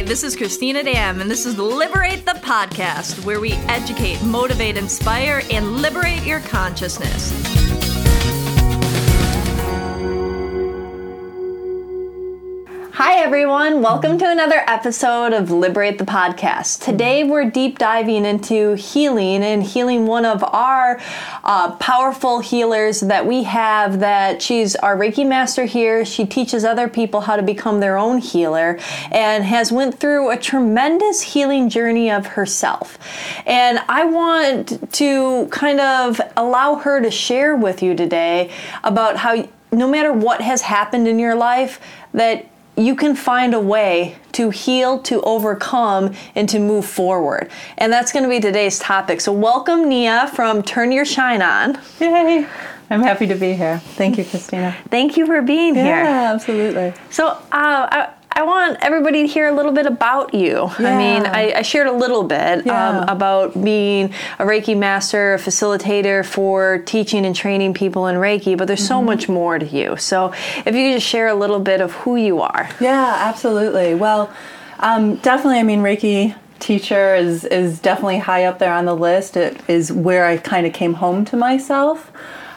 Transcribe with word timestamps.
Hi, 0.00 0.06
this 0.06 0.24
is 0.24 0.34
Christina 0.34 0.82
Dam, 0.82 1.20
and 1.20 1.30
this 1.30 1.44
is 1.44 1.58
Liberate 1.58 2.24
the 2.24 2.32
Podcast, 2.32 3.22
where 3.22 3.38
we 3.38 3.52
educate, 3.68 4.22
motivate, 4.22 4.78
inspire, 4.78 5.42
and 5.50 5.82
liberate 5.82 6.24
your 6.24 6.40
consciousness. 6.40 7.49
Everyone. 13.30 13.80
Welcome 13.80 14.18
to 14.18 14.28
another 14.28 14.64
episode 14.66 15.32
of 15.32 15.52
Liberate 15.52 15.98
the 15.98 16.04
Podcast. 16.04 16.82
Today, 16.82 17.22
we're 17.22 17.48
deep 17.48 17.78
diving 17.78 18.24
into 18.24 18.74
healing 18.74 19.44
and 19.44 19.62
healing 19.62 20.08
one 20.08 20.24
of 20.24 20.42
our 20.42 21.00
uh, 21.44 21.76
powerful 21.76 22.40
healers 22.40 22.98
that 22.98 23.24
we 23.24 23.44
have. 23.44 24.00
That 24.00 24.42
she's 24.42 24.74
our 24.74 24.96
Reiki 24.96 25.24
master 25.24 25.64
here. 25.64 26.04
She 26.04 26.26
teaches 26.26 26.64
other 26.64 26.88
people 26.88 27.20
how 27.20 27.36
to 27.36 27.42
become 27.42 27.78
their 27.78 27.96
own 27.96 28.18
healer 28.18 28.80
and 29.12 29.44
has 29.44 29.70
went 29.70 30.00
through 30.00 30.32
a 30.32 30.36
tremendous 30.36 31.20
healing 31.20 31.68
journey 31.68 32.10
of 32.10 32.26
herself. 32.26 32.98
And 33.46 33.78
I 33.88 34.06
want 34.06 34.92
to 34.94 35.46
kind 35.52 35.78
of 35.78 36.20
allow 36.36 36.74
her 36.74 37.00
to 37.00 37.12
share 37.12 37.54
with 37.54 37.80
you 37.80 37.94
today 37.94 38.50
about 38.82 39.18
how 39.18 39.48
no 39.70 39.88
matter 39.88 40.12
what 40.12 40.40
has 40.40 40.62
happened 40.62 41.06
in 41.06 41.20
your 41.20 41.36
life, 41.36 41.80
that 42.12 42.50
you 42.76 42.94
can 42.94 43.14
find 43.14 43.54
a 43.54 43.60
way 43.60 44.16
to 44.32 44.50
heal, 44.50 44.98
to 45.00 45.20
overcome, 45.22 46.14
and 46.34 46.48
to 46.48 46.58
move 46.58 46.84
forward. 46.84 47.50
And 47.78 47.92
that's 47.92 48.12
going 48.12 48.22
to 48.22 48.28
be 48.28 48.40
today's 48.40 48.78
topic. 48.78 49.20
So, 49.20 49.32
welcome, 49.32 49.88
Nia 49.88 50.30
from 50.34 50.62
Turn 50.62 50.92
Your 50.92 51.04
Shine 51.04 51.42
On. 51.42 51.78
Yay! 51.98 52.46
I'm 52.90 53.02
happy 53.02 53.26
to 53.28 53.36
be 53.36 53.52
here. 53.52 53.78
Thank 53.78 54.18
you, 54.18 54.24
Christina. 54.24 54.76
Thank 54.88 55.16
you 55.16 55.24
for 55.26 55.42
being 55.42 55.76
yeah, 55.76 55.84
here. 55.84 56.04
Yeah, 56.04 56.32
absolutely. 56.34 56.92
So, 57.10 57.28
uh, 57.28 57.38
I, 57.52 58.08
I 58.40 58.42
want 58.42 58.78
everybody 58.80 59.26
to 59.26 59.28
hear 59.28 59.48
a 59.48 59.52
little 59.52 59.70
bit 59.70 59.84
about 59.84 60.32
you. 60.32 60.70
Yeah. 60.78 60.94
I 60.94 60.96
mean, 60.96 61.26
I, 61.26 61.52
I, 61.58 61.62
shared 61.62 61.88
a 61.88 61.92
little 61.92 62.22
bit 62.22 62.64
yeah. 62.64 63.00
um, 63.00 63.08
about 63.10 63.52
being 63.62 64.14
a 64.38 64.46
Reiki 64.46 64.74
master, 64.74 65.34
a 65.34 65.36
facilitator 65.36 66.24
for 66.24 66.78
teaching 66.78 67.26
and 67.26 67.36
training 67.36 67.74
people 67.74 68.06
in 68.06 68.16
Reiki, 68.16 68.56
but 68.56 68.66
there's 68.66 68.86
so 68.86 68.96
mm-hmm. 68.96 69.08
much 69.08 69.28
more 69.28 69.58
to 69.58 69.66
you. 69.66 69.98
So, 69.98 70.32
if 70.32 70.68
you 70.68 70.72
could 70.72 70.94
just 70.94 71.06
share 71.06 71.28
a 71.28 71.34
little 71.34 71.60
bit 71.60 71.82
of 71.82 71.92
who 71.92 72.16
you 72.16 72.40
are. 72.40 72.70
Yeah, 72.80 73.14
absolutely. 73.18 73.94
Well, 73.94 74.32
um, 74.78 75.16
definitely, 75.16 75.58
I 75.58 75.62
mean, 75.62 75.80
Reiki 75.80 76.34
teacher 76.60 77.14
is, 77.14 77.44
is 77.44 77.78
definitely 77.78 78.20
high 78.20 78.44
up 78.44 78.58
there 78.58 78.72
on 78.72 78.86
the 78.86 78.96
list. 78.96 79.36
It 79.36 79.60
is 79.68 79.92
where 79.92 80.24
I 80.24 80.38
kind 80.38 80.66
of 80.66 80.72
came 80.72 80.94
home 80.94 81.26
to 81.26 81.36
myself. 81.36 82.10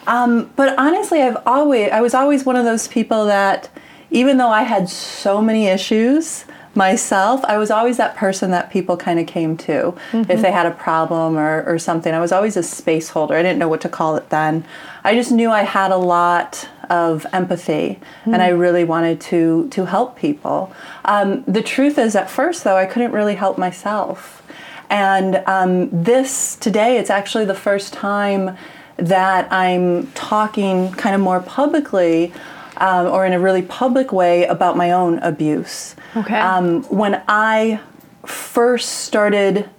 Um, 0.08 0.49
but 0.55 0.80
honestly, 0.80 1.21
I've 1.21 1.45
always, 1.45 1.91
I 1.91 1.99
was 1.99 2.13
always 2.13 2.45
one 2.45 2.55
of 2.55 2.63
those 2.63 2.88
people 2.88 3.25
that 3.25 3.69
even 4.14 4.38
though 4.38 4.50
I 4.50 4.61
had 4.61 4.88
so 4.89 5.42
many 5.42 5.66
issues 5.66 6.45
myself, 6.75 7.44
I 7.45 7.58
was 7.58 7.72
always 7.72 7.97
that 7.97 8.16
person 8.16 8.52
that 8.52 8.72
people 8.72 8.95
kind 8.95 9.20
of 9.20 9.28
came 9.28 9.58
to 9.58 9.95
mm-hmm. 10.11 10.31
if 10.31 10.42
they 10.42 10.52
had 10.52 10.66
a 10.66 10.72
problem 10.72 11.38
or, 11.38 11.64
or 11.64 11.78
something. 11.80 12.14
I 12.14 12.22
was 12.22 12.31
always 12.31 12.55
a 12.55 12.64
space 12.64 13.09
holder. 13.09 13.36
I 13.36 13.42
didn't 13.42 13.59
know 13.59 13.67
what 13.67 13.81
to 13.81 13.89
call 13.89 14.16
it 14.16 14.30
then. 14.30 14.66
I 15.03 15.16
just 15.16 15.31
knew 15.31 15.52
I 15.52 15.64
had 15.64 15.92
a 15.92 15.97
lot 15.97 16.70
of 16.89 17.25
empathy 17.33 18.00
mm-hmm. 18.22 18.33
and 18.33 18.44
I 18.44 18.50
really 18.50 18.83
wanted 18.83 19.20
to 19.22 19.67
to 19.70 19.86
help 19.86 20.17
people. 20.17 20.73
Um, 21.05 21.44
the 21.48 21.64
truth 21.64 21.98
is, 21.98 22.16
at 22.16 22.30
first 22.30 22.64
though, 22.64 22.77
I 22.77 22.86
couldn't 22.86 23.11
really 23.11 23.36
help 23.36 23.58
myself. 23.58 24.44
And 24.89 25.42
um, 25.48 25.89
this 26.03 26.55
today, 26.55 26.98
it's 26.98 27.09
actually 27.09 27.45
the 27.45 27.55
first 27.55 27.94
time 27.94 28.55
that 28.98 29.52
I'm 29.52 30.11
talking 30.11 30.92
kind 30.92 31.16
of 31.16 31.22
more 31.22 31.39
publicly 31.39 32.31
um, 32.77 33.07
or 33.07 33.25
in 33.25 33.33
a 33.33 33.39
really 33.39 33.61
public 33.61 34.11
way 34.11 34.45
about 34.45 34.77
my 34.77 34.91
own 34.91 35.19
abuse. 35.19 35.95
Okay. 36.16 36.38
Um, 36.38 36.83
when 36.83 37.23
I 37.27 37.80
first 38.25 38.89
started 38.89 39.69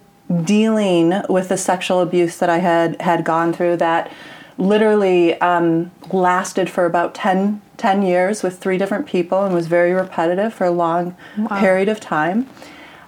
dealing 0.45 1.14
with 1.28 1.48
the 1.48 1.56
sexual 1.56 2.01
abuse 2.01 2.39
that 2.39 2.48
I 2.48 2.59
had 2.59 3.01
had 3.01 3.24
gone 3.24 3.52
through, 3.52 3.77
that 3.79 4.11
literally 4.57 5.39
um, 5.41 5.91
lasted 6.13 6.70
for 6.70 6.86
about 6.86 7.14
10, 7.14 7.61
10, 7.77 8.02
years 8.02 8.42
with 8.42 8.58
three 8.58 8.79
different 8.79 9.07
people 9.07 9.45
and 9.45 9.55
was 9.55 9.67
very 9.67 9.92
repetitive 9.92 10.55
for 10.55 10.64
a 10.64 10.70
long 10.70 11.17
wow. 11.36 11.58
period 11.58 11.89
of 11.89 12.01
time. 12.01 12.48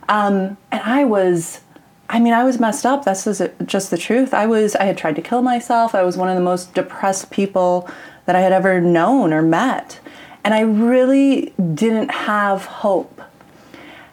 Um, 0.09 0.57
and 0.71 0.83
I 0.83 1.05
was. 1.05 1.61
I 2.09 2.21
mean, 2.21 2.35
I 2.35 2.45
was 2.45 2.61
messed 2.61 2.87
up. 2.87 3.05
That's 3.05 3.25
just 3.65 3.91
the 3.91 3.99
truth. 3.99 4.33
I 4.33 4.47
was. 4.47 4.77
I 4.77 4.85
had 4.85 4.97
tried 4.97 5.17
to 5.17 5.23
kill 5.23 5.43
myself. 5.43 5.93
I 5.93 6.05
was 6.05 6.17
one 6.17 6.29
of 6.29 6.37
the 6.37 6.43
most 6.43 6.73
depressed 6.73 7.33
people 7.33 7.91
that 8.27 8.37
I 8.37 8.41
had 8.41 8.53
ever 8.53 8.81
known 8.81 9.33
or 9.33 9.43
met. 9.43 10.01
And 10.45 10.55
I 10.55 10.61
really 10.61 11.55
didn't 11.75 12.11
have 12.11 12.67
hope. 12.67 13.21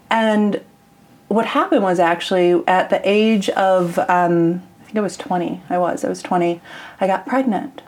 And 0.10 0.62
what 1.28 1.48
happened 1.48 1.84
was 1.84 2.00
actually 2.00 2.66
at 2.68 2.90
the 2.90 3.02
age 3.04 3.50
of, 3.50 3.98
um, 4.00 4.64
I 4.82 4.86
think 4.86 4.98
I 4.98 5.02
was 5.02 5.18
20, 5.18 5.62
I 5.70 5.78
was, 5.78 6.06
I 6.06 6.10
was 6.10 6.22
20, 6.22 6.62
I 7.02 7.08
got 7.08 7.26
pregnant. 7.26 7.82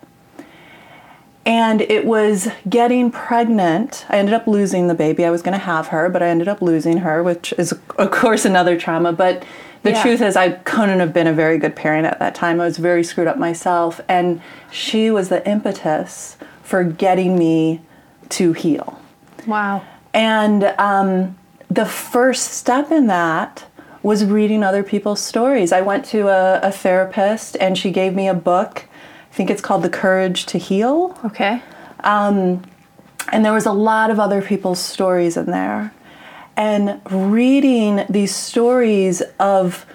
And 1.45 1.81
it 1.81 2.05
was 2.05 2.47
getting 2.67 3.11
pregnant. 3.11 4.03
I 4.09 4.17
ended 4.17 4.33
up 4.33 4.47
losing 4.47 4.87
the 4.87 4.95
baby. 4.95 5.25
I 5.25 5.29
was 5.29 5.43
going 5.43 5.57
to 5.57 5.63
have 5.63 5.89
her, 5.89 6.09
but 6.09 6.23
I 6.23 6.27
ended 6.29 6.47
up 6.47 6.59
losing 6.59 6.97
her, 6.97 7.21
which 7.21 7.53
is, 7.59 7.71
of 7.99 8.09
course, 8.09 8.45
another 8.45 8.79
trauma. 8.79 9.13
But 9.13 9.45
the 9.85 9.91
yeah. 9.91 10.01
truth 10.01 10.21
is, 10.21 10.35
I 10.35 10.49
couldn't 10.49 10.99
have 10.99 11.13
been 11.13 11.27
a 11.27 11.33
very 11.33 11.59
good 11.59 11.75
parent 11.75 12.07
at 12.07 12.17
that 12.17 12.33
time. 12.33 12.59
I 12.59 12.65
was 12.65 12.79
very 12.79 13.03
screwed 13.03 13.27
up 13.27 13.37
myself. 13.37 14.01
And 14.07 14.41
she 14.71 15.11
was 15.11 15.29
the 15.29 15.47
impetus 15.47 16.37
for 16.63 16.83
getting 16.83 17.37
me 17.37 17.81
to 18.29 18.53
heal. 18.53 18.99
Wow. 19.45 19.85
And 20.11 20.63
um, 20.79 21.37
the 21.69 21.85
first 21.85 22.53
step 22.53 22.91
in 22.91 23.05
that 23.07 23.67
was 24.01 24.25
reading 24.25 24.63
other 24.63 24.81
people's 24.81 25.21
stories. 25.21 25.71
I 25.71 25.81
went 25.81 26.03
to 26.05 26.29
a, 26.29 26.61
a 26.61 26.71
therapist 26.71 27.55
and 27.59 27.77
she 27.77 27.91
gave 27.91 28.15
me 28.15 28.27
a 28.27 28.33
book. 28.33 28.87
I 29.31 29.35
think 29.35 29.51
it's 29.51 29.61
called 29.61 29.83
The 29.83 29.89
Courage 29.89 30.47
to 30.47 30.57
Heal. 30.57 31.15
Okay. 31.25 31.61
Um, 31.99 32.63
and 33.31 33.45
there 33.45 33.53
was 33.53 33.67
a 33.67 33.71
lot 33.71 34.09
of 34.09 34.19
other 34.19 34.41
people's 34.41 34.79
stories 34.79 35.37
in 35.37 35.45
there 35.45 35.93
and 36.57 37.01
reading 37.09 38.05
these 38.09 38.35
stories 38.35 39.21
of 39.39 39.85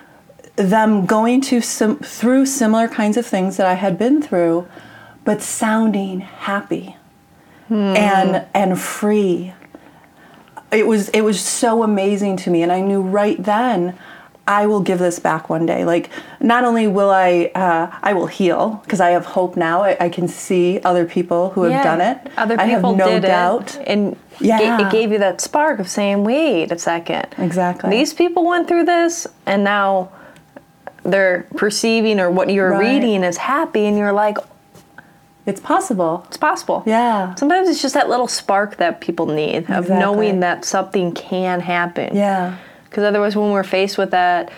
them 0.57 1.07
going 1.07 1.41
to 1.41 1.61
sim- 1.61 1.99
through 1.99 2.47
similar 2.47 2.89
kinds 2.89 3.17
of 3.17 3.27
things 3.27 3.57
that 3.57 3.67
I 3.67 3.75
had 3.75 3.99
been 3.99 4.21
through, 4.21 4.69
but 5.25 5.41
sounding 5.41 6.21
happy 6.21 6.97
hmm. 7.69 7.75
and 7.75 8.47
and 8.55 8.79
free. 8.79 9.55
It 10.71 10.87
was 10.87 11.09
it 11.11 11.23
was 11.23 11.41
so 11.41 11.83
amazing 11.83 12.37
to 12.39 12.51
me, 12.51 12.63
and 12.63 12.71
I 12.71 12.81
knew 12.81 13.01
right 13.01 13.43
then 13.43 13.99
I 14.51 14.67
will 14.67 14.81
give 14.81 14.99
this 14.99 15.21
back 15.21 15.49
one 15.49 15.65
day. 15.65 15.85
Like, 15.85 16.11
not 16.41 16.65
only 16.65 16.89
will 16.89 17.11
I, 17.11 17.53
uh, 17.55 17.97
I 18.03 18.15
will 18.15 18.27
heal 18.27 18.81
because 18.83 19.01
I 19.01 19.11
have 19.11 19.25
hope 19.25 19.57
now. 19.57 19.83
I, 19.83 19.97
I, 20.01 20.09
can 20.09 20.27
see 20.27 20.81
other 20.81 21.07
people 21.07 21.51
who 21.51 21.63
have 21.63 21.71
yeah, 21.71 21.85
done 21.85 22.01
it. 22.01 22.33
Other 22.37 22.57
people 22.57 22.67
I 22.67 22.69
have 22.69 22.83
no 22.83 23.07
did 23.07 23.23
doubt. 23.23 23.77
It, 23.77 23.85
and 23.87 24.17
yeah. 24.41 24.85
it 24.85 24.91
gave 24.91 25.13
you 25.13 25.19
that 25.19 25.41
spark 25.41 25.79
of 25.79 25.89
saying, 25.89 26.25
"Wait 26.25 26.73
a 26.73 26.79
second, 26.81 27.29
exactly." 27.39 27.91
These 27.91 28.13
people 28.13 28.45
went 28.45 28.67
through 28.67 28.87
this, 28.87 29.25
and 29.47 29.63
now 29.63 30.11
they're 31.05 31.47
perceiving 31.57 32.19
or 32.19 32.29
what 32.29 32.51
you're 32.51 32.73
right. 32.73 32.95
reading 32.95 33.23
as 33.23 33.37
happy, 33.37 33.87
and 33.87 33.97
you're 33.97 34.13
like, 34.13 34.37
it's 35.47 35.61
possible. 35.61 36.25
It's 36.27 36.37
possible. 36.37 36.83
Yeah. 36.87 37.37
Sometimes 37.37 37.69
it's 37.69 37.81
just 37.81 37.95
that 37.95 38.09
little 38.09 38.29
spark 38.29 38.79
that 38.79 39.01
people 39.01 39.27
need 39.27 39.71
of 39.71 39.85
exactly. 39.85 39.97
knowing 39.97 40.41
that 40.41 40.65
something 40.65 41.13
can 41.13 41.61
happen. 41.61 42.17
Yeah. 42.17 42.57
Because 42.91 43.05
otherwise, 43.05 43.37
when 43.37 43.53
we're 43.53 43.63
faced 43.63 43.97
with 43.97 44.11
that 44.11 44.53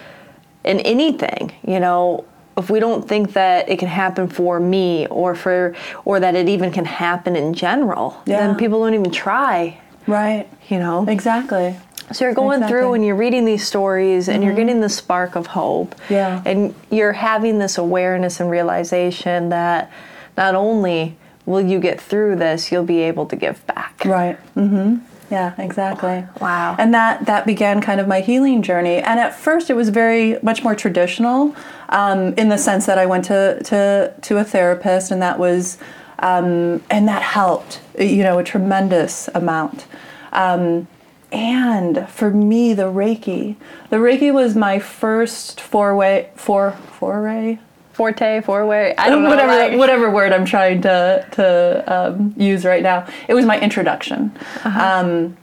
in 0.65 0.81
anything, 0.81 1.53
you 1.66 1.78
know, 1.78 2.25
if 2.56 2.70
we 2.70 2.81
don't 2.81 3.06
think 3.06 3.34
that 3.34 3.69
it 3.69 3.78
can 3.78 3.88
happen 3.88 4.28
for 4.28 4.59
me 4.59 5.06
or 5.06 5.34
for 5.34 5.75
or 6.04 6.20
that 6.20 6.34
it 6.34 6.48
even 6.48 6.70
can 6.72 6.84
happen 6.84 7.37
in 7.37 7.54
general, 7.54 8.20
yeah. 8.26 8.38
then 8.38 8.56
people 8.56 8.81
don't 8.81 8.94
even 8.94 9.10
try. 9.10 9.78
Right. 10.06 10.48
You 10.69 10.78
know. 10.78 11.06
Exactly. 11.09 11.76
So 12.11 12.25
you're 12.25 12.34
going 12.34 12.58
exactly. 12.58 12.81
through 12.81 12.94
and 12.94 13.05
you're 13.06 13.17
reading 13.17 13.44
these 13.44 13.67
stories 13.67 14.29
and 14.29 14.38
mm-hmm. 14.38 14.46
you're 14.46 14.56
getting 14.56 14.81
the 14.81 14.88
spark 14.88 15.35
of 15.35 15.46
hope. 15.46 15.94
Yeah. 16.11 16.43
And 16.44 16.75
you're 16.90 17.12
having 17.12 17.58
this 17.58 17.78
awareness 17.78 18.40
and 18.40 18.50
realization 18.50 19.49
that 19.50 19.90
not 20.37 20.55
only 20.55 21.17
will 21.46 21.61
you 21.61 21.81
get 21.81 22.00
through 22.00 22.37
this, 22.37 22.70
you'll 22.70 22.85
be 22.85 23.00
able 23.00 23.26
to 23.26 23.37
give 23.37 23.67
back. 23.67 24.05
Right. 24.05 24.38
Mhm. 24.56 25.00
Yeah, 25.32 25.55
exactly. 25.56 26.26
Wow. 26.43 26.76
And 26.79 26.93
that 26.93 27.25
that 27.25 27.46
began 27.46 27.81
kind 27.81 28.02
of 28.02 28.06
my 28.06 28.20
healing 28.20 28.61
journey. 28.61 28.99
And 28.99 29.19
at 29.19 29.34
first, 29.34 29.70
it 29.70 29.75
was 29.75 29.88
very 29.88 30.38
much 30.43 30.62
more 30.62 30.75
traditional, 30.75 31.56
um, 31.88 32.34
in 32.34 32.50
the 32.50 32.58
sense 32.58 32.84
that 32.84 32.99
I 32.99 33.06
went 33.06 33.25
to 33.25 33.62
to 33.64 34.12
to 34.20 34.37
a 34.37 34.44
therapist, 34.44 35.11
and 35.11 35.23
that 35.23 35.38
was, 35.38 35.79
um, 36.19 36.82
and 36.90 37.08
that 37.08 37.23
helped, 37.23 37.81
you 37.99 38.23
know, 38.23 38.38
a 38.38 38.44
tremendous 38.44 39.31
amount. 39.34 39.87
Um, 40.32 40.87
and 41.32 42.06
for 42.11 42.31
me, 42.31 42.75
the 42.75 42.93
Reiki, 42.93 43.56
the 43.88 43.96
Reiki 43.96 44.35
was 44.35 44.55
my 44.55 44.78
first 44.78 45.62
four, 45.62 45.96
foray, 46.37 47.58
forte, 47.92 48.40
four 48.42 48.66
way. 48.66 48.94
I 48.96 49.08
don't 49.10 49.22
know 49.22 49.28
whatever 49.28 49.52
like. 49.52 49.78
whatever 49.78 50.10
word 50.10 50.32
I'm 50.32 50.44
trying 50.44 50.82
to 50.82 51.26
to 51.32 51.84
um, 51.86 52.34
use 52.36 52.64
right 52.64 52.82
now. 52.82 53.06
It 53.28 53.34
was 53.34 53.44
my 53.44 53.60
introduction, 53.60 54.36
uh-huh. 54.64 55.00
um, 55.00 55.36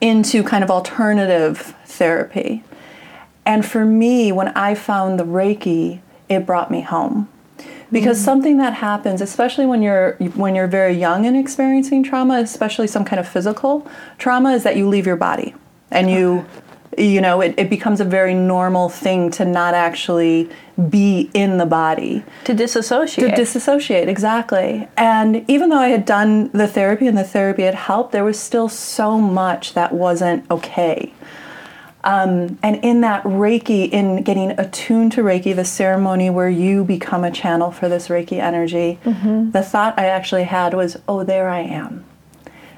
into 0.00 0.42
kind 0.42 0.62
of 0.62 0.70
alternative 0.70 1.74
therapy. 1.86 2.62
And 3.46 3.64
for 3.64 3.84
me, 3.84 4.32
when 4.32 4.48
I 4.48 4.74
found 4.74 5.18
the 5.18 5.24
Reiki, 5.24 6.00
it 6.28 6.46
brought 6.46 6.70
me 6.70 6.82
home. 6.82 7.28
Because 7.92 8.20
mm. 8.20 8.24
something 8.24 8.58
that 8.58 8.74
happens, 8.74 9.20
especially 9.20 9.66
when 9.66 9.82
you're 9.82 10.12
when 10.34 10.54
you're 10.54 10.68
very 10.68 10.94
young 10.94 11.26
and 11.26 11.36
experiencing 11.36 12.04
trauma, 12.04 12.38
especially 12.40 12.86
some 12.86 13.04
kind 13.04 13.18
of 13.18 13.28
physical 13.28 13.86
trauma, 14.18 14.52
is 14.52 14.62
that 14.62 14.76
you 14.76 14.88
leave 14.88 15.06
your 15.06 15.16
body 15.16 15.54
and 15.90 16.10
you 16.10 16.46
you 16.98 17.20
know 17.20 17.40
it, 17.40 17.54
it 17.56 17.70
becomes 17.70 18.00
a 18.00 18.04
very 18.04 18.34
normal 18.34 18.88
thing 18.88 19.30
to 19.30 19.44
not 19.44 19.74
actually 19.74 20.50
be 20.88 21.30
in 21.34 21.58
the 21.58 21.66
body. 21.66 22.24
To 22.44 22.54
disassociate. 22.54 23.30
To 23.30 23.36
disassociate 23.36 24.08
exactly. 24.08 24.88
And 24.96 25.44
even 25.48 25.70
though 25.70 25.78
i 25.78 25.88
had 25.88 26.04
done 26.04 26.50
the 26.52 26.66
therapy 26.66 27.06
and 27.06 27.16
the 27.16 27.24
therapy 27.24 27.62
had 27.62 27.74
helped 27.74 28.12
there 28.12 28.24
was 28.24 28.38
still 28.38 28.68
so 28.68 29.18
much 29.18 29.74
that 29.74 29.92
wasn't 29.92 30.50
okay. 30.50 31.12
Um, 32.02 32.58
and 32.62 32.82
in 32.82 33.02
that 33.02 33.22
reiki 33.24 33.90
in 33.90 34.22
getting 34.22 34.52
attuned 34.52 35.12
to 35.12 35.20
reiki 35.20 35.54
the 35.54 35.66
ceremony 35.66 36.30
where 36.30 36.48
you 36.48 36.82
become 36.82 37.24
a 37.24 37.30
channel 37.30 37.70
for 37.70 37.90
this 37.90 38.08
reiki 38.08 38.40
energy 38.40 38.98
mm-hmm. 39.04 39.50
the 39.50 39.62
thought 39.62 39.98
i 39.98 40.06
actually 40.06 40.44
had 40.44 40.72
was 40.72 40.96
oh 41.06 41.24
there 41.24 41.50
i 41.50 41.60
am. 41.60 42.06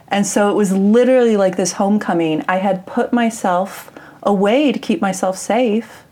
And 0.09 0.26
so 0.26 0.50
it 0.50 0.55
was 0.55 0.73
literally 0.73 1.38
like 1.38 1.56
this 1.56 1.73
homecoming. 1.73 2.44
I 2.47 2.56
had 2.56 2.85
put 2.85 3.14
myself 3.14 3.91
a 4.23 4.33
way 4.33 4.73
to 4.73 4.79
keep 4.79 5.01
myself 5.01 5.37
safe. 5.37 6.05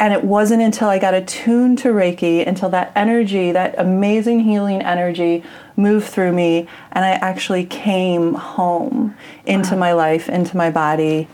And 0.00 0.12
it 0.12 0.22
wasn't 0.22 0.62
until 0.62 0.88
I 0.88 0.98
got 1.00 1.14
attuned 1.14 1.78
to 1.78 1.88
Reiki, 1.88 2.46
until 2.46 2.68
that 2.70 2.92
energy, 2.94 3.50
that 3.50 3.74
amazing 3.78 4.40
healing 4.40 4.80
energy, 4.80 5.42
moved 5.76 6.06
through 6.06 6.32
me, 6.32 6.68
and 6.92 7.04
I 7.04 7.10
actually 7.10 7.64
came 7.64 8.34
home 8.34 9.16
into 9.44 9.74
wow. 9.74 9.80
my 9.80 9.92
life, 9.94 10.28
into 10.28 10.56
my 10.56 10.70
body, 10.70 11.28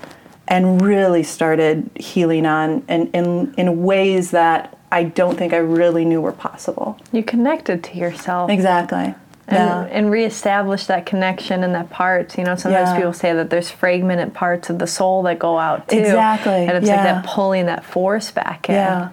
and 0.49 0.81
really 0.81 1.23
started 1.23 1.91
healing 1.99 2.47
on 2.47 2.85
in, 2.89 3.11
in, 3.11 3.55
in 3.57 3.83
ways 3.83 4.31
that 4.31 4.79
I 4.91 5.05
don't 5.05 5.37
think 5.37 5.53
I 5.53 5.59
really 5.59 6.05
knew 6.05 6.21
were 6.21 6.33
possible. 6.33 6.99
You 7.13 7.23
connected 7.23 7.85
to 7.85 7.99
yourself. 7.99 8.51
Exactly 8.51 9.15
and, 9.47 9.57
yeah. 9.57 9.97
and 9.97 10.11
reestablish 10.11 10.87
that 10.87 11.07
connection 11.07 11.65
and 11.65 11.75
that 11.75 11.91
part. 11.91 12.37
You 12.39 12.45
know, 12.45 12.57
sometimes 12.57 12.91
yeah. 12.91 12.97
people 12.97 13.13
say 13.13 13.35
that 13.35 13.51
there's 13.51 13.71
fragmented 13.71 14.35
parts 14.35 14.71
of 14.71 14.79
the 14.79 14.87
soul 14.87 15.23
that 15.25 15.39
go 15.39 15.59
out 15.59 15.89
too. 15.89 15.99
Exactly. 15.99 16.53
And 16.53 16.73
it's 16.73 16.87
yeah. 16.87 16.97
like 16.97 17.05
that 17.05 17.27
pulling 17.27 17.67
that 17.67 17.85
force 17.85 18.31
back 18.31 18.69
in. 18.69 18.75
Yeah, 18.75 19.11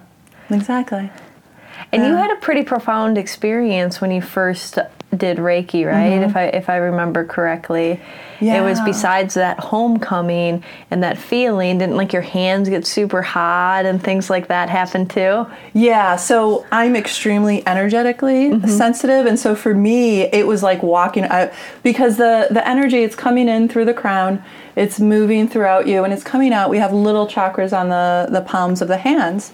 exactly. 0.49 1.09
And 1.91 2.05
you 2.05 2.15
had 2.15 2.31
a 2.31 2.37
pretty 2.37 2.63
profound 2.63 3.17
experience 3.17 3.99
when 3.99 4.11
you 4.11 4.21
first 4.21 4.79
did 5.15 5.37
Reiki, 5.37 5.85
right? 5.85 6.13
Mm-hmm. 6.13 6.29
If 6.29 6.35
I 6.35 6.43
if 6.45 6.69
I 6.69 6.77
remember 6.77 7.25
correctly. 7.25 7.99
Yeah. 8.39 8.59
It 8.59 8.63
was 8.63 8.79
besides 8.81 9.35
that 9.35 9.59
homecoming 9.59 10.63
and 10.89 11.03
that 11.03 11.17
feeling, 11.19 11.77
didn't 11.77 11.95
like 11.95 12.11
your 12.11 12.23
hands 12.23 12.69
get 12.69 12.87
super 12.87 13.21
hot 13.21 13.85
and 13.85 14.01
things 14.01 14.31
like 14.31 14.47
that 14.47 14.67
happen 14.67 15.07
too? 15.07 15.45
Yeah, 15.73 16.15
so 16.15 16.65
I'm 16.71 16.95
extremely 16.95 17.65
energetically 17.67 18.49
mm-hmm. 18.49 18.67
sensitive 18.67 19.27
and 19.27 19.37
so 19.37 19.53
for 19.53 19.75
me 19.75 20.21
it 20.21 20.47
was 20.47 20.63
like 20.63 20.81
walking 20.81 21.25
out 21.25 21.51
because 21.83 22.17
the 22.17 22.47
the 22.49 22.67
energy 22.67 23.03
it's 23.03 23.15
coming 23.15 23.47
in 23.47 23.69
through 23.69 23.85
the 23.85 23.93
crown, 23.93 24.43
it's 24.75 24.99
moving 24.99 25.47
throughout 25.47 25.85
you 25.85 26.03
and 26.03 26.11
it's 26.11 26.23
coming 26.23 26.51
out. 26.51 26.69
We 26.71 26.79
have 26.79 26.93
little 26.93 27.27
chakras 27.27 27.77
on 27.77 27.89
the 27.89 28.27
the 28.31 28.41
palms 28.41 28.81
of 28.81 28.87
the 28.87 28.97
hands. 28.97 29.51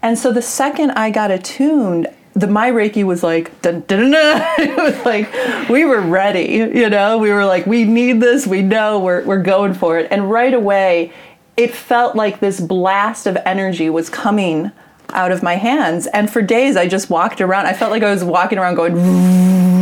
And 0.00 0.16
so 0.16 0.32
the 0.32 0.42
second 0.42 0.92
I 0.92 1.10
got 1.10 1.30
attuned, 1.30 2.06
the 2.38 2.46
my 2.46 2.70
Reiki 2.70 3.04
was 3.04 3.22
like 3.22 3.60
dun, 3.62 3.80
dun, 3.86 4.10
dun, 4.10 4.42
it 4.58 4.76
was 4.76 5.04
like 5.04 5.68
we 5.68 5.84
were 5.84 6.00
ready, 6.00 6.44
you 6.54 6.88
know. 6.88 7.18
We 7.18 7.30
were 7.30 7.44
like, 7.44 7.66
we 7.66 7.84
need 7.84 8.20
this, 8.20 8.46
we 8.46 8.62
know 8.62 8.98
we're 8.98 9.24
we're 9.24 9.42
going 9.42 9.74
for 9.74 9.98
it. 9.98 10.08
And 10.10 10.30
right 10.30 10.54
away 10.54 11.12
it 11.56 11.74
felt 11.74 12.14
like 12.14 12.38
this 12.38 12.60
blast 12.60 13.26
of 13.26 13.36
energy 13.44 13.90
was 13.90 14.08
coming 14.08 14.70
out 15.10 15.32
of 15.32 15.42
my 15.42 15.56
hands. 15.56 16.06
And 16.06 16.30
for 16.30 16.40
days 16.40 16.76
I 16.76 16.86
just 16.86 17.10
walked 17.10 17.40
around. 17.40 17.66
I 17.66 17.72
felt 17.72 17.90
like 17.90 18.04
I 18.04 18.12
was 18.12 18.22
walking 18.22 18.58
around 18.58 18.76
going 18.76 18.94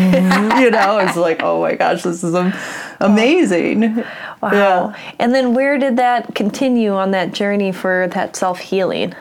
you 0.17 0.71
know, 0.71 0.99
it's 0.99 1.17
like, 1.17 1.43
oh 1.43 1.61
my 1.61 1.75
gosh, 1.75 2.03
this 2.03 2.25
is 2.25 2.35
amazing. 3.01 3.97
Wow. 4.41 4.51
Yeah. 4.53 4.99
And 5.19 5.35
then 5.35 5.55
where 5.55 5.77
did 5.79 5.97
that 5.97 6.35
continue 6.35 6.95
on 6.95 7.11
that 7.11 7.33
journey 7.33 7.73
for 7.73 8.09
that 8.13 8.37
self 8.37 8.61
healing? 8.61 9.15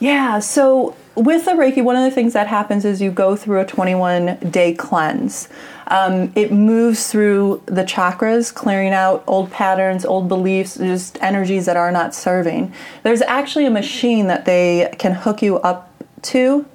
Yeah, 0.00 0.40
so 0.40 0.96
with 1.14 1.44
the 1.44 1.52
Reiki, 1.52 1.82
one 1.82 1.96
of 1.96 2.02
the 2.02 2.10
things 2.10 2.32
that 2.32 2.46
happens 2.46 2.84
is 2.84 3.00
you 3.00 3.10
go 3.10 3.36
through 3.36 3.60
a 3.60 3.66
21 3.66 4.36
day 4.50 4.74
cleanse. 4.74 5.48
Um, 5.86 6.32
it 6.34 6.50
moves 6.50 7.10
through 7.10 7.62
the 7.66 7.84
chakras, 7.84 8.52
clearing 8.52 8.92
out 8.92 9.22
old 9.26 9.50
patterns, 9.50 10.04
old 10.04 10.28
beliefs, 10.28 10.76
just 10.76 11.22
energies 11.22 11.66
that 11.66 11.76
are 11.76 11.92
not 11.92 12.14
serving. 12.14 12.72
There's 13.02 13.22
actually 13.22 13.66
a 13.66 13.70
machine 13.70 14.26
that 14.28 14.44
they 14.44 14.94
can 14.98 15.12
hook 15.12 15.42
you 15.42 15.58
up 15.58 15.90
to. 16.22 16.66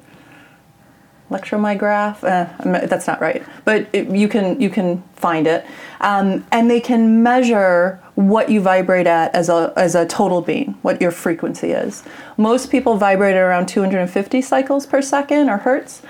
Electromyograph, 1.30 2.24
uh, 2.24 2.88
that's 2.88 3.06
not 3.06 3.22
right, 3.22 3.44
but 3.64 3.88
it, 3.94 4.10
you 4.10 4.28
can 4.28 4.60
you 4.60 4.70
can 4.70 5.04
find 5.16 5.46
it, 5.46 5.66
um, 6.02 6.46
and 6.52 6.72
they 6.72 6.80
can 6.80 7.22
measure 7.22 8.02
what 8.16 8.50
you 8.50 8.60
vibrate 8.60 9.08
at 9.08 9.34
as 9.36 9.48
a, 9.48 9.72
as 9.78 9.96
a 9.96 10.06
total 10.06 10.42
being, 10.42 10.78
what 10.82 11.00
your 11.00 11.12
frequency 11.12 11.72
is. 11.72 12.04
Most 12.36 12.72
people 12.72 12.98
vibrate 12.98 13.36
at 13.36 13.42
around 13.42 13.68
250 13.68 14.42
cycles 14.42 14.86
per 14.86 15.02
second 15.02 15.50
or 15.50 15.58
hertz. 15.58 16.02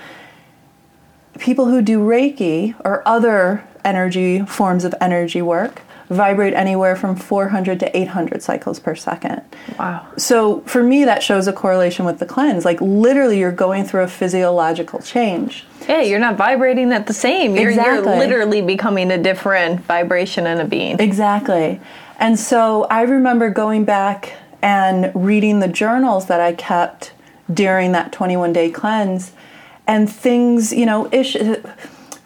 People 1.38 1.66
who 1.66 1.82
do 1.82 2.00
Reiki 2.00 2.74
or 2.84 3.06
other 3.06 3.64
energy 3.84 4.40
forms 4.40 4.84
of 4.84 4.94
energy 5.00 5.40
work 5.42 5.82
vibrate 6.10 6.52
anywhere 6.54 6.96
from 6.96 7.14
400 7.14 7.80
to 7.80 7.96
800 7.96 8.42
cycles 8.42 8.80
per 8.80 8.94
second. 8.96 9.42
Wow. 9.78 10.06
So 10.16 10.60
for 10.62 10.82
me, 10.82 11.04
that 11.04 11.22
shows 11.22 11.46
a 11.46 11.52
correlation 11.52 12.04
with 12.04 12.18
the 12.18 12.26
cleanse. 12.26 12.64
Like 12.64 12.80
literally, 12.80 13.38
you're 13.38 13.52
going 13.52 13.84
through 13.84 14.02
a 14.02 14.08
physiological 14.08 15.00
change. 15.00 15.64
Yeah, 15.88 16.02
you're 16.02 16.18
not 16.18 16.36
vibrating 16.36 16.92
at 16.92 17.06
the 17.06 17.14
same. 17.14 17.56
You're, 17.56 17.70
exactly. 17.70 18.10
you're 18.10 18.18
literally 18.18 18.60
becoming 18.60 19.10
a 19.12 19.18
different 19.18 19.80
vibration 19.82 20.46
and 20.46 20.60
a 20.60 20.64
being. 20.64 20.98
Exactly. 21.00 21.80
And 22.18 22.38
so 22.38 22.84
I 22.90 23.02
remember 23.02 23.48
going 23.48 23.84
back 23.84 24.34
and 24.62 25.10
reading 25.14 25.60
the 25.60 25.68
journals 25.68 26.26
that 26.26 26.40
I 26.40 26.52
kept 26.52 27.12
during 27.52 27.92
that 27.92 28.12
21 28.12 28.52
day 28.52 28.70
cleanse 28.70 29.32
and 29.86 30.10
things, 30.10 30.72
you 30.72 30.86
know, 30.86 31.08
ish 31.12 31.36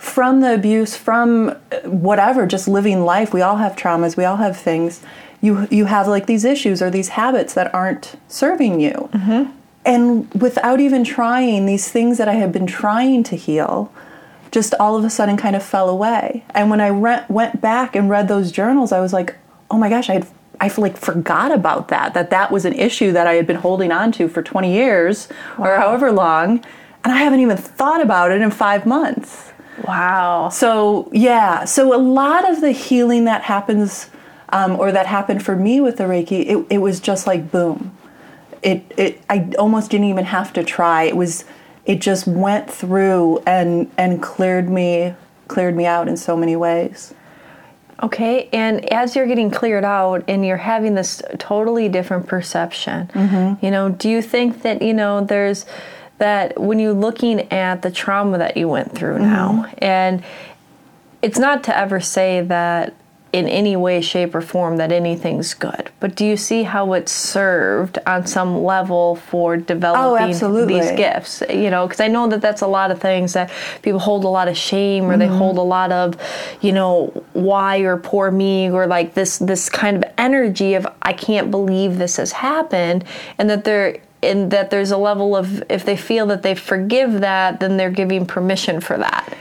from 0.04 0.40
the 0.40 0.54
abuse, 0.54 0.96
from 0.96 1.50
whatever, 1.84 2.46
just 2.46 2.68
living 2.68 3.04
life. 3.04 3.32
We 3.32 3.40
all 3.42 3.56
have 3.56 3.74
traumas, 3.74 4.16
we 4.16 4.24
all 4.24 4.36
have 4.36 4.56
things. 4.56 5.02
You, 5.40 5.68
you 5.70 5.84
have 5.86 6.08
like 6.08 6.26
these 6.26 6.44
issues 6.44 6.80
or 6.80 6.90
these 6.90 7.10
habits 7.10 7.54
that 7.54 7.74
aren't 7.74 8.16
serving 8.28 8.80
you. 8.80 9.10
Mm-hmm. 9.12 9.52
And 9.84 10.32
without 10.34 10.80
even 10.80 11.04
trying, 11.04 11.66
these 11.66 11.90
things 11.90 12.16
that 12.16 12.28
I 12.28 12.34
had 12.34 12.52
been 12.52 12.66
trying 12.66 13.22
to 13.24 13.36
heal 13.36 13.92
just 14.50 14.72
all 14.78 14.96
of 14.96 15.04
a 15.04 15.10
sudden 15.10 15.36
kind 15.36 15.56
of 15.56 15.62
fell 15.62 15.90
away. 15.90 16.44
And 16.50 16.70
when 16.70 16.80
I 16.80 16.86
re- 16.86 17.24
went 17.28 17.60
back 17.60 17.96
and 17.96 18.08
read 18.08 18.28
those 18.28 18.52
journals, 18.52 18.92
I 18.92 19.00
was 19.00 19.12
like, 19.12 19.34
oh 19.70 19.76
my 19.76 19.88
gosh, 19.88 20.08
I 20.08 20.14
had 20.14 20.26
I 20.60 20.70
like 20.76 20.96
forgot 20.96 21.50
about 21.50 21.88
that 21.88 22.14
that 22.14 22.30
that 22.30 22.52
was 22.52 22.64
an 22.64 22.72
issue 22.74 23.10
that 23.10 23.26
I 23.26 23.34
had 23.34 23.46
been 23.46 23.56
holding 23.56 23.90
on 23.90 24.12
to 24.12 24.28
for 24.28 24.40
20 24.40 24.72
years 24.72 25.28
wow. 25.58 25.66
or 25.66 25.76
however 25.76 26.12
long 26.12 26.64
and 27.02 27.12
I 27.12 27.16
haven't 27.16 27.40
even 27.40 27.56
thought 27.56 28.00
about 28.00 28.30
it 28.30 28.40
in 28.40 28.52
5 28.52 28.86
months. 28.86 29.52
Wow. 29.82 30.50
So, 30.50 31.08
yeah, 31.12 31.64
so 31.64 31.94
a 31.94 31.98
lot 31.98 32.48
of 32.48 32.60
the 32.60 32.70
healing 32.70 33.24
that 33.24 33.42
happens 33.42 34.08
um, 34.50 34.78
or 34.78 34.92
that 34.92 35.06
happened 35.06 35.42
for 35.42 35.56
me 35.56 35.80
with 35.80 35.96
the 35.96 36.04
Reiki, 36.04 36.46
it, 36.46 36.66
it 36.70 36.78
was 36.78 37.00
just 37.00 37.26
like 37.26 37.50
boom. 37.50 37.96
It, 38.62 38.84
it, 38.96 39.20
I 39.28 39.50
almost 39.58 39.90
didn't 39.90 40.06
even 40.06 40.26
have 40.26 40.52
to 40.52 40.64
try. 40.64 41.02
It 41.02 41.16
was, 41.16 41.44
it 41.86 42.00
just 42.00 42.26
went 42.26 42.70
through 42.70 43.40
and, 43.46 43.90
and 43.98 44.22
cleared 44.22 44.70
me, 44.70 45.14
cleared 45.48 45.74
me 45.76 45.86
out 45.86 46.08
in 46.08 46.16
so 46.16 46.36
many 46.36 46.56
ways. 46.56 47.12
Okay, 48.02 48.48
and 48.52 48.84
as 48.92 49.14
you're 49.14 49.26
getting 49.26 49.50
cleared 49.50 49.84
out 49.84 50.24
and 50.28 50.44
you're 50.44 50.56
having 50.56 50.94
this 50.94 51.22
totally 51.38 51.88
different 51.88 52.26
perception, 52.26 53.06
mm-hmm. 53.08 53.64
you 53.64 53.70
know, 53.70 53.88
do 53.88 54.08
you 54.10 54.20
think 54.20 54.62
that, 54.62 54.82
you 54.82 54.92
know, 54.92 55.24
there's 55.24 55.64
that 56.18 56.60
when 56.60 56.78
you're 56.78 56.92
looking 56.92 57.52
at 57.52 57.82
the 57.82 57.90
trauma 57.90 58.38
that 58.38 58.56
you 58.56 58.68
went 58.68 58.94
through 58.94 59.14
mm-hmm. 59.14 59.24
now, 59.24 59.72
and 59.78 60.22
it's 61.22 61.38
not 61.38 61.64
to 61.64 61.76
ever 61.76 62.00
say 62.00 62.40
that 62.42 62.94
in 63.32 63.48
any 63.48 63.74
way, 63.74 64.00
shape, 64.00 64.32
or 64.32 64.40
form 64.40 64.76
that 64.76 64.92
anything's 64.92 65.54
good. 65.54 65.90
But 65.98 66.14
do 66.14 66.24
you 66.24 66.36
see 66.36 66.62
how 66.62 66.92
it's 66.92 67.10
served 67.10 67.98
on 68.06 68.28
some 68.28 68.62
level 68.62 69.16
for 69.16 69.56
developing 69.56 70.36
oh, 70.40 70.66
these 70.66 70.92
gifts? 70.92 71.42
You 71.50 71.68
know, 71.68 71.84
because 71.84 71.98
I 71.98 72.06
know 72.06 72.28
that 72.28 72.40
that's 72.40 72.62
a 72.62 72.68
lot 72.68 72.92
of 72.92 73.00
things 73.00 73.32
that 73.32 73.50
people 73.82 73.98
hold 73.98 74.22
a 74.22 74.28
lot 74.28 74.46
of 74.46 74.56
shame, 74.56 75.06
or 75.06 75.16
mm-hmm. 75.16 75.18
they 75.18 75.26
hold 75.26 75.58
a 75.58 75.62
lot 75.62 75.90
of, 75.90 76.16
you 76.60 76.70
know, 76.70 77.06
why 77.32 77.78
or 77.78 77.96
poor 77.96 78.30
me, 78.30 78.70
or 78.70 78.86
like 78.86 79.14
this 79.14 79.38
this 79.38 79.68
kind 79.68 79.96
of 79.96 80.04
energy 80.16 80.74
of 80.74 80.86
I 81.02 81.12
can't 81.12 81.50
believe 81.50 81.98
this 81.98 82.18
has 82.18 82.30
happened, 82.30 83.04
and 83.36 83.50
that 83.50 83.64
they're 83.64 83.98
and 84.24 84.50
that 84.50 84.70
there's 84.70 84.90
a 84.90 84.96
level 84.96 85.36
of 85.36 85.62
if 85.70 85.84
they 85.84 85.96
feel 85.96 86.26
that 86.26 86.42
they 86.42 86.54
forgive 86.54 87.20
that, 87.20 87.60
then 87.60 87.76
they're 87.76 87.90
giving 87.90 88.26
permission 88.26 88.80
for 88.80 88.96
that. 88.98 89.36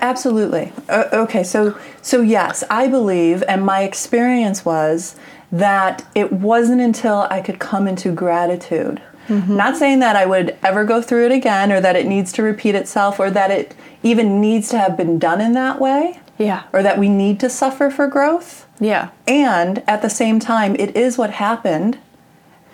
Absolutely. 0.00 0.72
Uh, 0.88 1.04
okay, 1.12 1.42
so 1.42 1.76
so 2.02 2.20
yes, 2.20 2.62
I 2.70 2.86
believe, 2.88 3.42
and 3.48 3.64
my 3.64 3.82
experience 3.82 4.64
was 4.64 5.16
that 5.50 6.04
it 6.14 6.32
wasn't 6.32 6.80
until 6.80 7.26
I 7.30 7.40
could 7.40 7.58
come 7.58 7.88
into 7.88 8.12
gratitude. 8.12 9.00
Not 9.28 9.76
saying 9.76 9.98
that 10.00 10.14
I 10.14 10.24
would 10.24 10.56
ever 10.62 10.84
go 10.84 11.02
through 11.02 11.26
it 11.26 11.32
again, 11.32 11.72
or 11.72 11.80
that 11.80 11.96
it 11.96 12.06
needs 12.06 12.30
to 12.34 12.44
repeat 12.44 12.76
itself, 12.76 13.18
or 13.18 13.28
that 13.32 13.50
it 13.50 13.74
even 14.04 14.40
needs 14.40 14.68
to 14.68 14.78
have 14.78 14.96
been 14.96 15.18
done 15.18 15.40
in 15.40 15.52
that 15.54 15.80
way, 15.80 16.20
Yeah. 16.38 16.62
or 16.72 16.80
that 16.84 16.96
we 16.96 17.08
need 17.08 17.40
to 17.40 17.50
suffer 17.50 17.90
for 17.90 18.06
growth. 18.06 18.66
Yeah. 18.78 19.08
And 19.26 19.82
at 19.88 20.00
the 20.02 20.10
same 20.10 20.38
time, 20.38 20.76
it 20.78 20.96
is 20.96 21.18
what 21.18 21.30
happened. 21.30 21.98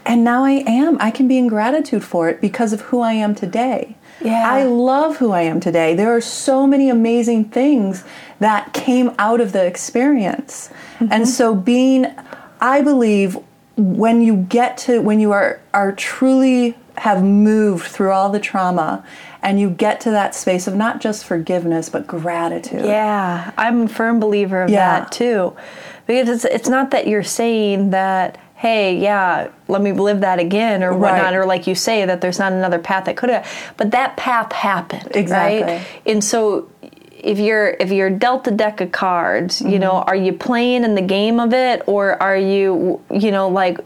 And 0.04 0.25
now 0.25 0.44
I 0.44 0.64
am. 0.66 0.97
I 1.00 1.11
can 1.11 1.28
be 1.28 1.38
in 1.38 1.47
gratitude 1.47 2.04
for 2.04 2.28
it 2.28 2.40
because 2.40 2.73
of 2.73 2.80
who 2.82 3.00
I 3.00 3.12
am 3.12 3.35
today. 3.35 3.97
Yeah. 4.21 4.50
I 4.50 4.64
love 4.64 5.16
who 5.16 5.32
I 5.32 5.42
am 5.42 5.61
today. 5.61 5.94
There 5.94 6.14
are 6.14 6.21
so 6.21 6.66
many 6.66 6.88
amazing 6.88 7.47
things 7.47 8.04
that 8.38 8.73
came 8.73 9.14
out 9.18 9.40
of 9.40 9.52
the 9.52 9.64
experience. 9.64 10.71
And 11.00 11.11
mm-hmm. 11.11 11.25
so 11.25 11.54
being 11.54 12.06
I 12.61 12.82
believe 12.82 13.38
when 13.76 14.21
you 14.21 14.37
get 14.37 14.76
to 14.78 15.00
when 15.00 15.18
you 15.18 15.32
are 15.32 15.61
are 15.75 15.92
truly 15.92 16.76
have 16.99 17.25
moved 17.25 17.87
through 17.87 18.12
all 18.12 18.30
the 18.30 18.38
trauma 18.38 19.04
and 19.42 19.59
you 19.59 19.71
get 19.71 20.00
to 20.02 20.11
that 20.11 20.35
space 20.35 20.66
of 20.66 20.75
not 20.75 21.00
just 21.00 21.25
forgiveness 21.25 21.88
but 21.88 22.06
gratitude. 22.06 22.85
Yeah, 22.85 23.50
I'm 23.56 23.82
a 23.82 23.88
firm 23.88 24.21
believer 24.21 24.62
of 24.62 24.71
Yeah. 24.71 25.00
that 25.00 25.12
too. 25.12 25.56
Because 26.06 26.28
it's 26.28 26.44
it's 26.44 26.68
not 26.68 26.90
that 26.90 27.06
you're 27.06 27.23
saying 27.23 27.90
that, 27.90 28.38
hey, 28.62 28.97
yeah, 29.00 29.49
let 29.66 29.83
me 29.83 29.90
live 29.92 30.21
that 30.21 30.38
again 30.38 30.85
or 30.85 30.97
whatnot, 30.97 31.35
or 31.35 31.45
like 31.47 31.66
you 31.66 31.75
say 31.75 32.04
that 32.07 32.21
there's 32.21 32.38
not 32.38 32.52
another 32.52 32.78
path 32.78 33.07
that 33.07 33.16
could 33.16 33.28
have, 33.31 33.45
but 33.76 33.90
that 33.90 34.16
path 34.16 34.52
happened, 34.52 35.09
Exactly. 35.16 35.62
right? 35.62 35.87
And 36.07 36.23
so 36.23 36.71
if 37.11 37.38
you're 37.40 37.71
if 37.81 37.90
you're 37.90 38.11
dealt 38.11 38.47
a 38.47 38.52
deck 38.52 38.81
of 38.81 38.92
cards, 38.92 39.61
you 39.61 39.78
know, 39.81 39.95
Mm-hmm. 39.95 40.09
are 40.11 40.16
you 40.16 40.33
playing 40.33 40.85
in 40.85 40.95
the 40.95 41.02
game 41.02 41.40
of 41.40 41.52
it, 41.52 41.83
or 41.87 42.23
are 42.23 42.37
you, 42.37 43.00
you 43.11 43.31
know, 43.33 43.49
like. 43.49 43.78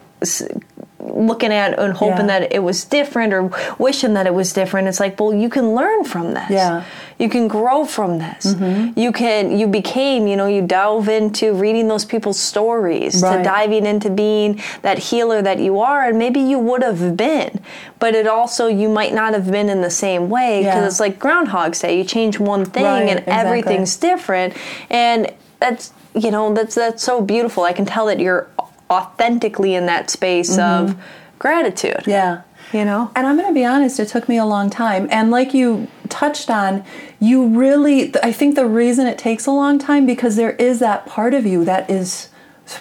Looking 1.06 1.52
at 1.52 1.78
and 1.78 1.92
hoping 1.92 2.28
Yeah. 2.28 2.40
that 2.40 2.52
it 2.52 2.62
was 2.62 2.84
different 2.84 3.32
or 3.32 3.50
wishing 3.78 4.14
that 4.14 4.26
it 4.26 4.34
was 4.34 4.52
different 4.52 4.88
it's 4.88 5.00
like 5.00 5.18
well 5.20 5.32
you 5.32 5.48
can 5.48 5.74
learn 5.74 6.04
from 6.04 6.34
this 6.34 6.50
Yeah. 6.50 6.82
you 7.18 7.28
can 7.28 7.48
grow 7.48 7.84
from 7.84 8.18
this 8.18 8.54
Mm-hmm. 8.54 8.98
you 8.98 9.12
can 9.12 9.56
you 9.58 9.66
became 9.66 10.26
you 10.26 10.36
know 10.36 10.46
you 10.46 10.62
delve 10.62 11.08
into 11.08 11.54
reading 11.54 11.88
those 11.88 12.04
people's 12.04 12.38
stories 12.38 13.14
to 13.22 13.40
diving 13.42 13.86
into 13.86 14.10
being 14.10 14.60
that 14.82 14.98
healer 14.98 15.40
that 15.42 15.58
you 15.60 15.78
are 15.80 16.02
and 16.08 16.18
maybe 16.18 16.40
you 16.40 16.58
would 16.58 16.82
have 16.82 17.16
been 17.16 17.60
but 17.98 18.14
it 18.14 18.26
also 18.26 18.66
you 18.66 18.88
might 18.88 19.14
not 19.14 19.32
have 19.32 19.50
been 19.50 19.68
in 19.68 19.80
the 19.82 19.90
same 19.90 20.28
way 20.28 20.60
because 20.60 20.82
Yeah. 20.82 20.86
it's 20.86 21.00
like 21.00 21.18
groundhog's 21.18 21.80
day 21.80 21.98
you 21.98 22.04
change 22.04 22.38
one 22.40 22.64
thing 22.64 22.84
Right, 22.84 23.00
and 23.08 23.18
exactly. 23.20 23.32
everything's 23.32 23.96
different 23.96 24.54
and 24.90 25.32
that's 25.60 25.92
you 26.14 26.30
know 26.30 26.52
that's 26.52 26.74
that's 26.74 27.02
so 27.02 27.20
beautiful 27.22 27.62
i 27.64 27.72
can 27.72 27.84
tell 27.86 28.06
that 28.06 28.18
you're 28.20 28.48
authentically 28.90 29.74
in 29.74 29.86
that 29.86 30.10
space 30.10 30.58
of 30.58 30.96
gratitude 31.38 31.92
Mm-hmm. 31.96 32.10
Yeah. 32.10 32.42
you 32.72 32.84
know 32.84 33.10
And 33.14 33.26
I'm 33.26 33.36
going 33.36 33.48
to 33.48 33.54
be 33.54 33.64
honest, 33.64 33.98
it 34.00 34.08
took 34.08 34.28
me 34.28 34.36
a 34.38 34.44
long 34.44 34.70
time. 34.70 35.08
And 35.10 35.30
like 35.30 35.52
you 35.54 35.88
touched 36.08 36.50
on, 36.50 36.84
you 37.20 37.46
really, 37.46 38.12
I 38.22 38.32
think 38.32 38.54
the 38.54 38.66
reason 38.66 39.06
it 39.06 39.18
takes 39.18 39.46
a 39.46 39.50
long 39.50 39.78
time 39.78 40.06
because 40.06 40.36
there 40.36 40.52
is 40.52 40.78
that 40.80 41.06
part 41.06 41.34
of 41.34 41.44
you 41.46 41.64
that 41.64 41.90
is 41.90 42.28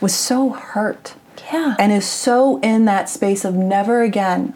was 0.01 0.15
so 0.15 0.49
hurt. 0.49 1.15
Yeah. 1.53 1.75
And 1.77 1.91
is 1.91 2.05
so 2.07 2.59
in 2.61 2.85
that 2.85 3.07
space 3.09 3.45
of 3.45 3.53
never 3.55 4.01
again 4.01 4.55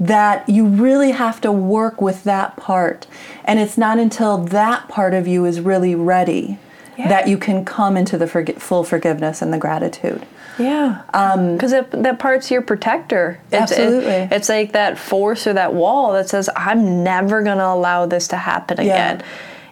that 0.00 0.48
you 0.48 0.64
really 0.66 1.10
have 1.12 1.40
to 1.42 1.50
work 1.52 2.00
with 2.00 2.24
that 2.24 2.56
part. 2.56 3.06
And 3.44 3.58
it's 3.58 3.76
not 3.78 3.98
until 3.98 4.38
that 4.38 4.88
part 4.88 5.12
of 5.14 5.26
you 5.28 5.44
is 5.44 5.60
really 5.60 5.94
ready 5.94 6.58
Yeah. 6.96 7.08
that 7.08 7.28
you 7.28 7.36
can 7.38 7.64
come 7.64 7.96
into 7.96 8.16
the 8.18 8.26
forgi- 8.26 8.58
full 8.58 8.84
forgiveness 8.84 9.42
and 9.42 9.52
the 9.52 9.58
gratitude. 9.58 10.24
Yeah, 10.58 11.02
um, 11.14 11.54
because 11.54 11.70
that 11.70 11.90
that 12.02 12.18
part's 12.18 12.50
your 12.50 12.62
protector. 12.62 13.40
It's, 13.52 13.70
it- 13.72 13.78
Absolutely. 13.78 14.28
it's 14.36 14.48
like 14.48 14.72
that 14.72 14.98
force 14.98 15.46
or 15.46 15.52
that 15.54 15.72
wall 15.74 16.12
that 16.14 16.28
says, 16.28 16.50
"I'm 16.56 17.04
never 17.04 17.42
going 17.42 17.58
to 17.58 17.66
allow 17.66 18.06
this 18.06 18.28
to 18.28 18.36
happen 18.36 18.80
again." 18.80 19.22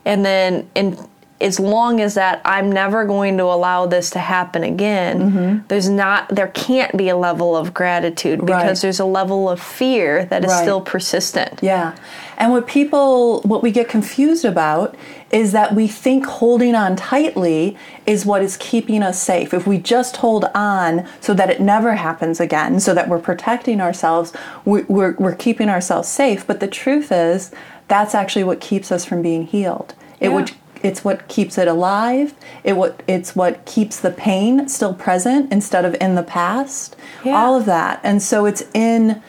And 0.04 0.24
then, 0.24 0.68
in 0.76 0.96
as 1.38 1.60
long 1.60 2.00
as 2.00 2.14
that, 2.14 2.40
I'm 2.46 2.72
never 2.72 3.04
going 3.04 3.36
to 3.36 3.44
allow 3.44 3.84
this 3.84 4.08
to 4.10 4.18
happen 4.18 4.64
again. 4.64 5.20
Mm-hmm. 5.30 5.66
There's 5.68 5.88
not, 5.88 6.28
there 6.30 6.48
can't 6.48 6.96
be 6.96 7.10
a 7.10 7.16
level 7.16 7.54
of 7.54 7.74
gratitude 7.74 8.40
because 8.40 8.62
Right. 8.64 8.76
there's 8.80 9.00
a 9.00 9.04
level 9.04 9.48
of 9.50 9.60
fear 9.60 10.24
that 10.26 10.44
is 10.44 10.50
Right. 10.50 10.62
still 10.62 10.80
persistent. 10.80 11.58
Yeah. 11.62 11.92
And 12.38 12.52
what 12.52 12.66
people, 12.66 13.42
what 13.42 13.62
we 13.62 13.70
get 13.70 13.86
confused 13.86 14.46
about 14.46 14.94
is 15.30 15.52
that 15.52 15.74
we 15.74 15.86
think 15.88 16.24
holding 16.24 16.74
on 16.74 16.96
tightly 16.96 17.76
is 18.06 18.24
what 18.24 18.40
is 18.42 18.56
keeping 18.56 19.02
us 19.02 19.20
safe. 19.20 19.52
If 19.52 19.66
we 19.66 19.76
just 19.76 20.16
hold 20.18 20.46
on 20.54 21.04
so 21.20 21.34
that 21.34 21.50
it 21.50 21.60
never 21.60 21.96
happens 21.96 22.40
again, 22.40 22.80
so 22.80 22.94
that 22.94 23.08
we're 23.10 23.18
protecting 23.18 23.80
ourselves, 23.82 24.32
we- 24.64 24.84
we're, 24.84 25.14
we're 25.18 25.34
keeping 25.34 25.68
ourselves 25.68 26.08
safe. 26.08 26.46
But 26.46 26.60
the 26.60 26.68
truth 26.68 27.12
is, 27.12 27.50
that's 27.88 28.14
actually 28.14 28.44
what 28.44 28.60
keeps 28.60 28.90
us 28.90 29.04
from 29.04 29.20
being 29.20 29.44
healed. 29.46 29.92
It 30.18 30.28
Yeah. 30.30 30.34
would 30.34 30.52
it's 30.86 31.04
what 31.04 31.28
keeps 31.28 31.58
it 31.58 31.68
alive. 31.68 32.34
It 32.64 32.76
what 32.76 33.02
it's 33.06 33.34
what 33.34 33.64
keeps 33.66 33.98
the 34.00 34.10
pain 34.10 34.68
still 34.68 34.94
present 34.94 35.52
instead 35.52 35.84
of 35.84 35.96
in 36.00 36.14
the 36.14 36.22
past. 36.22 36.96
Yeah. 37.24 37.36
All 37.36 37.56
of 37.56 37.66
that. 37.66 38.00
And 38.02 38.22
so 38.22 38.46
it's 38.46 38.64
in 38.72 39.22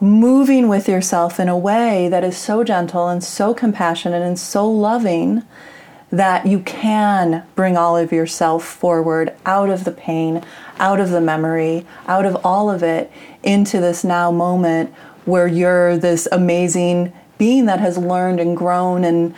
moving 0.00 0.68
with 0.68 0.88
yourself 0.88 1.38
in 1.38 1.48
a 1.48 1.56
way 1.56 2.08
that 2.08 2.24
is 2.24 2.36
so 2.36 2.64
gentle 2.64 3.08
and 3.08 3.22
so 3.22 3.54
compassionate 3.54 4.22
and 4.22 4.38
so 4.38 4.68
loving 4.68 5.42
that 6.10 6.46
you 6.46 6.60
can 6.60 7.44
bring 7.54 7.76
all 7.76 7.96
of 7.96 8.12
yourself 8.12 8.64
forward 8.64 9.32
out 9.46 9.70
of 9.70 9.84
the 9.84 9.90
pain, 9.90 10.44
out 10.78 11.00
of 11.00 11.10
the 11.10 11.20
memory, 11.20 11.86
out 12.06 12.26
of 12.26 12.36
all 12.44 12.70
of 12.70 12.82
it 12.82 13.10
into 13.42 13.80
this 13.80 14.04
now 14.04 14.30
moment 14.30 14.92
where 15.24 15.46
you're 15.46 15.96
this 15.96 16.28
amazing 16.30 17.12
being 17.38 17.66
that 17.66 17.80
has 17.80 17.98
learned 17.98 18.38
and 18.38 18.56
grown 18.56 19.04
and 19.04 19.34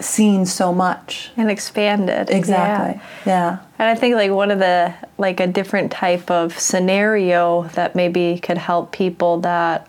seen 0.00 0.46
so 0.46 0.72
much. 0.72 1.30
And 1.36 1.50
expanded. 1.50 2.30
Exactly. 2.30 3.00
Yeah. 3.26 3.58
Yeah. 3.58 3.58
And 3.78 3.88
I 3.88 3.94
think 3.94 4.14
like 4.14 4.30
one 4.30 4.50
of 4.50 4.58
the 4.58 4.94
like 5.18 5.40
a 5.40 5.46
different 5.46 5.92
type 5.92 6.30
of 6.30 6.58
scenario 6.58 7.64
that 7.74 7.94
maybe 7.94 8.38
could 8.38 8.58
help 8.58 8.92
people 8.92 9.40
that 9.40 9.86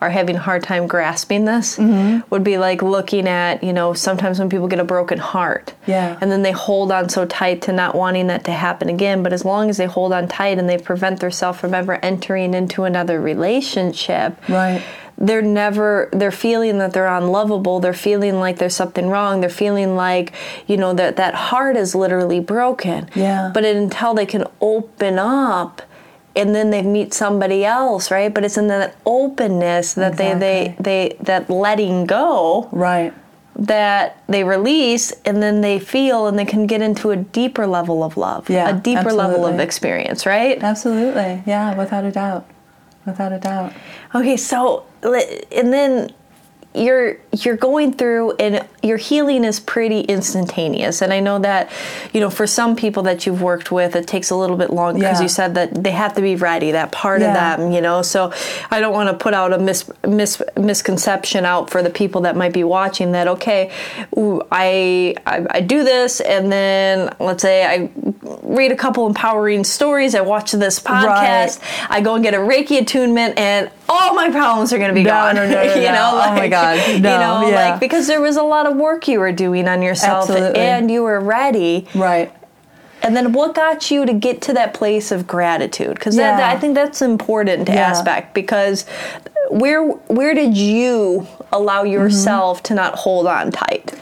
are 0.00 0.10
having 0.10 0.36
a 0.36 0.38
hard 0.38 0.62
time 0.62 0.86
grasping 0.86 1.44
this 1.44 1.76
Mm-hmm. 1.76 2.20
would 2.30 2.44
be 2.44 2.56
like 2.56 2.82
looking 2.82 3.26
at, 3.26 3.64
you 3.64 3.72
know, 3.72 3.94
sometimes 3.94 4.38
when 4.38 4.48
people 4.48 4.68
get 4.68 4.78
a 4.78 4.84
broken 4.84 5.18
heart. 5.18 5.74
Yeah. 5.88 6.16
And 6.20 6.30
then 6.30 6.42
they 6.42 6.52
hold 6.52 6.92
on 6.92 7.08
so 7.08 7.26
tight 7.26 7.62
to 7.62 7.72
not 7.72 7.96
wanting 7.96 8.28
that 8.28 8.44
to 8.44 8.52
happen 8.52 8.88
again. 8.88 9.24
But 9.24 9.32
as 9.32 9.44
long 9.44 9.68
as 9.70 9.76
they 9.76 9.86
hold 9.86 10.12
on 10.12 10.28
tight 10.28 10.56
and 10.58 10.68
they 10.68 10.78
prevent 10.78 11.18
themselves 11.18 11.58
from 11.58 11.74
ever 11.74 11.94
entering 11.96 12.54
into 12.54 12.84
another 12.84 13.20
relationship, 13.20 14.36
Right. 14.48 14.82
They're 15.20 15.42
never 15.42 16.08
they're 16.12 16.30
feeling 16.30 16.78
that 16.78 16.92
they're 16.92 17.08
unlovable 17.08 17.80
they're 17.80 17.92
feeling 17.92 18.38
like 18.38 18.58
there's 18.58 18.74
something 18.76 19.08
wrong 19.08 19.40
they're 19.40 19.50
feeling 19.50 19.96
like 19.96 20.32
you 20.68 20.76
know 20.76 20.92
that 20.94 21.16
that 21.16 21.34
heart 21.34 21.76
is 21.76 21.94
literally 21.94 22.38
broken 22.40 23.08
Yeah. 23.14 23.50
but 23.52 23.64
until 23.64 24.14
they 24.14 24.26
can 24.26 24.44
open 24.60 25.18
up 25.18 25.82
and 26.36 26.54
then 26.54 26.70
they 26.70 26.82
meet 26.82 27.12
somebody 27.12 27.64
else 27.64 28.10
right 28.12 28.32
but 28.32 28.44
it's 28.44 28.56
in 28.56 28.68
that 28.68 28.94
openness 29.04 29.94
that 29.94 30.16
they 30.16 30.34
they 30.34 30.76
they 30.78 31.16
that 31.20 31.50
letting 31.50 32.06
go 32.06 32.68
Right. 32.70 33.12
that 33.56 34.22
they 34.28 34.44
release 34.44 35.10
and 35.24 35.42
then 35.42 35.62
they 35.62 35.80
feel 35.80 36.28
and 36.28 36.38
they 36.38 36.44
can 36.44 36.68
get 36.68 36.80
into 36.80 37.10
a 37.10 37.16
deeper 37.16 37.66
level 37.66 38.04
of 38.04 38.16
love 38.16 38.48
Yeah, 38.48 38.68
a 38.68 38.80
deeper 38.80 39.12
level 39.12 39.44
of 39.46 39.58
experience 39.58 40.24
right 40.26 40.62
Absolutely. 40.62 41.42
Yeah, 41.44 41.74
without 41.76 42.04
a 42.04 42.12
doubt. 42.12 42.46
Without 43.04 43.32
a 43.32 43.38
doubt. 43.40 43.72
Okay, 44.14 44.36
so 44.36 44.84
and 45.02 45.72
then 45.72 46.12
you're 46.74 47.16
you're 47.32 47.56
going 47.56 47.92
through 47.92 48.30
and 48.32 48.64
your 48.82 48.98
healing 48.98 49.42
is 49.42 49.58
pretty 49.58 50.00
instantaneous 50.02 51.00
and 51.00 51.14
i 51.14 51.18
know 51.18 51.38
that 51.38 51.70
you 52.12 52.20
know 52.20 52.28
for 52.28 52.46
some 52.46 52.76
people 52.76 53.02
that 53.04 53.24
you've 53.24 53.40
worked 53.40 53.72
with 53.72 53.96
it 53.96 54.06
takes 54.06 54.28
a 54.30 54.36
little 54.36 54.56
bit 54.56 54.70
longer 54.70 54.98
because 55.00 55.18
Yeah. 55.18 55.22
you 55.22 55.28
said 55.28 55.54
that 55.54 55.82
they 55.82 55.90
have 55.92 56.14
to 56.14 56.20
be 56.20 56.36
ready 56.36 56.72
that 56.72 56.92
part 56.92 57.22
Yeah. 57.22 57.28
of 57.54 57.58
them 57.60 57.72
you 57.72 57.80
know 57.80 58.02
so 58.02 58.32
i 58.70 58.80
don't 58.80 58.92
want 58.92 59.08
to 59.08 59.16
put 59.16 59.32
out 59.32 59.54
a 59.54 59.58
mis, 59.58 59.90
mis, 60.06 60.42
misconception 60.58 61.46
out 61.46 61.70
for 61.70 61.82
the 61.82 61.90
people 61.90 62.20
that 62.20 62.36
might 62.36 62.52
be 62.52 62.64
watching 62.64 63.12
that 63.12 63.28
okay 63.28 63.72
ooh, 64.18 64.42
I, 64.52 65.14
I 65.26 65.46
i 65.50 65.60
do 65.62 65.82
this 65.84 66.20
and 66.20 66.52
then 66.52 67.12
let's 67.18 67.42
say 67.42 67.64
i 67.64 67.88
read 68.48 68.72
a 68.72 68.76
couple 68.76 69.06
empowering 69.06 69.62
stories 69.62 70.14
i 70.14 70.20
watch 70.20 70.52
this 70.52 70.80
podcast 70.80 71.60
I 71.90 72.00
go 72.00 72.14
and 72.14 72.24
get 72.24 72.34
a 72.34 72.38
Reiki 72.38 72.80
attunement, 72.80 73.38
and 73.38 73.70
all 73.88 74.14
my 74.14 74.30
problems 74.30 74.72
are 74.72 74.78
going 74.78 74.88
to 74.88 74.94
be 74.94 75.02
No, 75.04 75.10
gone. 75.10 75.34
no, 75.36 75.46
no, 75.46 75.52
no, 75.54 75.62
you 75.74 75.82
no. 75.82 75.92
know, 75.92 76.10
Oh 76.24 76.32
my 76.34 76.48
God. 76.48 76.88
you 76.88 76.98
know, 77.00 77.48
yeah. 77.48 77.70
like 77.70 77.80
because 77.80 78.06
there 78.06 78.20
was 78.20 78.36
a 78.36 78.42
lot 78.42 78.66
of 78.66 78.76
work 78.76 79.06
you 79.08 79.20
were 79.20 79.32
doing 79.32 79.68
on 79.68 79.80
yourself, 79.82 80.28
Absolutely. 80.30 80.60
and 80.60 80.90
you 80.90 81.02
were 81.02 81.20
ready. 81.20 81.86
Right. 81.94 82.32
And 83.02 83.14
then, 83.16 83.32
what 83.32 83.54
got 83.54 83.90
you 83.92 84.04
to 84.06 84.12
get 84.12 84.42
to 84.42 84.52
that 84.54 84.74
place 84.74 85.12
of 85.12 85.26
gratitude? 85.26 85.94
Because 85.94 86.16
Yeah. 86.16 86.50
I 86.52 86.58
think 86.58 86.74
that's 86.74 87.00
an 87.00 87.10
important 87.12 87.68
Yeah. 87.68 87.76
aspect. 87.76 88.34
Because 88.34 88.84
where 89.50 89.82
where 90.08 90.34
did 90.34 90.56
you 90.56 91.26
allow 91.52 91.82
Mm-hmm. 91.84 91.92
yourself 91.92 92.62
to 92.64 92.74
not 92.74 92.94
hold 92.96 93.26
on 93.26 93.50
tight? 93.52 93.94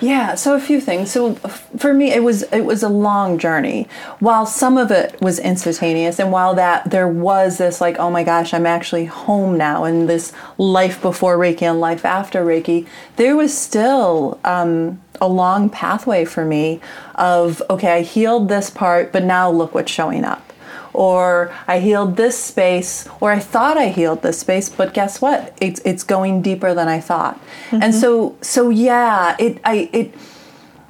Yeah, 0.00 0.34
so 0.34 0.54
a 0.54 0.60
few 0.60 0.80
things. 0.80 1.10
So 1.10 1.34
for 1.34 1.94
me, 1.94 2.12
it 2.12 2.22
was 2.22 2.42
it 2.44 2.62
was 2.62 2.82
a 2.82 2.88
long 2.88 3.38
journey. 3.38 3.88
While 4.18 4.46
some 4.46 4.76
of 4.76 4.90
it 4.90 5.20
was 5.20 5.38
instantaneous, 5.38 6.18
and 6.18 6.32
while 6.32 6.54
that 6.54 6.90
there 6.90 7.08
was 7.08 7.58
this 7.58 7.80
like, 7.80 7.98
oh 7.98 8.10
my 8.10 8.24
gosh, 8.24 8.52
I'm 8.52 8.66
actually 8.66 9.06
home 9.06 9.56
now, 9.56 9.84
and 9.84 10.08
this 10.08 10.32
life 10.58 11.00
before 11.00 11.38
Reiki 11.38 11.62
and 11.62 11.80
life 11.80 12.04
after 12.04 12.44
Reiki, 12.44 12.86
there 13.16 13.36
was 13.36 13.56
still 13.56 14.40
um, 14.44 15.00
a 15.20 15.28
long 15.28 15.70
pathway 15.70 16.24
for 16.24 16.44
me 16.44 16.80
of 17.14 17.62
okay, 17.70 17.92
I 17.98 18.02
healed 18.02 18.48
this 18.48 18.70
part, 18.70 19.12
but 19.12 19.22
now 19.24 19.50
look 19.50 19.74
what's 19.74 19.92
showing 19.92 20.24
up 20.24 20.53
or 20.94 21.52
I 21.66 21.80
healed 21.80 22.16
this 22.16 22.38
space, 22.42 23.06
or 23.20 23.32
I 23.32 23.40
thought 23.40 23.76
I 23.76 23.88
healed 23.88 24.22
this 24.22 24.38
space, 24.38 24.70
but 24.70 24.94
guess 24.94 25.20
what? 25.20 25.56
It's 25.60 25.80
it's 25.84 26.04
going 26.04 26.40
deeper 26.40 26.72
than 26.72 26.88
I 26.88 27.00
thought. 27.00 27.38
Mm-hmm. 27.70 27.82
And 27.82 27.94
so 27.94 28.36
so 28.40 28.70
yeah, 28.70 29.36
it 29.38 29.60
I 29.64 29.90
it 29.92 30.14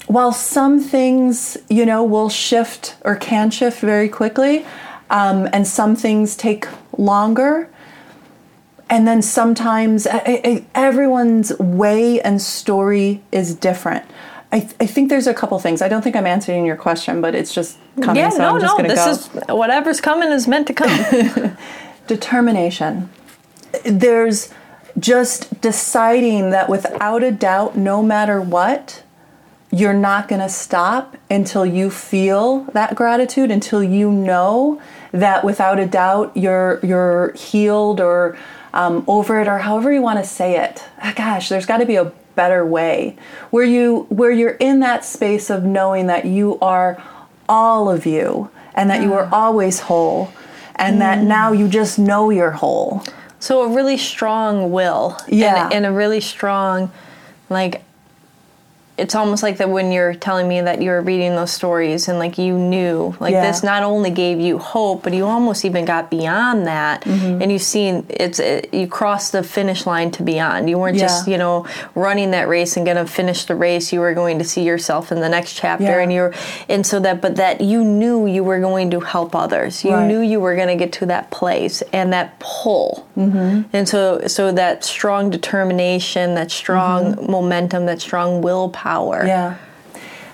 while 0.07 0.33
some 0.33 0.79
things 0.79 1.57
you 1.69 1.87
know 1.87 2.05
will 2.05 2.29
shift 2.29 2.97
or 3.03 3.17
can 3.17 3.51
shift 3.51 3.81
very 3.81 4.09
quickly, 4.09 4.67
um, 5.11 5.49
and 5.53 5.67
some 5.67 5.97
things 5.97 6.37
take 6.37 6.69
longer. 6.97 7.69
And 8.91 9.09
then 9.09 9.23
sometimes 9.23 10.07
I, 10.07 10.19
I, 10.45 10.65
everyone's 10.75 11.59
way 11.59 12.21
and 12.21 12.41
story 12.41 13.23
is 13.33 13.55
different. 13.55 14.05
I, 14.55 14.61
th- 14.61 14.75
I 14.79 14.87
think 14.87 15.09
there's 15.09 15.27
a 15.27 15.35
couple 15.35 15.59
things. 15.59 15.83
I 15.83 15.89
don't 15.89 16.03
think 16.03 16.15
I'm 16.15 16.29
answering 16.29 16.65
your 16.65 16.77
question, 16.77 17.21
but 17.21 17.35
it's 17.35 17.53
just 17.53 17.77
coming. 18.01 18.23
Yeah, 18.23 18.29
so 18.29 18.39
no, 18.39 18.55
I'm 18.55 18.61
just 18.61 18.79
no. 18.79 18.87
This 18.87 19.29
go. 19.29 19.41
is 19.41 19.49
whatever's 19.49 20.01
coming 20.01 20.31
is 20.31 20.47
meant 20.47 20.69
to 20.69 20.73
come. 20.75 21.57
Determination. 22.07 23.11
There's 23.85 24.55
just 24.97 25.61
deciding 25.61 26.51
that 26.51 26.69
without 26.69 27.25
a 27.25 27.33
doubt, 27.33 27.77
no 27.77 28.01
matter 28.01 28.41
what, 28.41 29.03
you're 29.73 29.93
not 29.93 30.29
going 30.29 30.41
to 30.41 30.49
stop 30.49 31.17
until 31.29 31.67
you 31.67 31.91
feel 31.91 32.61
that 32.75 32.95
gratitude, 32.95 33.51
until 33.51 33.83
you 33.83 34.09
know 34.09 34.81
that 35.11 35.45
without 35.45 35.81
a 35.81 35.87
doubt 35.87 36.31
you're 36.37 36.79
you're 36.85 37.33
healed 37.33 38.01
or 38.01 38.39
um, 38.73 39.05
over 39.09 39.41
it, 39.41 39.49
or 39.49 39.59
however 39.59 39.93
you 39.93 40.01
want 40.01 40.21
to 40.21 40.25
say 40.25 40.63
it. 40.63 40.85
Ah, 41.03 41.13
gosh, 41.17 41.49
there's 41.49 41.67
got 41.67 41.79
to 41.79 41.87
be 41.87 41.97
a 41.97 42.13
better 42.35 42.65
way 42.67 43.17
where 43.51 43.65
you 43.65 44.07
where 44.09 44.31
you're 44.31 44.51
in 44.53 44.81
that 44.81 45.05
space 45.05 45.51
of 45.51 45.65
knowing 45.65 46.07
that 46.07 46.25
you 46.25 46.59
are 46.61 47.03
all 47.49 47.91
of 47.91 48.07
you 48.07 48.51
and 48.75 48.91
that 48.91 49.03
you 49.03 49.13
are 49.13 49.29
always 49.33 49.81
whole 49.81 50.33
and 50.77 50.97
mm. 50.97 50.99
that 51.01 51.23
now 51.23 51.53
you 51.53 51.69
just 51.69 51.99
know 51.99 52.31
you're 52.31 52.51
whole. 52.51 53.05
So 53.39 53.63
a 53.63 53.75
really 53.75 53.99
strong 53.99 54.73
will 54.73 55.19
yeah. 55.29 55.67
and, 55.67 55.75
and 55.75 55.87
a 55.87 55.93
really 55.93 56.21
strong 56.21 56.91
like 57.51 57.84
it's 58.97 59.17
almost 59.17 59.43
like 59.43 59.57
that 59.57 59.69
when 59.69 59.91
you're 59.91 60.15
telling 60.15 60.47
me 60.47 60.61
that 60.61 60.81
you 60.81 60.89
were 60.89 61.03
reading 61.03 61.35
those 61.35 61.51
stories 61.51 62.07
and 62.07 62.19
like 62.19 62.39
you 62.39 62.57
knew 62.57 63.15
like 63.19 63.33
yeah. 63.33 63.45
this 63.45 63.65
not 63.65 63.83
only 63.83 64.11
gave 64.11 64.39
you 64.39 64.57
hope 64.57 65.03
but 65.03 65.13
you 65.13 65.25
almost 65.25 65.65
even 65.65 65.85
got 65.85 66.11
beyond 66.11 66.67
that 66.67 67.03
mm-hmm. 67.03 67.43
and 67.43 67.51
you've 67.51 67.63
seen 67.63 68.07
it's 68.09 68.39
it, 68.39 68.73
you 68.73 68.87
crossed 68.87 69.33
the 69.33 69.43
finish 69.43 69.85
line 69.85 70.13
to 70.13 70.23
beyond 70.23 70.71
you 70.71 70.79
weren't 70.79 70.97
yeah. 70.97 71.03
just 71.03 71.27
you 71.27 71.37
know 71.37 71.67
running 71.97 72.31
that 72.31 72.47
race 72.47 72.77
and 72.77 72.87
going 72.87 72.97
to 72.97 73.07
finish 73.07 73.45
the 73.47 73.55
race 73.57 73.93
you 73.93 73.99
were 73.99 74.15
going 74.15 74.39
to 74.39 74.45
see 74.45 74.63
yourself 74.63 75.11
in 75.11 75.21
the 75.21 75.29
next 75.29 75.55
chapter 75.55 75.85
yeah. 75.85 76.01
and 76.01 76.13
you're 76.13 76.33
and 76.69 76.87
so 76.87 77.01
that 77.01 77.21
but 77.21 77.35
that 77.35 77.61
you 77.61 77.83
knew 77.83 78.29
you 78.29 78.45
were 78.45 78.61
going 78.61 78.93
to 78.93 79.01
help 79.01 79.35
others 79.35 79.85
you 79.85 79.91
right. 79.91 80.07
knew 80.07 80.21
you 80.21 80.39
were 80.39 80.55
going 80.55 80.69
to 80.69 80.77
get 80.77 80.93
to 80.93 81.05
that 81.05 81.29
place 81.33 81.83
and 81.93 82.13
that 82.13 82.39
pull 82.39 83.09
mm-hmm. 83.17 83.63
and 83.73 83.89
so 83.89 84.25
so 84.29 84.53
that 84.53 84.85
strong 84.85 85.31
determination 85.31 86.37
that 86.37 86.53
strong 86.53 87.17
mm-hmm. 87.17 87.31
momentum 87.33 87.87
that 87.87 88.01
strong 88.01 88.41
willpower 88.41 88.84
power. 88.85 89.25
Yeah. 89.27 89.57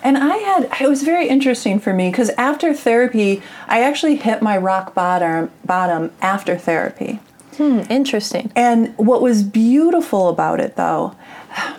And 0.03 0.17
I 0.17 0.35
had, 0.35 0.69
it 0.81 0.89
was 0.89 1.03
very 1.03 1.29
interesting 1.29 1.79
for 1.79 1.93
me 1.93 2.11
because 2.11 2.29
after 2.31 2.73
therapy, 2.73 3.41
I 3.67 3.81
actually 3.81 4.17
hit 4.17 4.41
my 4.41 4.57
rock 4.57 4.93
bottom, 4.93 5.51
bottom 5.63 6.11
after 6.21 6.57
therapy. 6.57 7.21
Hmm, 7.55 7.83
interesting. 7.89 8.51
And 8.53 8.93
what 8.97 9.21
was 9.21 9.41
beautiful 9.41 10.27
about 10.27 10.59
it 10.59 10.75
though, 10.75 11.15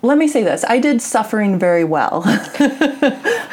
let 0.00 0.16
me 0.16 0.28
say 0.28 0.44
this 0.44 0.64
i 0.68 0.78
did 0.78 1.02
suffering 1.02 1.58
very 1.58 1.82
well 1.82 2.20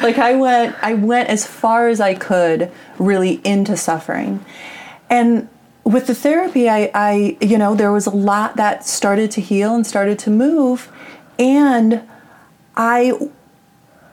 like 0.00 0.16
i 0.16 0.32
went 0.32 0.76
i 0.80 0.94
went 0.94 1.28
as 1.28 1.44
far 1.44 1.88
as 1.88 2.00
i 2.00 2.14
could 2.14 2.70
really 3.00 3.40
into 3.42 3.76
suffering 3.76 4.44
and 5.10 5.48
with 5.82 6.06
the 6.06 6.14
therapy 6.14 6.68
i 6.68 6.88
i 6.94 7.36
you 7.40 7.58
know 7.58 7.74
there 7.74 7.90
was 7.90 8.06
a 8.06 8.10
lot 8.10 8.54
that 8.54 8.86
started 8.86 9.28
to 9.28 9.40
heal 9.40 9.74
and 9.74 9.84
started 9.84 10.20
to 10.20 10.30
move 10.30 10.88
and 11.36 12.00
I 12.76 13.12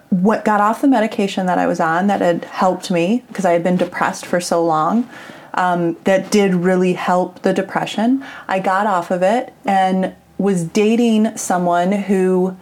what 0.09 0.45
got 0.45 0.61
off 0.61 0.81
the 0.81 0.87
medication 0.87 1.47
that 1.47 1.57
I 1.57 1.65
was 1.65 1.79
on 1.79 2.05
that 2.07 2.21
had 2.21 2.45
helped 2.45 2.91
me 2.91 3.23
because 3.27 3.45
I 3.45 3.53
had 3.53 3.63
been 3.63 3.77
depressed 3.77 4.27
for 4.27 4.39
so 4.39 4.63
long. 4.63 5.09
Um, 5.55 5.97
that 6.03 6.31
did 6.31 6.55
really 6.55 6.93
help 6.93 7.41
the 7.43 7.53
depression. 7.53 8.23
I 8.47 8.59
got 8.59 8.87
off 8.87 9.11
of 9.11 9.21
it 9.21 9.53
and 9.65 10.15
was 10.37 10.63
dating 10.63 11.37
someone 11.37 11.91
who. 11.91 12.57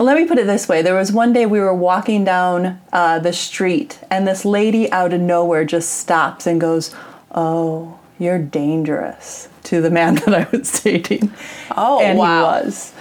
Let 0.00 0.16
me 0.16 0.26
put 0.26 0.38
it 0.38 0.46
this 0.46 0.68
way. 0.68 0.80
There 0.80 0.94
was 0.94 1.10
one 1.10 1.32
day 1.32 1.44
we 1.44 1.58
were 1.58 1.74
walking 1.74 2.22
down 2.24 2.80
uh, 2.92 3.18
the 3.18 3.32
street, 3.32 3.98
and 4.10 4.28
this 4.28 4.44
lady 4.44 4.90
out 4.92 5.12
of 5.12 5.20
nowhere 5.20 5.64
just 5.64 5.96
stops 5.98 6.46
and 6.46 6.60
goes, 6.60 6.94
Oh, 7.32 7.98
you're 8.18 8.38
dangerous 8.38 9.48
to 9.64 9.80
the 9.80 9.90
man 9.90 10.14
that 10.26 10.34
I 10.34 10.46
was 10.50 10.80
dating. 10.80 11.32
Oh, 11.76 12.00
and 12.00 12.16
wow. 12.16 12.26
he 12.60 12.64
was. 12.64 12.92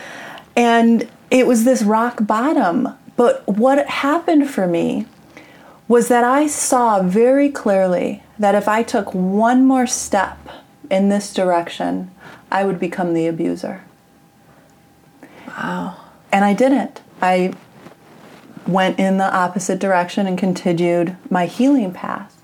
And 0.56 1.08
it 1.30 1.48
was 1.48 1.64
this 1.64 1.84
rock 1.84 2.26
bottom. 2.26 2.90
But 3.16 3.48
what 3.48 3.88
happened 3.88 4.50
for 4.50 4.68
me 4.68 5.06
was 5.88 6.08
that 6.08 6.24
I 6.24 6.48
saw 6.48 7.02
very 7.02 7.50
clearly 7.50 8.24
that 8.38 8.56
if 8.56 8.68
I 8.68 8.84
took 8.84 9.14
one 9.14 9.66
more 9.66 9.88
step 9.88 10.38
in 10.90 11.10
this 11.10 11.34
direction, 11.34 12.12
I 12.52 12.64
would 12.64 12.80
become 12.80 13.14
the 13.14 13.28
abuser. 13.28 13.84
Wow. 15.48 15.98
And 16.32 16.46
I 16.46 16.54
didn't. 16.54 17.02
I 17.22 17.54
went 18.68 19.00
in 19.00 19.18
the 19.18 19.34
opposite 19.34 19.80
direction 19.80 20.28
and 20.28 20.38
continued 20.38 21.16
my 21.30 21.46
healing 21.46 21.94
path. 21.94 22.42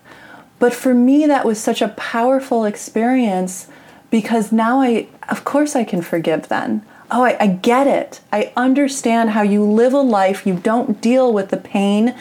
But 0.57 0.73
for 0.73 0.93
me, 0.93 1.27
that 1.27 1.45
was 1.45 1.59
such 1.59 1.81
a 1.81 1.89
powerful 1.89 2.63
experience 2.63 3.67
because 4.09 4.51
now 4.51 4.81
I, 4.81 5.07
of 5.27 5.43
course, 5.43 5.75
I 5.75 5.83
can 5.83 6.01
forgive 6.01 6.47
then 6.47 6.85
oh, 7.13 7.23
I, 7.23 7.37
I 7.39 7.47
get 7.47 7.87
it. 7.87 8.21
I 8.31 8.51
understand 8.57 9.29
how 9.31 9.43
you 9.43 9.63
live 9.63 9.93
a 9.93 9.99
life, 9.99 10.45
you 10.45 10.55
don't 10.55 10.99
deal 10.99 11.31
with 11.31 11.49
the 11.49 11.57
pain 11.57 12.15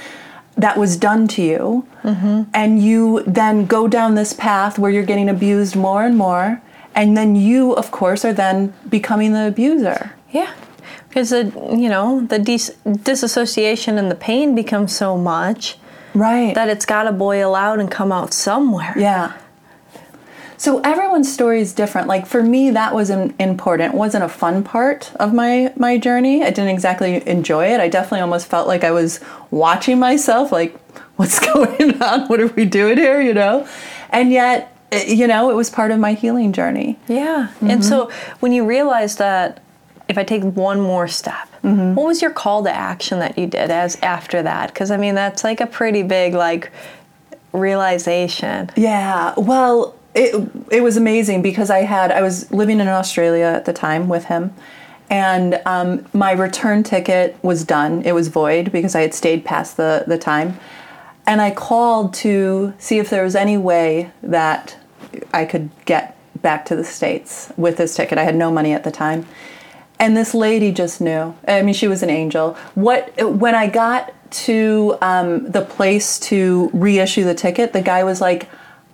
that 0.56 0.76
was 0.76 0.96
done 0.96 1.26
to 1.28 1.42
you, 1.42 1.86
mm-hmm. 2.02 2.42
and 2.52 2.82
you 2.82 3.22
then 3.26 3.64
go 3.64 3.88
down 3.88 4.14
this 4.14 4.34
path 4.34 4.78
where 4.78 4.90
you're 4.90 5.02
getting 5.02 5.28
abused 5.28 5.74
more 5.74 6.04
and 6.04 6.16
more, 6.16 6.62
and 6.94 7.16
then 7.16 7.34
you, 7.34 7.72
of 7.72 7.90
course, 7.90 8.24
are 8.24 8.34
then 8.34 8.74
becoming 8.88 9.32
the 9.32 9.46
abuser. 9.48 10.14
Yeah. 10.30 10.52
Because 11.08 11.30
the 11.30 11.44
you 11.76 11.88
know 11.88 12.24
the 12.26 12.38
dis- 12.38 12.74
disassociation 13.02 13.98
and 13.98 14.10
the 14.10 14.14
pain 14.14 14.54
becomes 14.54 14.96
so 14.96 15.16
much, 15.18 15.78
right? 16.14 16.54
That 16.54 16.68
it's 16.68 16.86
got 16.86 17.04
to 17.04 17.12
boil 17.12 17.54
out 17.54 17.80
and 17.80 17.90
come 17.90 18.12
out 18.12 18.32
somewhere. 18.32 18.94
Yeah. 18.96 19.32
So 20.62 20.78
everyone's 20.82 21.30
story 21.30 21.60
is 21.60 21.72
different. 21.72 22.06
Like 22.06 22.24
for 22.24 22.40
me, 22.40 22.70
that 22.70 22.94
was 22.94 23.10
important. 23.10 23.94
It 23.94 23.98
wasn't 23.98 24.22
a 24.22 24.28
fun 24.28 24.62
part 24.62 25.12
of 25.16 25.34
my 25.34 25.72
my 25.74 25.98
journey. 25.98 26.44
I 26.44 26.50
didn't 26.50 26.68
exactly 26.68 27.20
enjoy 27.26 27.66
it. 27.74 27.80
I 27.80 27.88
definitely 27.88 28.20
almost 28.20 28.46
felt 28.46 28.68
like 28.68 28.84
I 28.84 28.92
was 28.92 29.18
watching 29.50 29.98
myself. 29.98 30.52
Like, 30.52 30.78
what's 31.16 31.40
going 31.40 32.00
on? 32.00 32.28
What 32.28 32.40
are 32.40 32.46
we 32.46 32.64
doing 32.64 32.96
here? 32.96 33.20
You 33.20 33.34
know, 33.34 33.66
and 34.10 34.30
yet, 34.30 34.72
eh, 34.92 35.12
you 35.12 35.26
know, 35.26 35.50
it 35.50 35.54
was 35.54 35.68
part 35.68 35.90
of 35.90 35.98
my 35.98 36.12
healing 36.12 36.52
journey. 36.52 36.96
Yeah. 37.08 37.48
Mm-hmm. 37.56 37.70
And 37.70 37.84
so 37.84 38.12
when 38.38 38.52
you 38.52 38.64
realized 38.64 39.18
that 39.18 39.64
if 40.08 40.16
I 40.16 40.22
take 40.22 40.44
one 40.44 40.80
more 40.80 41.08
step, 41.08 41.48
mm-hmm. 41.64 41.96
what 41.96 42.06
was 42.06 42.22
your 42.22 42.30
call 42.30 42.62
to 42.62 42.70
action 42.72 43.18
that 43.18 43.36
you 43.36 43.48
did 43.48 43.72
as 43.72 43.96
after 44.00 44.44
that? 44.44 44.68
Because 44.68 44.92
I 44.92 44.96
mean, 44.96 45.16
that's 45.16 45.42
like 45.42 45.60
a 45.60 45.66
pretty 45.66 46.04
big 46.04 46.34
like 46.34 46.70
realization. 47.52 48.70
Yeah. 48.76 49.34
Well, 49.36 49.96
it 50.14 50.50
it 50.70 50.82
was 50.82 50.96
amazing 50.96 51.42
because 51.42 51.70
I 51.70 51.80
had 51.80 52.10
I 52.10 52.22
was 52.22 52.50
living 52.52 52.80
in 52.80 52.88
Australia 52.88 53.44
at 53.44 53.64
the 53.64 53.72
time 53.72 54.08
with 54.08 54.26
him, 54.26 54.54
and 55.08 55.60
um, 55.64 56.06
my 56.12 56.32
return 56.32 56.82
ticket 56.82 57.36
was 57.42 57.64
done. 57.64 58.02
It 58.02 58.12
was 58.12 58.28
void 58.28 58.72
because 58.72 58.94
I 58.94 59.02
had 59.02 59.14
stayed 59.14 59.44
past 59.44 59.76
the 59.76 60.04
the 60.06 60.18
time, 60.18 60.58
and 61.26 61.40
I 61.40 61.50
called 61.50 62.14
to 62.14 62.74
see 62.78 62.98
if 62.98 63.08
there 63.10 63.24
was 63.24 63.34
any 63.34 63.56
way 63.56 64.10
that 64.22 64.76
I 65.32 65.44
could 65.44 65.70
get 65.84 66.16
back 66.42 66.66
to 66.66 66.76
the 66.76 66.84
states 66.84 67.52
with 67.56 67.76
this 67.76 67.94
ticket. 67.94 68.18
I 68.18 68.24
had 68.24 68.36
no 68.36 68.50
money 68.50 68.72
at 68.72 68.84
the 68.84 68.90
time, 68.90 69.26
and 69.98 70.16
this 70.16 70.34
lady 70.34 70.72
just 70.72 71.00
knew. 71.00 71.34
I 71.48 71.62
mean, 71.62 71.74
she 71.74 71.88
was 71.88 72.02
an 72.02 72.10
angel. 72.10 72.54
What 72.74 73.12
when 73.38 73.54
I 73.54 73.66
got 73.66 74.12
to 74.32 74.96
um, 75.00 75.50
the 75.50 75.62
place 75.62 76.18
to 76.20 76.70
reissue 76.74 77.24
the 77.24 77.34
ticket, 77.34 77.72
the 77.72 77.82
guy 77.82 78.04
was 78.04 78.20
like 78.20 78.48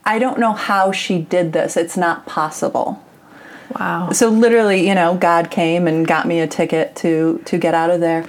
I 0.08 0.18
don't 0.18 0.38
know 0.40 0.52
how 0.54 0.90
she 0.90 1.18
did 1.20 1.52
this. 1.52 1.76
It's 1.76 1.96
not 1.96 2.26
possible. 2.26 3.04
Wow. 3.78 4.10
So 4.12 4.30
literally, 4.30 4.88
you 4.88 4.94
know, 4.94 5.14
God 5.14 5.50
came 5.50 5.86
and 5.86 6.06
got 6.06 6.26
me 6.26 6.40
a 6.40 6.46
ticket 6.46 6.96
to 6.96 7.40
to 7.44 7.58
get 7.58 7.74
out 7.74 7.90
of 7.90 8.00
there. 8.00 8.24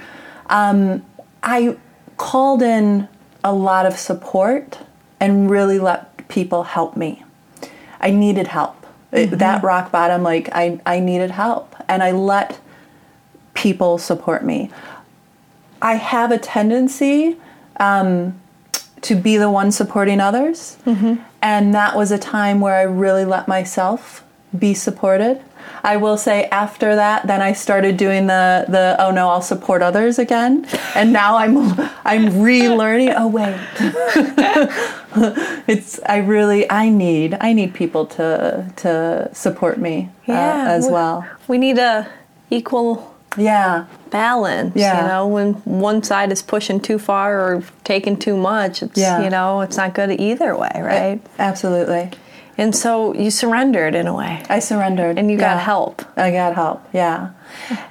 Um, 0.50 1.02
I 1.42 1.76
called 2.18 2.62
in 2.62 3.08
a 3.42 3.52
lot 3.52 3.86
of 3.86 3.94
support 3.96 4.78
and 5.18 5.50
really 5.50 5.78
let 5.78 6.28
people 6.28 6.64
help 6.64 6.96
me. 6.96 7.24
I 8.00 8.10
needed 8.10 8.46
help. 8.48 8.76
It- 9.12 9.30
that 9.38 9.62
rock 9.62 9.90
bottom, 9.90 10.22
like 10.22 10.50
I, 10.52 10.80
I 10.84 11.00
needed 11.00 11.30
help, 11.30 11.74
and 11.88 12.02
I 12.02 12.10
let 12.12 12.60
people 13.54 13.96
support 13.98 14.44
me. 14.44 14.70
I 15.82 15.94
have 15.94 16.30
a 16.30 16.38
tendency 16.38 17.36
um, 17.78 18.38
to 19.02 19.14
be 19.14 19.36
the 19.38 19.50
one 19.50 19.72
supporting 19.72 20.20
others, 20.20 20.76
and 21.42 21.74
that 21.74 21.96
was 21.96 22.10
a 22.12 22.18
time 22.18 22.60
where 22.60 22.74
I 22.74 22.82
really 22.82 23.24
let 23.24 23.48
myself 23.48 24.24
be 24.58 24.74
supported. 24.74 25.40
I 25.82 25.96
will 25.96 26.16
say 26.18 26.44
after 26.46 26.94
that, 26.96 27.26
then 27.26 27.40
I 27.40 27.52
started 27.52 27.96
doing 27.96 28.26
the 28.26 28.64
the 28.68 28.96
oh 28.98 29.10
no, 29.10 29.28
I'll 29.28 29.40
support 29.42 29.82
others 29.82 30.18
again, 30.18 30.66
and 30.94 31.12
now 31.12 31.36
I'm 31.36 31.56
I'm 32.04 32.26
relearning. 32.44 33.14
Oh 33.16 33.28
wait, 33.28 33.56
it's 35.66 36.00
I 36.06 36.18
really 36.18 36.70
I 36.70 36.88
need 36.88 37.36
I 37.40 37.52
need 37.52 37.74
people 37.74 38.06
to 38.06 38.70
to 38.76 39.30
support 39.32 39.78
me 39.78 40.10
uh, 40.28 40.32
as 40.32 40.86
we- 40.86 40.92
well. 40.92 41.26
We 41.48 41.58
need 41.58 41.78
a 41.78 42.08
equal 42.50 43.14
Yeah, 43.36 43.86
balance. 44.10 44.72
Yeah. 44.76 45.02
You 45.02 45.08
know, 45.08 45.26
when 45.26 45.54
one 45.64 46.02
side 46.02 46.32
is 46.32 46.42
pushing 46.42 46.80
too 46.80 46.98
far 46.98 47.40
or 47.40 47.62
taking 47.84 48.16
too 48.16 48.36
much, 48.36 48.82
it's 48.82 48.98
Yeah. 48.98 49.22
you 49.22 49.30
know, 49.30 49.60
it's 49.60 49.76
not 49.76 49.94
good 49.94 50.10
either 50.20 50.56
way, 50.56 50.72
right? 50.76 51.20
absolutely. 51.38 52.10
And 52.58 52.76
so 52.76 53.14
you 53.14 53.30
surrendered 53.30 53.94
in 53.94 54.06
a 54.06 54.14
way. 54.14 54.42
I 54.50 54.58
surrendered, 54.58 55.18
And 55.18 55.30
you 55.30 55.38
got 55.38 55.58
help. 55.60 56.02
I 56.16 56.30
got 56.30 56.54
help, 56.54 56.82
yeah. 56.92 57.30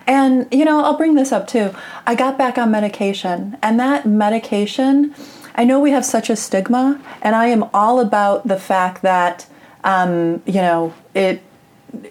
And, 0.06 0.46
you 0.52 0.64
know, 0.64 0.84
I'll 0.84 0.98
bring 0.98 1.16
this 1.16 1.32
up 1.32 1.48
too. 1.48 1.74
I 2.06 2.14
got 2.14 2.38
back 2.38 2.58
on 2.60 2.70
medication, 2.70 3.58
and 3.64 3.80
that 3.80 4.06
medication, 4.06 5.16
I 5.56 5.64
know 5.64 5.80
we 5.80 5.90
have 5.92 6.06
such 6.06 6.30
a 6.30 6.36
stigma, 6.36 7.00
and 7.24 7.36
I 7.36 7.48
am 7.48 7.66
all 7.74 8.00
about 8.00 8.48
the 8.48 8.58
fact 8.60 9.02
that, 9.02 9.48
um, 9.84 10.42
you 10.46 10.62
know, 10.62 10.94
it. 11.16 11.42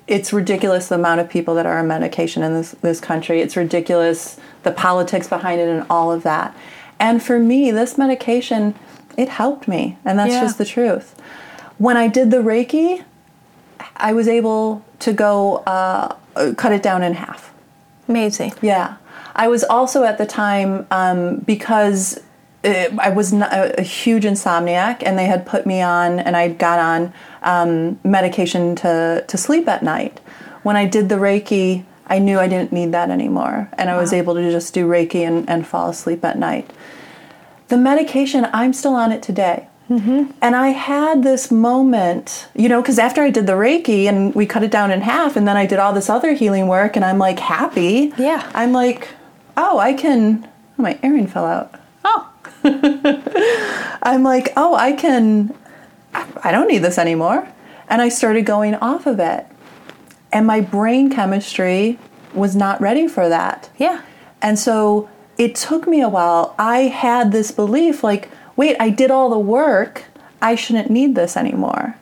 It's 0.06 0.32
ridiculous 0.32 0.88
the 0.88 0.96
amount 0.96 1.20
of 1.20 1.28
people 1.28 1.54
that 1.54 1.66
are 1.66 1.78
on 1.78 1.86
medication 1.86 2.42
in 2.42 2.54
this, 2.54 2.72
this 2.82 3.00
country. 3.00 3.40
It's 3.40 3.56
ridiculous 3.56 4.38
the 4.62 4.72
politics 4.72 5.28
behind 5.28 5.60
it 5.60 5.68
and 5.68 5.86
all 5.88 6.10
of 6.12 6.22
that. 6.24 6.56
And 6.98 7.22
for 7.22 7.38
me, 7.38 7.70
this 7.70 7.96
medication, 7.96 8.74
it 9.16 9.28
helped 9.28 9.68
me, 9.68 9.96
and 10.04 10.18
that's 10.18 10.32
Yeah. 10.32 10.40
just 10.40 10.58
the 10.58 10.64
truth. 10.64 11.14
When 11.78 11.96
I 11.96 12.08
did 12.08 12.30
the 12.30 12.38
Reiki, 12.38 13.04
I 13.96 14.12
was 14.12 14.26
able 14.26 14.82
to 15.00 15.12
go 15.12 15.58
uh, 15.66 16.14
cut 16.56 16.72
it 16.72 16.82
down 16.82 17.02
in 17.02 17.14
half. 17.14 17.52
Amazing. 18.08 18.52
Yeah. 18.62 18.96
I 19.36 19.46
was 19.48 19.62
also 19.62 20.02
at 20.04 20.18
the 20.18 20.26
time 20.26 20.86
um, 20.90 21.36
because 21.46 22.20
uh 22.64 22.86
I 22.98 23.10
was 23.10 23.32
not 23.32 23.52
a, 23.52 23.78
a 23.78 23.82
huge 23.82 24.24
insomniac, 24.24 25.02
and 25.06 25.16
they 25.16 25.26
had 25.26 25.46
put 25.46 25.64
me 25.66 25.80
on, 25.80 26.18
and 26.18 26.36
I 26.36 26.48
got 26.48 26.80
on 26.80 27.12
um, 27.48 27.98
medication 28.04 28.76
to 28.76 29.24
to 29.26 29.36
sleep 29.36 29.66
at 29.68 29.82
night. 29.82 30.20
When 30.62 30.76
I 30.76 30.84
did 30.86 31.08
the 31.08 31.14
Reiki, 31.16 31.84
I 32.06 32.18
knew 32.18 32.38
I 32.38 32.48
didn't 32.48 32.72
need 32.72 32.92
that 32.92 33.10
anymore, 33.10 33.70
and 33.78 33.88
I 33.90 33.96
was 33.96 34.12
able 34.12 34.34
to 34.34 34.50
just 34.50 34.74
do 34.74 34.86
Reiki 34.86 35.26
and, 35.26 35.48
and 35.48 35.66
fall 35.66 35.88
asleep 35.88 36.24
at 36.24 36.38
night. 36.38 36.70
The 37.68 37.76
medication, 37.76 38.46
I'm 38.52 38.72
still 38.72 38.94
on 38.94 39.12
it 39.12 39.22
today. 39.22 39.68
And 40.42 40.54
I 40.54 40.68
had 40.68 41.22
this 41.22 41.50
moment, 41.50 42.48
you 42.54 42.68
know, 42.68 42.82
because 42.82 42.98
after 42.98 43.22
I 43.22 43.30
did 43.30 43.46
the 43.46 43.54
Reiki 43.54 44.04
and 44.04 44.34
we 44.34 44.44
cut 44.44 44.62
it 44.62 44.70
down 44.70 44.90
in 44.90 45.00
half, 45.00 45.34
and 45.34 45.48
then 45.48 45.56
I 45.56 45.64
did 45.64 45.78
all 45.78 45.94
this 45.94 46.10
other 46.10 46.34
healing 46.34 46.68
work, 46.68 46.94
and 46.96 47.04
I'm 47.04 47.16
like 47.16 47.38
happy. 47.38 48.12
Yeah. 48.18 48.50
I'm 48.54 48.72
like, 48.72 49.08
oh, 49.56 49.78
I 49.78 49.94
can. 49.94 50.46
Oh, 50.78 50.82
my 50.82 50.98
earring 51.02 51.26
fell 51.26 51.46
out. 51.46 51.74
Oh, 52.04 52.30
I'm 54.02 54.22
like, 54.22 54.52
oh, 54.58 54.74
I 54.74 54.92
can. 54.92 55.54
I 56.42 56.52
don't 56.52 56.68
need 56.68 56.78
this 56.78 56.98
anymore. 56.98 57.48
And 57.88 58.02
I 58.02 58.08
started 58.08 58.44
going 58.46 58.74
off 58.76 59.06
of 59.06 59.18
it. 59.20 59.46
And 60.32 60.46
my 60.46 60.60
brain 60.60 61.10
chemistry 61.10 61.98
was 62.34 62.54
not 62.54 62.80
ready 62.80 63.08
for 63.08 63.28
that. 63.28 63.70
yeah. 63.78 64.02
And 64.40 64.58
so 64.58 65.08
it 65.36 65.54
took 65.54 65.88
me 65.88 66.00
a 66.00 66.08
while. 66.08 66.54
I 66.58 66.80
had 66.82 67.32
this 67.32 67.50
belief 67.50 68.04
like, 68.04 68.30
wait, 68.56 68.76
I 68.78 68.90
did 68.90 69.10
all 69.10 69.30
the 69.30 69.38
work. 69.38 70.04
I 70.40 70.54
shouldn't 70.54 70.90
need 70.90 71.14
this 71.14 71.36
anymore. 71.36 71.96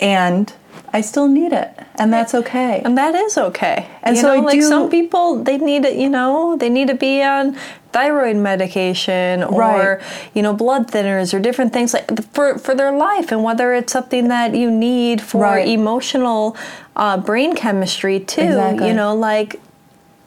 And 0.00 0.52
I 0.92 1.00
still 1.02 1.28
need 1.28 1.52
it. 1.52 1.70
And 1.96 2.12
that's 2.12 2.34
okay. 2.34 2.80
And 2.84 2.96
that 2.96 3.14
is 3.14 3.36
okay. 3.38 3.86
And 4.02 4.16
you 4.16 4.22
so 4.22 4.36
know, 4.36 4.42
like 4.42 4.60
do- 4.60 4.62
some 4.68 4.88
people, 4.90 5.42
they 5.42 5.58
need 5.58 5.84
it. 5.84 5.96
You 5.96 6.08
know, 6.08 6.56
they 6.56 6.68
need 6.70 6.88
to 6.88 6.94
be 6.94 7.22
on 7.22 7.56
thyroid 7.92 8.36
medication 8.36 9.42
or 9.42 9.60
Right. 9.60 10.00
you 10.34 10.42
know 10.42 10.52
blood 10.52 10.90
thinners 10.90 11.32
or 11.32 11.40
different 11.40 11.72
things 11.72 11.94
like 11.94 12.06
for 12.32 12.58
for 12.58 12.74
their 12.74 12.92
life. 12.92 13.32
And 13.32 13.42
whether 13.42 13.74
it's 13.74 13.92
something 13.92 14.28
that 14.28 14.54
you 14.54 14.70
need 14.70 15.20
for 15.20 15.42
Right. 15.42 15.66
emotional 15.68 16.56
uh, 16.96 17.16
brain 17.18 17.54
chemistry 17.56 18.20
too. 18.20 18.42
Exactly. 18.42 18.88
You 18.88 18.94
know, 18.94 19.14
like 19.14 19.60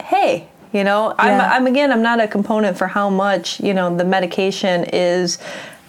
hey. 0.04 0.48
You 0.74 0.86
know, 0.86 1.14
I'm, 1.20 1.42
I'm 1.42 1.68
again, 1.68 1.92
I'm 1.92 2.02
not 2.02 2.22
a 2.22 2.30
component 2.30 2.78
for 2.78 2.88
how 2.88 3.10
much, 3.10 3.60
you 3.60 3.74
know, 3.74 3.94
the 3.94 4.06
medication 4.06 4.86
is 4.94 5.38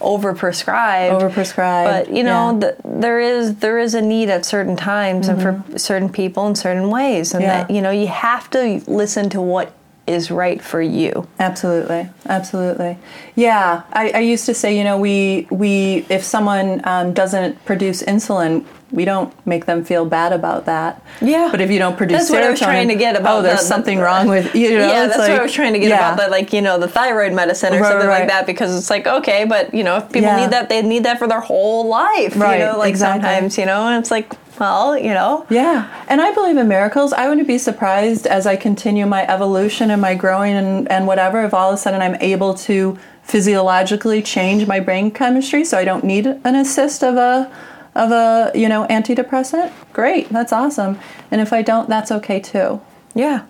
overprescribed. 0.02 1.20
Overprescribed, 1.20 2.06
But, 2.06 2.12
you 2.16 2.22
know, 2.22 2.52
yeah. 2.52 2.58
the, 2.58 2.76
there 2.84 3.20
is 3.20 3.56
there 3.56 3.78
is 3.78 3.94
a 3.94 4.02
need 4.02 4.28
at 4.30 4.44
certain 4.44 4.76
times 4.76 5.28
and 5.28 5.40
for 5.40 5.62
certain 5.78 6.08
people 6.08 6.46
in 6.46 6.54
certain 6.54 6.90
ways 6.90 7.34
and 7.34 7.42
Mm-hmm. 7.42 7.50
Yeah. 7.50 7.64
that 7.64 7.70
you 7.74 7.80
know 7.82 7.90
you 7.90 8.06
have 8.08 8.48
to 8.50 8.82
listen 8.86 9.30
to 9.30 9.40
what 9.40 9.72
is 10.06 10.30
right 10.30 10.60
for 10.60 10.82
you 10.82 11.26
Absolutely, 11.38 12.08
absolutely. 12.26 12.98
Yeah, 13.36 13.82
I, 13.92 14.10
I 14.10 14.18
used 14.18 14.46
to 14.46 14.54
say, 14.54 14.76
you 14.76 14.84
know, 14.84 14.98
we 14.98 15.46
we 15.50 16.04
if 16.08 16.22
someone 16.24 16.80
um, 16.84 17.12
doesn't 17.14 17.64
produce 17.64 18.02
insulin, 18.02 18.64
we 18.92 19.04
don't 19.04 19.32
make 19.46 19.64
them 19.66 19.84
feel 19.84 20.04
bad 20.04 20.32
about 20.32 20.66
that. 20.66 21.02
Yeah. 21.20 21.48
But 21.50 21.60
if 21.60 21.70
you 21.70 21.78
don't 21.78 21.96
produce 21.96 22.18
That's 22.18 22.30
what 22.30 22.42
I 22.42 22.50
was 22.50 22.60
trying 22.60 22.88
to 22.88 22.94
get 22.94 23.16
about 23.16 23.38
oh, 23.38 23.42
there's 23.42 23.58
the- 23.60 23.64
the- 23.64 23.68
something 23.68 23.98
wrong 23.98 24.28
with 24.28 24.54
you. 24.54 24.70
know, 24.78 24.86
yeah 24.86 25.06
that's 25.06 25.18
what 25.18 25.30
i 25.30 25.42
was 25.42 25.52
trying 25.52 25.72
to 25.72 25.78
get 25.78 25.88
yeah. 25.88 25.96
about 25.96 26.18
that 26.18 26.30
like 26.30 26.52
you 26.52 26.60
know 26.60 26.78
the 26.78 26.88
thyroid 26.88 27.32
medicine 27.32 27.72
or 27.74 27.80
Right, 27.80 27.90
something 27.90 28.08
right, 28.08 28.20
like 28.20 28.28
that 28.28 28.46
because 28.46 28.76
it's 28.76 28.90
like 28.90 29.06
okay 29.06 29.44
but 29.44 29.72
you 29.74 29.82
know 29.82 29.96
if 29.98 30.06
people 30.06 30.22
Yeah. 30.22 30.36
need 30.42 30.50
that 30.50 30.68
they 30.68 30.82
need 30.82 31.04
that 31.04 31.18
for 31.18 31.26
their 31.26 31.40
whole 31.40 31.88
life 31.88 32.36
Right, 32.36 32.60
you 32.60 32.66
know 32.66 32.76
like 32.78 32.90
exactly. 32.90 33.22
sometimes 33.22 33.56
you 33.58 33.66
know 33.66 33.86
and 33.88 33.98
it's 34.00 34.10
like 34.10 34.32
well 34.60 34.96
you 34.98 35.14
know 35.14 35.46
Yeah, 35.48 35.88
and 36.08 36.20
I 36.20 36.32
believe 36.32 36.56
in 36.58 36.68
miracles. 36.68 37.12
I 37.12 37.28
wouldn't 37.28 37.46
be 37.48 37.58
surprised 37.58 38.26
as 38.26 38.46
I 38.46 38.56
continue 38.56 39.06
my 39.06 39.26
evolution 39.26 39.90
and 39.90 40.00
my 40.02 40.14
growing 40.14 40.52
and, 40.54 40.90
and 40.90 41.06
whatever 41.06 41.42
if 41.44 41.54
all 41.54 41.70
of 41.70 41.74
a 41.74 41.78
sudden 41.78 42.02
I'm 42.02 42.16
able 42.20 42.52
to 42.68 42.98
physiologically 43.42 44.22
change 44.22 44.66
my 44.66 44.78
brain 44.78 45.10
chemistry 45.10 45.64
so 45.64 45.78
I 45.78 45.84
don't 45.84 46.04
need 46.04 46.26
an 46.26 46.54
assist 46.54 47.02
of 47.02 47.16
a 47.16 47.50
of 47.94 48.10
a 48.10 48.50
you 48.54 48.68
know 48.68 48.86
antidepressant. 48.88 49.72
Great, 49.92 50.28
that's 50.30 50.52
awesome. 50.52 50.98
And 51.30 51.40
if 51.40 51.52
I 51.52 51.62
don't, 51.62 51.88
that's 51.88 52.10
okay 52.12 52.40
too. 52.40 52.80
yeah 53.14 53.44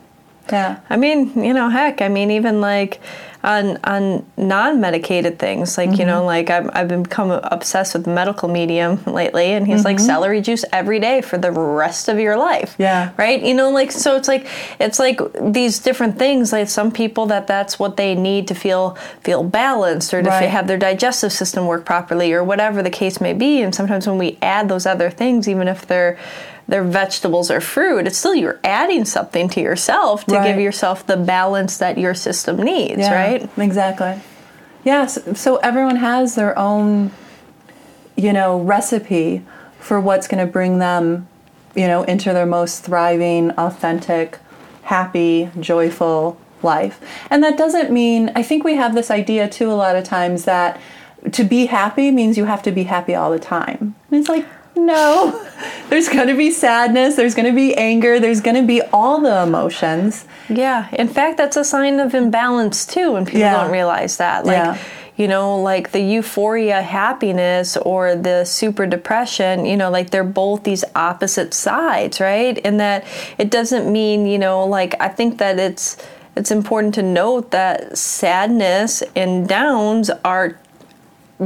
Yeah. 0.50 0.80
I 0.90 0.96
mean, 0.96 1.32
you 1.44 1.54
know, 1.54 1.68
heck, 1.68 2.02
I 2.02 2.08
mean, 2.08 2.30
even 2.30 2.60
like 2.60 3.00
on 3.44 3.76
on 3.84 4.24
non-medicated 4.36 5.38
things, 5.38 5.76
like 5.76 5.90
you 5.90 5.96
Mm-hmm. 5.98 6.06
know, 6.06 6.24
like 6.24 6.48
I've 6.50 6.70
I've 6.74 7.02
become 7.02 7.30
obsessed 7.30 7.94
with 7.94 8.04
the 8.04 8.10
medical 8.10 8.48
medium 8.48 9.02
lately, 9.04 9.46
and 9.52 9.66
he's 9.66 9.84
like 9.84 9.98
celery 9.98 10.40
juice 10.40 10.64
every 10.72 11.00
day 11.00 11.22
for 11.22 11.38
the 11.38 11.50
rest 11.50 12.08
of 12.08 12.18
your 12.20 12.36
life. 12.36 12.72
Mm-hmm. 12.72 12.82
Yeah. 12.82 13.10
right. 13.16 13.42
You 13.42 13.54
know, 13.54 13.70
like 13.70 13.90
so 13.92 14.16
it's 14.16 14.28
like 14.28 14.46
it's 14.78 14.98
like 14.98 15.20
these 15.40 15.80
different 15.80 16.18
things. 16.18 16.52
Like 16.52 16.68
some 16.68 16.92
people 16.92 17.26
that 17.26 17.46
that's 17.46 17.78
what 17.78 17.96
they 17.96 18.14
need 18.14 18.46
to 18.48 18.54
feel 18.54 18.96
feel 19.22 19.42
balanced 19.42 20.14
or 20.14 20.22
to 20.22 20.28
Right. 20.28 20.48
have 20.48 20.66
their 20.66 20.78
digestive 20.78 21.32
system 21.32 21.66
work 21.66 21.84
properly 21.84 22.32
or 22.32 22.44
whatever 22.44 22.82
the 22.82 22.90
case 22.90 23.20
may 23.20 23.32
be. 23.32 23.62
And 23.62 23.74
sometimes 23.74 24.06
when 24.06 24.18
we 24.18 24.38
add 24.40 24.68
those 24.68 24.86
other 24.86 25.10
things, 25.10 25.48
even 25.48 25.66
if 25.68 25.86
they're 25.86 26.16
they're 26.68 26.84
vegetables 26.84 27.50
or 27.50 27.60
fruit, 27.60 28.06
it's 28.06 28.18
still 28.18 28.34
you're 28.34 28.60
adding 28.64 29.04
something 29.04 29.48
to 29.50 29.60
yourself 29.60 30.24
to 30.26 30.36
Right. 30.36 30.44
give 30.46 30.60
yourself 30.60 31.06
the 31.06 31.16
balance 31.16 31.76
that 31.78 31.98
your 31.98 32.14
system 32.14 32.56
needs, 32.58 33.00
Yeah, 33.00 33.14
right? 33.14 33.48
Exactly. 33.58 34.20
Yes. 34.84 35.18
So 35.34 35.56
everyone 35.56 35.96
has 35.96 36.34
their 36.34 36.58
own, 36.58 37.10
you 38.16 38.32
know, 38.32 38.58
recipe 38.60 39.42
for 39.78 40.00
what's 40.00 40.26
going 40.28 40.44
to 40.44 40.50
bring 40.50 40.78
them, 40.78 41.28
you 41.74 41.86
know, 41.86 42.02
into 42.04 42.32
their 42.32 42.46
most 42.46 42.84
thriving, 42.84 43.50
authentic, 43.52 44.38
happy, 44.84 45.50
joyful 45.60 46.36
life. 46.62 47.00
And 47.30 47.42
that 47.42 47.56
doesn't 47.58 47.90
mean, 47.90 48.30
I 48.36 48.42
think 48.42 48.64
we 48.64 48.76
have 48.76 48.94
this 48.94 49.10
idea 49.10 49.48
too 49.48 49.70
a 49.70 49.74
lot 49.74 49.96
of 49.96 50.04
times 50.04 50.44
that 50.44 50.80
to 51.32 51.44
be 51.44 51.66
happy 51.66 52.10
means 52.10 52.36
you 52.36 52.44
have 52.46 52.62
to 52.62 52.72
be 52.72 52.84
happy 52.84 53.14
all 53.14 53.30
the 53.30 53.38
time. 53.38 53.94
And 54.10 54.20
it's 54.20 54.28
like, 54.28 54.46
no, 54.76 55.46
there's 55.88 56.08
going 56.08 56.28
to 56.28 56.36
be 56.36 56.50
sadness, 56.50 57.16
there's 57.16 57.34
going 57.34 57.46
to 57.46 57.54
be 57.54 57.74
anger, 57.76 58.18
there's 58.20 58.40
going 58.40 58.56
to 58.56 58.66
be 58.66 58.82
all 58.92 59.20
the 59.20 59.42
emotions. 59.42 60.24
Yeah. 60.48 60.88
In 60.92 61.08
fact, 61.08 61.36
that's 61.38 61.56
a 61.56 61.64
sign 61.64 62.00
of 62.00 62.14
imbalance 62.14 62.86
too 62.86 63.12
when 63.12 63.24
people 63.24 63.40
Yeah. 63.40 63.62
don't 63.62 63.70
realize 63.72 64.16
that. 64.16 64.44
Like, 64.46 64.56
Yeah. 64.56 64.76
you 65.16 65.28
know, 65.28 65.60
like 65.60 65.92
the 65.92 66.00
euphoria 66.00 66.82
happiness 66.82 67.76
or 67.76 68.14
the 68.16 68.44
super 68.44 68.86
depression, 68.86 69.66
you 69.66 69.76
know, 69.76 69.90
like 69.90 70.10
they're 70.10 70.24
both 70.24 70.64
these 70.64 70.84
opposite 70.96 71.52
sides, 71.54 72.20
right? 72.20 72.58
And 72.64 72.80
that 72.80 73.04
it 73.38 73.50
doesn't 73.50 73.90
mean, 73.92 74.26
you 74.26 74.38
know, 74.38 74.64
like 74.64 74.94
I 75.00 75.08
think 75.08 75.38
that 75.38 75.58
it's 75.58 75.96
it's 76.34 76.50
important 76.50 76.94
to 76.94 77.02
note 77.02 77.50
that 77.50 77.98
sadness 77.98 79.02
and 79.14 79.46
downs 79.46 80.10
are 80.24 80.56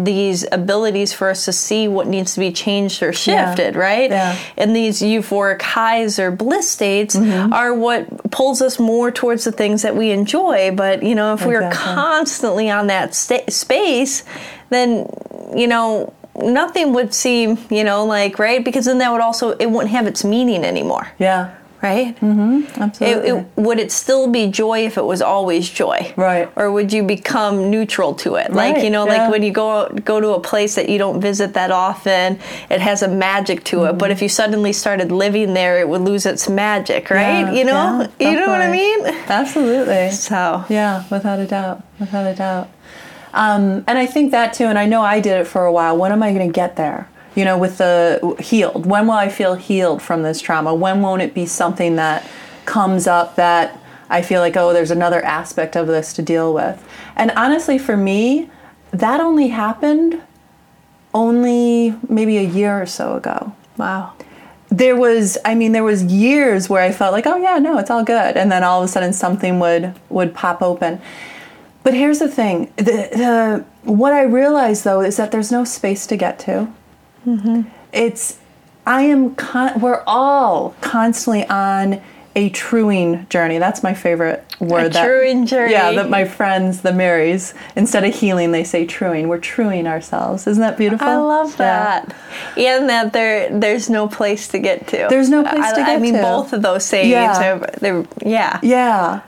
these 0.05 0.45
abilities 0.53 1.13
for 1.13 1.29
us 1.31 1.45
to 1.47 1.53
see 1.53 1.89
what 1.89 2.07
needs 2.07 2.35
to 2.35 2.41
be 2.41 2.53
changed 2.53 3.03
or 3.03 3.13
shifted, 3.13 3.75
Yeah. 3.75 3.81
right? 3.81 4.11
Yeah. 4.11 4.37
And 4.57 4.75
these 4.77 5.01
euphoric 5.01 5.63
highs 5.63 6.19
or 6.19 6.31
bliss 6.31 6.69
states 6.69 7.17
Mm-hmm. 7.17 7.53
are 7.53 7.73
what 7.75 8.31
pulls 8.31 8.61
us 8.63 8.79
more 8.79 9.11
towards 9.11 9.45
the 9.45 9.53
things 9.53 9.83
that 9.83 9.97
we 9.97 10.11
enjoy. 10.11 10.71
But, 10.75 11.03
you 11.03 11.15
know, 11.15 11.33
if 11.35 11.45
we 11.47 11.55
are 11.55 11.71
constantly 11.73 12.69
on 12.71 12.89
that 12.89 13.15
sta- 13.15 13.49
space, 13.51 14.25
then, 14.71 15.09
you 15.55 15.67
know, 15.67 16.13
nothing 16.35 16.93
would 16.93 17.15
seem, 17.15 17.59
you 17.71 17.85
know, 17.85 18.05
like, 18.05 18.39
right? 18.39 18.65
Because 18.65 18.85
then 18.85 18.99
that 18.99 19.11
would 19.13 19.21
also, 19.23 19.53
it 19.53 19.67
wouldn't 19.71 19.91
have 19.93 20.07
its 20.07 20.23
meaning 20.25 20.65
anymore, 20.65 21.09
Yeah. 21.19 21.51
Right? 21.83 22.17
Absolutely. 22.23 23.07
It, 23.07 23.35
it, 23.35 23.47
would 23.57 23.79
it 23.79 23.93
still 23.93 24.29
be 24.29 24.49
joy 24.49 24.87
if 24.87 24.97
it 24.97 25.05
was 25.05 25.23
always 25.23 25.69
joy? 25.69 26.13
Right. 26.17 26.51
Or 26.57 26.73
would 26.73 26.93
you 26.93 27.03
become 27.03 27.71
neutral 27.71 28.15
to 28.17 28.37
it? 28.37 28.53
Like 28.53 28.77
Right, 28.77 28.85
you 28.85 28.91
know, 28.91 29.07
yeah. 29.07 29.17
like 29.17 29.31
when 29.31 29.43
you 29.43 29.53
go 29.53 29.89
go 30.05 30.21
to 30.21 30.31
a 30.31 30.41
place 30.41 30.75
that 30.75 30.89
you 30.89 30.99
don't 30.99 31.21
visit 31.21 31.55
that 31.55 31.71
often, 31.71 32.39
it 32.71 32.81
has 32.81 33.03
a 33.03 33.09
magic 33.09 33.65
to 33.65 33.85
it. 33.85 33.89
Mm-hmm. 33.89 33.99
But 33.99 34.11
if 34.11 34.23
you 34.23 34.29
suddenly 34.29 34.73
started 34.73 35.13
living 35.13 35.55
there, 35.55 35.79
it 35.79 35.89
would 35.89 36.03
lose 36.03 36.27
its 36.27 36.49
magic, 36.49 37.11
right? 37.11 37.41
Yeah, 37.41 37.53
you 37.53 37.65
know, 37.65 38.09
yeah, 38.19 38.31
you 38.31 38.41
know 38.41 38.49
what 38.49 38.61
I 38.61 38.71
mean? 38.71 39.07
Absolutely. 39.29 40.11
So 40.11 40.65
Yeah, 40.69 41.05
without 41.11 41.39
a 41.39 41.47
doubt. 41.47 41.83
Without 41.99 42.27
a 42.27 42.35
doubt. 42.35 42.71
Um, 43.33 43.85
and 43.87 43.99
I 43.99 44.07
think 44.07 44.31
that 44.31 44.55
too, 44.55 44.65
and 44.65 44.79
I 44.79 44.87
know 44.87 45.03
I 45.03 45.21
did 45.21 45.39
it 45.41 45.47
for 45.47 45.67
a 45.67 45.73
while. 45.73 45.97
When 45.97 46.11
am 46.11 46.23
I 46.23 46.33
going 46.33 46.49
to 46.49 46.53
get 46.53 46.77
there? 46.77 47.09
You 47.37 47.45
know, 47.45 47.57
with 47.57 47.79
the 47.79 48.37
healed. 48.41 48.87
When 48.87 49.07
will 49.07 49.15
I 49.15 49.29
feel 49.29 49.55
healed 49.55 50.03
from 50.03 50.25
this 50.25 50.41
trauma? 50.41 50.75
When 50.75 51.03
won't 51.03 51.23
it 51.23 51.35
be 51.35 51.47
something 51.47 51.97
that 51.97 52.29
comes 52.65 53.07
up 53.07 53.37
that 53.37 53.81
I 54.09 54.23
feel 54.23 54.41
like, 54.41 54.57
oh, 54.57 54.73
there's 54.73 54.91
another 54.91 55.23
aspect 55.23 55.77
of 55.77 55.87
this 55.87 56.13
to 56.15 56.23
deal 56.23 56.53
with? 56.53 56.83
And 57.15 57.31
honestly, 57.33 57.79
for 57.79 57.97
me, 57.97 58.51
that 58.91 59.21
only 59.21 59.49
happened 59.49 60.23
only 61.15 61.95
maybe 62.09 62.37
a 62.37 62.43
year 62.43 62.81
or 62.81 62.85
so 62.85 63.17
ago 63.17 63.55
wow. 63.79 64.13
there 64.69 64.95
was 64.95 65.39
i 65.47 65.55
mean 65.55 65.73
there 65.73 65.83
was 65.83 66.05
years 66.05 66.69
where 66.69 66.83
i 66.83 66.93
felt 66.93 67.13
like 67.13 67.27
oh 67.27 67.37
yeah 67.37 67.59
no 67.59 67.79
it's 67.79 67.91
all 67.91 68.05
good 68.05 68.37
and 68.37 68.53
then 68.53 68.63
all 68.63 68.83
of 68.83 68.85
a 68.85 68.89
sudden 68.89 69.13
something 69.15 69.59
would 69.59 69.95
would 70.11 70.35
pop 70.35 70.61
open 70.61 71.01
but 71.83 71.95
here's 71.95 72.19
the 72.19 72.29
thing 72.29 72.71
the, 72.77 72.85
the 72.93 73.65
what 73.91 74.13
i 74.13 74.23
realized 74.23 74.85
though 74.85 75.01
is 75.01 75.17
that 75.17 75.33
there's 75.33 75.51
no 75.51 75.65
space 75.65 76.07
to 76.07 76.17
get 76.17 76.39
to 76.39 76.71
Mm-hmm. 77.27 77.63
it's 77.93 78.39
i 78.87 79.03
am 79.03 79.35
con- 79.35 79.81
we're 79.81 80.03
all 80.07 80.75
constantly 80.81 81.45
on 81.49 82.01
a 82.37 82.51
truing 82.51 83.27
journey 83.31 83.59
that's 83.59 83.83
my 83.83 83.95
favorite 83.95 84.45
word 84.61 84.93
that 84.93 85.05
truing 85.07 85.45
journey. 85.47 85.73
yeah 85.73 85.91
that 85.93 86.09
my 86.11 86.25
friends 86.25 86.83
the 86.83 86.93
marys 86.93 87.53
instead 87.75 88.05
of 88.05 88.15
healing 88.15 88.53
they 88.53 88.63
say 88.63 88.85
truing 88.87 89.27
we're 89.29 89.39
truing 89.41 89.87
ourselves 89.87 90.47
isn't 90.47 90.61
that 90.61 90.77
beautiful 90.77 91.07
I 91.07 91.17
love 91.17 91.51
Yeah. 91.53 91.57
that, 91.57 92.17
and 92.57 92.89
that 92.91 93.13
there 93.13 93.59
there's 93.59 93.89
no 93.91 94.07
place 94.07 94.49
to 94.49 94.59
get 94.59 94.87
to. 94.89 95.07
There's 95.11 95.29
no 95.31 95.43
place 95.43 95.65
I, 95.65 95.71
to 95.71 95.77
get 95.81 95.87
to. 95.87 95.93
I 95.93 95.99
mean, 95.99 96.15
to. 96.15 96.21
both 96.23 96.53
of 96.53 96.61
those 96.63 96.85
sayings 96.85 97.11
Yeah. 97.11 97.55
are 97.57 97.71
they're 97.81 98.05
yeah. 98.25 98.61
Yeah, 98.63 99.21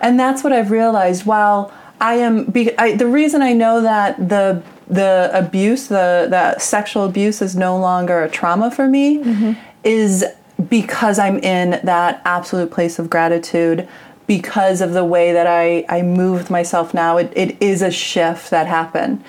and 0.00 0.18
that's 0.18 0.42
what 0.42 0.52
I've 0.52 0.70
realized. 0.70 1.24
While 1.26 1.70
I 2.00 2.14
am, 2.14 2.44
be, 2.46 2.76
I, 2.78 2.96
the 2.96 3.06
reason 3.06 3.40
I 3.42 3.52
know 3.52 3.80
that 3.82 4.28
the 4.28 4.62
the 4.88 5.30
abuse, 5.32 5.88
the 5.88 6.26
the 6.30 6.58
sexual 6.58 7.04
abuse, 7.04 7.40
is 7.42 7.56
no 7.56 7.78
longer 7.78 8.22
a 8.22 8.28
trauma 8.30 8.70
for 8.70 8.88
me, 8.88 9.18
mm-hmm. 9.18 9.52
is 9.82 10.24
because 10.68 11.18
I'm 11.18 11.38
in 11.38 11.80
that 11.84 12.20
absolute 12.24 12.70
place 12.70 12.98
of 12.98 13.08
gratitude. 13.10 13.88
Because 14.26 14.80
of 14.80 14.94
the 14.94 15.04
way 15.04 15.34
that 15.34 15.46
I, 15.46 15.84
I 15.86 16.00
moved 16.00 16.48
myself 16.48 16.94
now, 16.94 17.18
it, 17.18 17.30
it 17.36 17.60
is 17.62 17.82
a 17.82 17.90
shift 17.90 18.48
that 18.48 18.66
happened. 18.66 19.22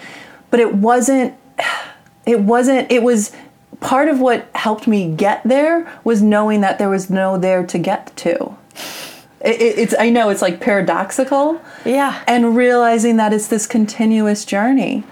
But 0.51 0.61
it 0.61 0.73
wasn't 0.75 1.33
it 2.25 2.39
wasn't 2.39 2.89
it 2.91 3.03
was 3.03 3.33
part 3.81 4.07
of 4.07 4.19
what 4.21 4.47
helped 4.55 4.87
me 4.87 5.13
get 5.13 5.43
there 5.43 5.85
was 6.03 6.21
knowing 6.21 6.61
that 6.61 6.79
there 6.79 6.89
was 6.89 7.09
no 7.09 7.37
there 7.37 7.65
to 7.67 7.77
get 7.77 8.15
to 8.15 8.55
it, 9.41 9.61
it- 9.61 9.77
it's 9.77 9.93
i 9.99 10.09
know 10.09 10.29
it's 10.29 10.41
like 10.41 10.59
paradoxical 10.61 11.61
Yeah. 11.83 12.23
and 12.25 12.55
realizing 12.55 13.17
that 13.17 13.33
it's 13.33 13.47
this 13.47 13.67
continuous 13.67 14.45
journey 14.45 15.03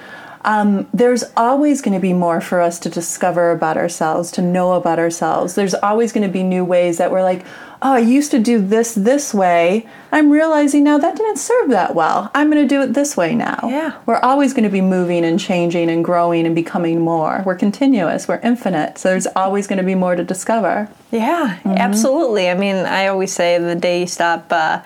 um, 0.45 0.87
there's 0.93 1.23
always 1.37 1.81
going 1.81 1.93
to 1.93 2.01
be 2.01 2.13
more 2.13 2.41
for 2.41 2.61
us 2.61 2.79
to 2.79 2.89
discover 2.89 3.51
about 3.51 3.77
ourselves 3.77 4.31
to 4.31 4.41
know 4.41 4.73
about 4.73 4.99
ourselves. 4.99 5.55
There's 5.55 5.73
always 5.73 6.11
going 6.11 6.27
to 6.27 6.31
be 6.33 6.43
new 6.43 6.65
ways 6.65 6.97
that 6.97 7.11
we're 7.11 7.23
like 7.23 7.45
oh 7.85 7.95
i 7.95 7.99
used 7.99 8.31
to 8.31 8.39
do 8.39 8.61
this 8.61 8.93
this 8.95 9.33
way. 9.33 9.85
I'm 10.09 10.31
realizing 10.31 10.85
now 10.85 10.97
that 10.99 11.17
didn't 11.17 11.35
serve 11.37 11.69
that 11.71 11.93
well. 11.95 12.31
I'm 12.33 12.49
going 12.49 12.61
to 12.65 12.67
do 12.75 12.81
it 12.81 12.93
this 12.93 13.17
way 13.17 13.35
now. 13.35 13.59
Yeah. 13.63 13.97
we're 14.05 14.19
always 14.19 14.53
going 14.53 14.63
to 14.63 14.69
be 14.69 14.79
moving 14.79 15.25
and 15.25 15.37
changing 15.37 15.89
and 15.89 16.01
growing 16.05 16.45
and 16.45 16.55
becoming 16.55 17.01
more. 17.01 17.43
We're 17.45 17.55
continuous. 17.55 18.25
We're 18.27 18.39
infinite. 18.39 18.97
So 18.99 19.09
there's 19.09 19.27
always 19.35 19.67
going 19.67 19.79
to 19.79 19.83
be 19.83 19.95
more 19.95 20.15
to 20.15 20.23
discover. 20.23 20.87
Yeah, 21.11 21.57
Mm-hmm. 21.63 21.77
absolutely. 21.77 22.49
I 22.49 22.53
mean, 22.53 22.75
I 22.77 23.07
always 23.07 23.33
say 23.33 23.57
the 23.59 23.75
day 23.75 24.01
you 24.01 24.07
stop 24.07 24.45
uh, 24.51 24.81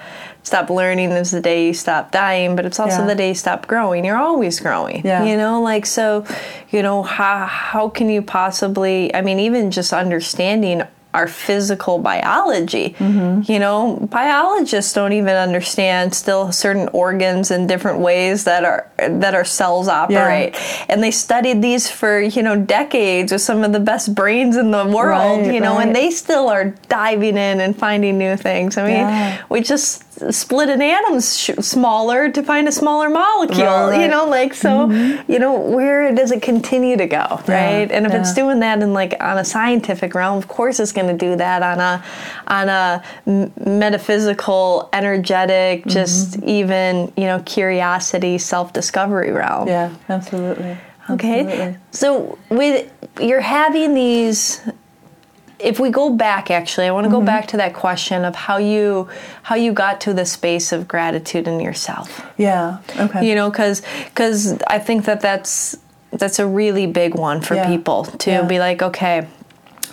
stop 0.47 0.69
learning 0.69 1.12
is 1.12 1.29
the 1.31 1.41
day 1.41 1.67
you 1.67 1.73
stop 1.73 2.12
dying, 2.12 2.55
but 2.55 2.65
it's 2.65 2.79
also 2.79 3.01
Yeah. 3.01 3.07
the 3.07 3.15
day 3.15 3.27
you 3.29 3.36
stop 3.36 3.67
growing. 3.67 4.05
You're 4.05 4.17
always 4.29 4.60
growing. 4.60 5.01
Yeah. 5.05 5.23
You 5.23 5.38
know, 5.38 5.62
like 5.62 5.86
so, 5.86 6.23
you 6.69 6.81
know, 6.81 7.03
how 7.03 7.45
how 7.45 7.89
can 7.89 8.10
you 8.10 8.21
possibly 8.21 9.13
I 9.13 9.21
mean, 9.21 9.39
even 9.39 9.69
just 9.71 9.93
understanding 9.93 10.81
our 11.13 11.25
physical 11.27 11.97
biology. 11.97 12.95
Mm-hmm. 12.99 13.51
You 13.51 13.57
know, 13.60 14.07
biologists 14.12 14.93
don't 14.93 15.13
even 15.13 15.36
understand 15.36 16.13
still 16.13 16.51
certain 16.51 16.89
organs 16.93 17.49
and 17.49 17.67
different 17.67 17.99
ways 17.99 18.43
that 18.43 18.63
our 18.63 18.86
that 18.97 19.33
our 19.33 19.45
cells 19.45 19.88
operate. 19.88 20.53
Yeah. 20.53 20.86
And 20.89 21.01
they 21.01 21.10
studied 21.10 21.62
these 21.63 21.89
for, 21.89 22.19
you 22.19 22.43
know, 22.43 22.55
decades 22.55 23.31
with 23.31 23.41
some 23.41 23.63
of 23.63 23.71
the 23.73 23.79
best 23.79 24.13
brains 24.13 24.57
in 24.57 24.69
the 24.69 24.86
world, 24.86 25.41
Right, 25.41 25.53
you 25.55 25.60
know, 25.60 25.79
and 25.79 25.95
they 25.95 26.12
still 26.12 26.49
are 26.49 26.65
diving 26.88 27.38
in 27.38 27.62
and 27.62 27.75
finding 27.75 28.17
new 28.19 28.36
things. 28.38 28.77
I 28.77 28.83
mean, 28.83 28.97
Yeah. 29.07 29.38
we 29.49 29.62
just 29.62 30.03
split 30.32 30.69
an 30.69 30.82
atom 30.82 31.19
sh- 31.19 31.51
smaller 31.60 32.30
to 32.30 32.43
find 32.43 32.67
a 32.67 32.71
smaller 32.71 33.10
molecule, 33.10 33.65
Right, 33.65 34.01
you 34.01 34.08
know, 34.08 34.27
like 34.27 34.53
so, 34.53 34.88
mm-hmm. 34.88 35.32
you 35.32 35.39
know, 35.39 35.60
where 35.60 36.13
does 36.13 36.32
it 36.32 36.41
continue 36.41 36.97
to 36.97 37.08
go, 37.08 37.41
right? 37.47 37.91
And 37.91 38.06
if 38.06 38.13
it's 38.13 38.34
doing 38.34 38.60
that 38.62 38.82
in 38.82 38.93
like 38.93 39.15
on 39.19 39.38
a 39.38 39.45
scientific 39.45 40.13
realm, 40.15 40.38
of 40.38 40.47
course 40.47 40.80
it's 40.80 40.91
going 40.91 41.08
to 41.08 41.17
do 41.17 41.36
that 41.36 41.63
on 41.63 41.80
a 41.80 42.03
on 42.47 42.69
a 42.69 43.03
m- 43.25 43.51
metaphysical, 43.65 44.89
energetic, 44.93 45.82
mm-hmm. 45.82 45.89
just 45.89 46.41
even, 46.43 47.12
you 47.15 47.25
know, 47.25 47.41
curiosity, 47.45 48.38
self-discovery 48.38 49.32
realm. 49.32 49.67
yeah 49.67 49.93
absolutely 50.10 50.77
Okay. 51.10 51.45
Absolutely. 51.45 51.77
So 51.91 52.38
with 52.49 52.91
you're 53.19 53.41
having 53.41 53.93
these 53.93 54.62
if 55.59 55.79
we 55.79 55.89
go 55.89 56.09
back 56.11 56.51
actually, 56.51 56.85
I 56.87 56.91
want 56.91 57.05
to 57.05 57.09
go 57.11 57.21
back 57.21 57.47
to 57.47 57.57
that 57.57 57.73
question 57.73 58.25
of 58.25 58.35
how 58.35 58.57
you 58.57 59.07
how 59.43 59.55
you 59.55 59.71
got 59.73 59.99
to 60.01 60.13
the 60.13 60.25
space 60.25 60.71
of 60.71 60.87
gratitude 60.87 61.47
in 61.47 61.59
yourself. 61.59 62.25
yeah 62.37 62.77
okay 62.99 63.27
You 63.27 63.35
know, 63.35 63.49
cuz 63.51 63.81
cuz 64.15 64.53
I 64.67 64.79
think 64.79 65.05
that 65.05 65.19
that's 65.21 65.77
that's 66.11 66.39
a 66.39 66.45
really 66.47 66.85
big 66.87 67.15
one 67.15 67.41
for 67.41 67.55
Yeah. 67.55 67.67
people 67.67 68.05
to 68.05 68.31
Yeah. 68.31 68.41
be 68.43 68.59
like, 68.59 68.81
okay, 68.81 69.27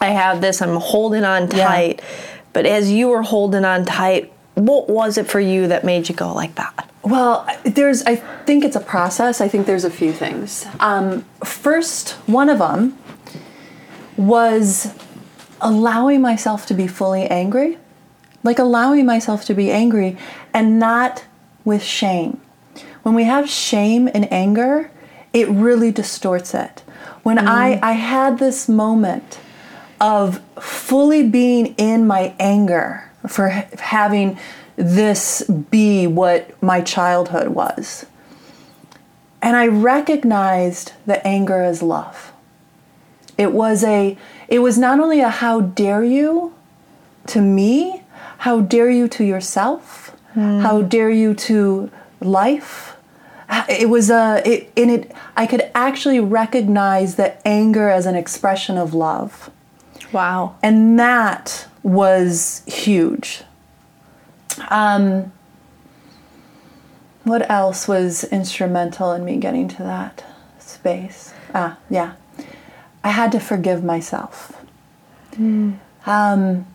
I 0.01 0.11
have 0.11 0.41
this, 0.41 0.61
I'm 0.63 0.77
holding 0.77 1.25
on 1.25 1.49
tight 1.49 2.01
Yeah. 2.01 2.07
But 2.53 2.67
as 2.67 2.91
you 2.93 3.09
were 3.09 3.23
holding 3.23 3.65
on 3.65 3.85
tight, 3.85 4.31
what 4.55 4.89
was 4.89 5.19
it 5.19 5.27
for 5.27 5.41
you 5.41 5.67
that 5.69 5.83
made 5.83 6.09
you 6.09 6.15
go 6.15 6.33
like 6.33 6.55
that? 6.55 6.89
Well, 7.03 7.45
there's, 7.65 8.05
I 8.05 8.15
think 8.47 8.65
it's 8.65 8.77
a 8.77 8.81
process. 8.95 9.41
I 9.41 9.49
think 9.49 9.67
there's 9.67 9.85
a 9.85 9.91
few 9.91 10.13
things. 10.13 10.65
Um, 10.79 11.25
first, 11.43 12.11
one 12.27 12.49
of 12.49 12.59
them 12.61 12.97
was 14.17 14.93
allowing 15.65 16.21
myself 16.21 16.67
to 16.67 16.75
be 16.75 16.87
fully 16.87 17.27
angry, 17.27 17.79
like 18.45 18.61
allowing 18.61 19.07
myself 19.07 19.45
to 19.47 19.55
be 19.55 19.73
angry 19.73 20.17
and 20.53 20.79
not 20.79 21.25
with 21.65 21.83
shame. 21.83 22.41
When 23.03 23.15
we 23.15 23.25
have 23.25 23.49
shame 23.49 24.09
and 24.13 24.31
anger, 24.33 24.91
it 25.33 25.49
really 25.49 25.91
distorts 25.91 26.55
it. 26.55 26.83
When 27.23 27.39
mm. 27.39 27.47
I, 27.47 27.81
I 27.83 27.93
had 27.93 28.39
this 28.39 28.69
moment 28.69 29.41
of 30.01 30.41
fully 30.61 31.27
being 31.29 31.75
in 31.77 32.07
my 32.07 32.35
anger 32.39 33.11
for 33.27 33.49
having 33.49 34.39
this 34.77 35.43
be 35.71 36.07
what 36.07 36.63
my 36.63 36.83
childhood 36.83 37.49
was. 37.49 38.07
And 39.41 39.57
I 39.57 39.67
recognized 39.67 40.93
the 41.07 41.27
anger 41.27 41.63
as 41.63 41.83
love. 41.83 42.33
It 43.39 43.53
was 43.53 43.83
a 43.85 44.17
it 44.49 44.61
was 44.61 44.79
not 44.79 45.01
only 45.01 45.21
a 45.21 45.29
how 45.29 45.61
dare 45.61 46.05
you 46.05 46.55
to 47.29 47.41
me, 47.41 48.03
how 48.39 48.61
dare 48.61 48.91
you 48.91 49.09
to 49.09 49.25
yourself, 49.25 50.15
how 50.35 50.83
dare 50.83 51.11
you 51.11 51.35
to 51.35 51.91
life, 52.21 52.97
it 53.69 53.89
was 53.89 54.11
a 54.11 54.43
it 54.45 54.73
in 54.77 54.91
it 54.91 55.13
I 55.37 55.47
could 55.47 55.71
actually 55.75 56.21
recognize 56.21 57.17
the 57.17 57.47
anger 57.47 57.89
as 57.89 58.07
an 58.07 58.15
expression 58.15 58.77
of 58.77 58.95
love. 58.95 59.51
Wow. 60.13 60.57
And 60.63 60.99
that 60.99 61.67
was 61.83 62.63
huge. 62.67 63.43
Um, 64.69 65.33
what 67.25 67.49
else 67.51 67.89
was 67.89 68.25
instrumental 68.25 69.13
in 69.13 69.25
me 69.25 69.37
getting 69.37 69.67
to 69.69 69.83
that 69.83 70.25
space? 70.59 71.33
Ah, 71.55 71.79
yeah. 71.91 72.15
I 73.05 73.11
had 73.11 73.31
to 73.33 73.39
forgive 73.39 73.85
myself. 73.85 74.59
Hmm. 75.37 75.75
Um, 76.07 76.67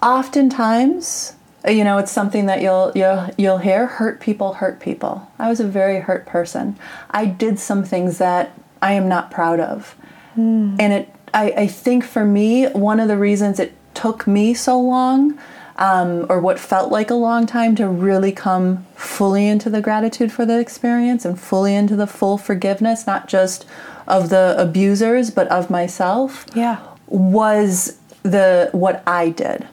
oftentimes, 0.00 1.34
uh, 1.66 1.70
you 1.72 1.82
know, 1.82 1.98
it's 1.98 2.12
something 2.12 2.46
that 2.46 2.62
you'll 2.62 2.92
you'll 2.94 3.28
you'll 3.36 3.58
hear. 3.58 3.86
Hurt 3.86 4.20
people 4.20 4.54
hurt 4.54 4.80
people. 4.80 5.28
I 5.38 5.48
was 5.48 5.58
a 5.58 5.66
very 5.66 6.00
hurt 6.00 6.26
person. 6.26 6.78
I 7.10 7.26
did 7.26 7.58
some 7.58 7.84
things 7.84 8.18
that 8.18 8.56
I 8.80 8.92
am 8.92 9.08
not 9.08 9.30
proud 9.30 9.58
of, 9.58 9.96
hmm. 10.34 10.76
and 10.78 10.92
it. 10.92 11.14
I, 11.34 11.52
I 11.52 11.66
think 11.66 12.04
for 12.04 12.24
me, 12.24 12.66
one 12.68 12.98
of 12.98 13.06
the 13.08 13.16
reasons 13.16 13.60
it 13.60 13.72
took 13.94 14.26
me 14.26 14.54
so 14.54 14.80
long, 14.80 15.38
um, 15.80 16.26
or 16.28 16.38
what 16.40 16.58
felt 16.60 16.92
like 16.92 17.10
a 17.10 17.14
long 17.14 17.46
time, 17.46 17.74
to 17.76 17.88
really 17.88 18.30
come 18.32 18.86
fully 18.94 19.48
into 19.48 19.68
the 19.70 19.80
gratitude 19.80 20.30
for 20.30 20.46
the 20.46 20.60
experience 20.60 21.24
and 21.24 21.40
fully 21.40 21.74
into 21.74 21.96
the 21.96 22.06
full 22.06 22.38
forgiveness, 22.38 23.06
not 23.06 23.26
just 23.26 23.66
of 24.06 24.28
the 24.28 24.54
abusers, 24.58 25.30
but 25.30 25.48
of 25.48 25.70
myself 25.70 26.44
Yeah. 26.54 26.76
was 27.08 27.98
the 28.22 28.68
what 28.72 29.02
I 29.06 29.30
did. 29.30 29.66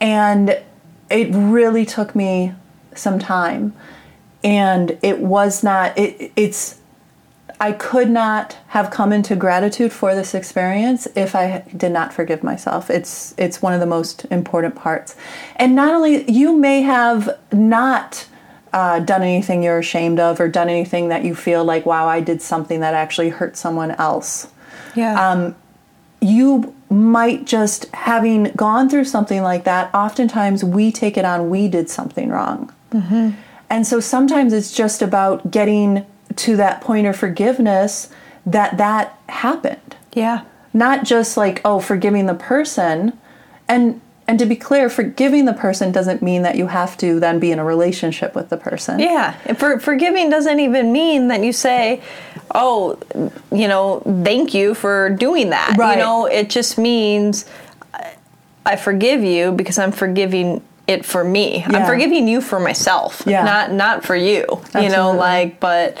And 0.00 0.58
it 1.10 1.28
really 1.32 1.84
took 1.84 2.14
me 2.16 2.54
some 2.94 3.18
time. 3.18 3.74
And 4.42 4.96
it 5.02 5.20
was 5.20 5.62
not 5.62 5.96
it 5.98 6.32
it's 6.36 6.78
I 7.58 7.72
could 7.72 8.10
not 8.10 8.56
have 8.68 8.90
come 8.90 9.12
into 9.12 9.34
gratitude 9.34 9.92
for 9.92 10.14
this 10.14 10.34
experience 10.34 11.08
if 11.14 11.34
I 11.34 11.64
did 11.76 11.90
not 11.92 12.12
forgive 12.12 12.42
myself. 12.42 12.90
It's 12.90 13.34
it's 13.38 13.62
one 13.62 13.72
of 13.72 13.80
the 13.80 13.86
most 13.86 14.26
important 14.26 14.74
parts. 14.74 15.16
And 15.56 15.74
not 15.74 15.94
only 15.94 16.30
you 16.30 16.56
may 16.56 16.82
have 16.82 17.38
not 17.52 18.26
uh, 18.72 19.00
done 19.00 19.22
anything 19.22 19.62
you're 19.62 19.78
ashamed 19.78 20.20
of 20.20 20.38
or 20.38 20.48
done 20.48 20.68
anything 20.68 21.08
that 21.08 21.24
you 21.24 21.34
feel 21.34 21.64
like 21.64 21.86
wow 21.86 22.06
I 22.06 22.20
did 22.20 22.42
something 22.42 22.80
that 22.80 22.92
actually 22.92 23.30
hurt 23.30 23.56
someone 23.56 23.92
else 23.92 24.48
Yeah. 24.94 25.52
you 26.20 26.74
might 26.90 27.46
just 27.46 27.86
having 27.94 28.44
gone 28.56 28.88
through 28.90 29.04
something 29.04 29.42
like 29.42 29.64
that 29.64 29.94
oftentimes 29.94 30.62
we 30.62 30.92
take 30.92 31.16
it 31.16 31.24
on 31.24 31.48
we 31.48 31.68
did 31.68 31.88
something 31.88 32.28
wrong 32.28 32.72
and 33.70 33.86
so 33.86 33.98
sometimes 34.00 34.52
it's 34.52 34.72
just 34.72 35.00
about 35.02 35.50
getting 35.50 36.04
to 36.36 36.56
that 36.56 36.80
point 36.80 37.06
of 37.06 37.16
forgiveness 37.16 38.08
that 38.44 38.76
that 38.78 39.18
happened 39.28 39.96
yeah. 40.12 40.44
not 40.72 41.04
just 41.04 41.36
like 41.36 41.60
oh 41.64 41.80
forgiving 41.80 42.26
the 42.26 42.34
person 42.34 43.12
and 43.68 44.00
and 44.28 44.38
to 44.40 44.46
be 44.46 44.56
clear 44.56 44.88
forgiving 44.90 45.44
the 45.44 45.52
person 45.52 45.92
doesn't 45.92 46.20
mean 46.20 46.42
that 46.42 46.56
you 46.56 46.66
have 46.66 46.96
to 46.98 47.20
then 47.20 47.38
be 47.38 47.50
in 47.52 47.58
a 47.60 47.64
relationship 47.64 48.34
with 48.34 48.48
the 48.48 48.56
person 48.56 48.98
Yeah, 48.98 49.36
and 49.46 49.56
for, 49.58 49.78
forgiving 49.78 50.30
doesn't 50.30 50.58
even 50.58 50.90
mean 50.90 51.28
that 51.28 51.44
you 51.44 51.52
say, 51.52 52.02
"Oh, 52.52 52.98
you 53.52 53.68
know, 53.68 54.02
thank 54.24 54.52
you 54.52 54.74
for 54.74 55.10
doing 55.10 55.50
that." 55.50 55.76
Right. 55.78 55.92
You 55.92 56.02
know, 56.02 56.26
it 56.26 56.50
just 56.50 56.76
means 56.76 57.44
I- 57.94 58.14
I 58.64 58.74
forgive 58.74 59.22
you 59.22 59.52
because 59.52 59.78
I'm 59.78 59.92
forgiving 59.92 60.60
it 60.88 61.04
for 61.04 61.22
me. 61.22 61.64
I'm 61.64 61.86
forgiving 61.86 62.26
you 62.26 62.40
for 62.40 62.58
myself, 62.58 63.22
Yeah. 63.26 63.44
not 63.44 63.70
not 63.72 64.04
for 64.04 64.16
you. 64.16 64.44
Absolutely. 64.50 64.86
You 64.86 64.96
know, 64.96 65.12
like, 65.12 65.60
but 65.60 65.98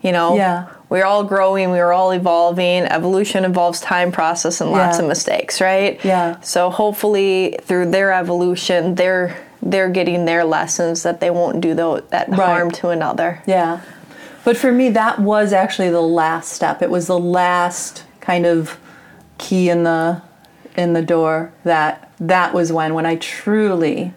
you 0.00 0.12
know, 0.12 0.34
Yeah. 0.36 0.64
we're 0.88 1.04
all 1.04 1.24
growing, 1.24 1.70
we're 1.70 1.92
all 1.92 2.10
evolving. 2.12 2.84
Evolution 2.84 3.44
involves 3.44 3.80
time, 3.80 4.10
process, 4.12 4.60
and 4.60 4.70
lots 4.72 4.96
Yeah. 4.98 5.02
of 5.02 5.08
mistakes, 5.08 5.60
right? 5.60 5.98
Yeah. 6.02 6.36
So 6.40 6.70
hopefully, 6.70 7.58
through 7.62 7.86
their 7.90 8.12
evolution, 8.12 8.94
they're 8.94 9.34
they're 9.62 9.90
getting 9.90 10.24
their 10.24 10.42
lessons 10.42 11.02
that 11.02 11.20
they 11.20 11.28
won't 11.28 11.60
do 11.60 11.74
tho- 11.74 12.00
that 12.08 12.30
Right. 12.30 12.38
harm 12.40 12.70
to 12.70 12.88
another. 12.88 13.40
Yeah. 13.44 13.80
But 14.42 14.56
for 14.56 14.72
me, 14.72 14.88
that 14.88 15.18
was 15.18 15.52
actually 15.52 15.90
the 15.90 16.00
last 16.00 16.50
step. 16.52 16.80
It 16.80 16.88
was 16.88 17.06
the 17.08 17.18
last 17.18 18.04
kind 18.22 18.46
of 18.46 18.78
key 19.36 19.68
in 19.68 19.82
the 19.84 20.22
in 20.78 20.94
the 20.94 21.02
door 21.02 21.50
that 21.64 22.08
that 22.18 22.54
was 22.54 22.72
when 22.72 22.94
when 22.94 23.04
I 23.04 23.16
truly 23.16 24.14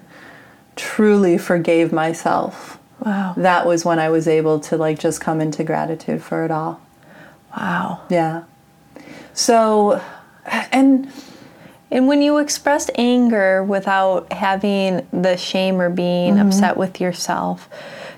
truly 0.77 1.37
forgave 1.37 1.91
myself. 1.91 2.77
Wow. 3.05 3.33
That 3.37 3.65
was 3.65 3.83
when 3.85 3.99
I 3.99 4.09
was 4.09 4.27
able 4.27 4.59
to 4.61 4.77
like 4.77 4.99
just 4.99 5.19
come 5.21 5.41
into 5.41 5.63
gratitude 5.63 6.21
for 6.23 6.45
it 6.45 6.51
all. 6.51 6.79
Wow. 7.57 8.01
Yeah. 8.09 8.43
So 9.33 10.01
and 10.71 11.11
And 11.91 12.07
when 12.07 12.21
you 12.21 12.37
expressed 12.39 12.89
anger 12.95 13.63
without 13.63 14.31
having 14.33 15.05
the 15.13 15.37
shame 15.37 15.79
or 15.81 15.89
being 15.89 16.35
Mm-hmm. 16.35 16.47
upset 16.47 16.77
with 16.77 16.99
yourself, 17.01 17.69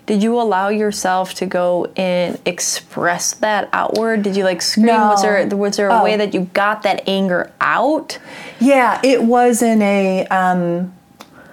did 0.06 0.22
you 0.24 0.40
allow 0.40 0.70
yourself 0.70 1.34
to 1.36 1.46
go 1.46 1.88
and 1.98 2.40
express 2.46 3.34
that 3.36 3.68
outward? 3.74 4.22
Did 4.24 4.36
you 4.38 4.44
like 4.44 4.62
scream? 4.62 4.88
Was 4.88 5.22
there 5.24 5.48
was 5.48 5.78
there 5.78 5.90
a 5.90 6.00
Oh. 6.00 6.04
way 6.04 6.16
that 6.16 6.34
you 6.34 6.42
got 6.54 6.84
that 6.84 7.02
anger 7.08 7.52
out? 7.60 8.20
Yeah, 8.60 9.00
it 9.04 9.24
was 9.24 9.62
in 9.62 9.82
a 9.82 10.28
um, 10.28 10.94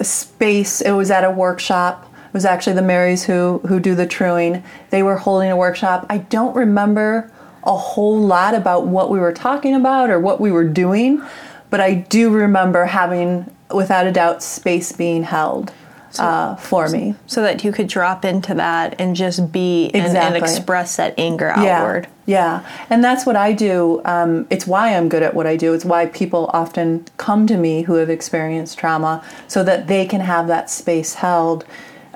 space. 0.02 0.80
It 0.82 0.92
was 0.92 1.10
at 1.10 1.24
a 1.24 1.30
workshop. 1.30 2.08
It 2.32 2.34
was 2.34 2.46
actually 2.46 2.72
the 2.76 2.82
Marys 2.82 3.24
who 3.24 3.58
who 3.68 3.78
do 3.78 3.94
the 3.94 4.06
truing. 4.06 4.64
They 4.88 5.02
were 5.02 5.18
holding 5.18 5.50
a 5.50 5.56
workshop. 5.56 6.06
I 6.08 6.16
don't 6.16 6.56
remember 6.56 7.30
a 7.64 7.76
whole 7.76 8.18
lot 8.18 8.54
about 8.54 8.86
what 8.86 9.10
we 9.10 9.20
were 9.20 9.34
talking 9.34 9.74
about 9.74 10.08
or 10.08 10.18
what 10.18 10.40
we 10.40 10.50
were 10.50 10.64
doing, 10.64 11.22
but 11.68 11.80
I 11.80 11.94
do 11.94 12.30
remember 12.30 12.86
having, 12.86 13.54
without 13.72 14.06
a 14.06 14.12
doubt, 14.12 14.42
space 14.42 14.92
being 14.92 15.24
held 15.24 15.72
uh, 16.18 16.56
for 16.56 16.88
me. 16.88 17.14
So 17.26 17.42
that 17.42 17.64
you 17.64 17.72
could 17.72 17.86
drop 17.86 18.24
into 18.24 18.54
that 18.54 18.96
and 18.98 19.14
just 19.14 19.52
be 19.52 19.90
and, 19.94 20.16
and 20.16 20.36
express 20.36 20.96
that 20.96 21.14
anger 21.18 21.52
Yeah, 21.56 21.80
outward. 21.80 22.08
Yeah, 22.26 22.66
and 22.90 23.02
that's 23.02 23.26
what 23.26 23.36
I 23.36 23.52
do. 23.52 24.00
Um, 24.04 24.46
it's 24.50 24.66
why 24.66 24.94
I'm 24.94 25.08
good 25.08 25.22
at 25.22 25.34
what 25.34 25.46
I 25.46 25.56
do. 25.56 25.74
It's 25.74 25.84
why 25.84 26.06
people 26.06 26.50
often 26.52 27.04
come 27.16 27.46
to 27.46 27.56
me 27.56 27.82
who 27.82 27.94
have 27.94 28.10
experienced 28.10 28.78
trauma 28.78 29.24
so 29.48 29.62
that 29.64 29.86
they 29.86 30.06
can 30.06 30.20
have 30.20 30.48
that 30.48 30.70
space 30.70 31.14
held. 31.14 31.64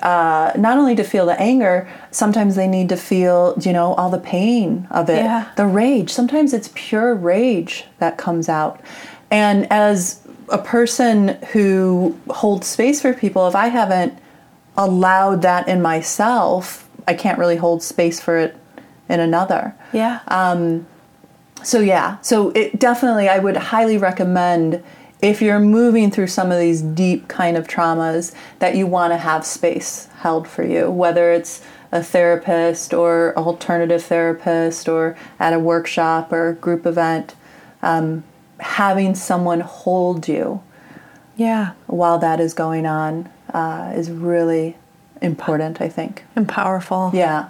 Uh, 0.03 0.51
not 0.55 0.77
only 0.77 0.95
to 0.95 1.03
feel 1.03 1.25
the 1.25 1.39
anger, 1.41 1.87
sometimes 2.11 2.55
they 2.55 2.67
need 2.67 2.87
to 2.89 2.95
feel, 2.97 3.55
you 3.61 3.73
know, 3.73 3.93
all 3.95 4.09
the 4.09 4.19
pain 4.19 4.87
of 4.91 5.09
it, 5.09 5.23
Yeah. 5.23 5.45
the 5.55 5.65
rage. 5.65 6.11
Sometimes 6.11 6.53
it's 6.53 6.69
pure 6.75 7.15
rage 7.15 7.85
that 7.99 8.17
comes 8.17 8.47
out. 8.47 8.79
And 9.31 9.65
as 9.71 10.19
a 10.49 10.57
person 10.59 11.37
who 11.51 12.15
holds 12.29 12.67
space 12.67 13.01
for 13.01 13.13
people, 13.13 13.47
if 13.47 13.55
I 13.55 13.67
haven't 13.67 14.13
allowed 14.77 15.41
that 15.41 15.67
in 15.67 15.81
myself, 15.81 16.87
I 17.07 17.13
can't 17.15 17.39
really 17.39 17.55
hold 17.57 17.81
space 17.81 18.19
for 18.19 18.37
it 18.37 18.55
in 19.09 19.19
another. 19.19 19.73
Yeah. 19.93 20.19
Um, 20.27 20.85
So 21.63 21.79
yeah, 21.79 22.17
so 22.21 22.51
it 22.51 22.79
definitely 22.79 23.27
I 23.27 23.39
would 23.39 23.57
highly 23.57 23.97
recommend 23.97 24.81
if 25.21 25.41
you're 25.41 25.59
moving 25.59 26.11
through 26.11 26.27
some 26.27 26.51
of 26.51 26.59
these 26.59 26.81
deep 26.81 27.27
kind 27.27 27.57
of 27.57 27.67
traumas 27.67 28.33
that 28.59 28.75
you 28.75 28.85
want 28.85 29.13
to 29.13 29.17
have 29.17 29.45
space 29.45 30.07
held 30.19 30.47
for 30.47 30.63
you, 30.63 30.91
whether 30.91 31.31
it's 31.31 31.63
a 31.91 32.03
therapist 32.03 32.93
or 32.93 33.35
alternative 33.37 34.03
therapist 34.03 34.87
or 34.87 35.17
at 35.39 35.53
a 35.53 35.59
workshop 35.59 36.31
or 36.31 36.53
group 36.53 36.85
event, 36.85 37.35
um, 37.81 38.23
having 38.59 39.15
someone 39.15 39.61
hold 39.61 40.27
you 40.27 40.61
yeah. 41.35 41.73
while 41.85 42.17
that 42.19 42.39
is 42.39 42.53
going 42.53 42.85
on 42.85 43.29
uh, 43.53 43.93
is 43.95 44.11
really 44.11 44.75
important. 45.21 45.81
I 45.81 45.89
think. 45.89 46.23
And 46.35 46.47
powerful. 46.47 47.11
Yeah. 47.13 47.49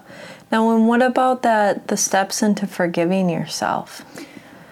Now, 0.52 0.74
and 0.76 0.88
what 0.88 1.02
about 1.02 1.42
that? 1.42 1.88
The 1.88 1.98
steps 1.98 2.42
into 2.42 2.68
forgiving 2.68 3.30
yourself. 3.30 4.06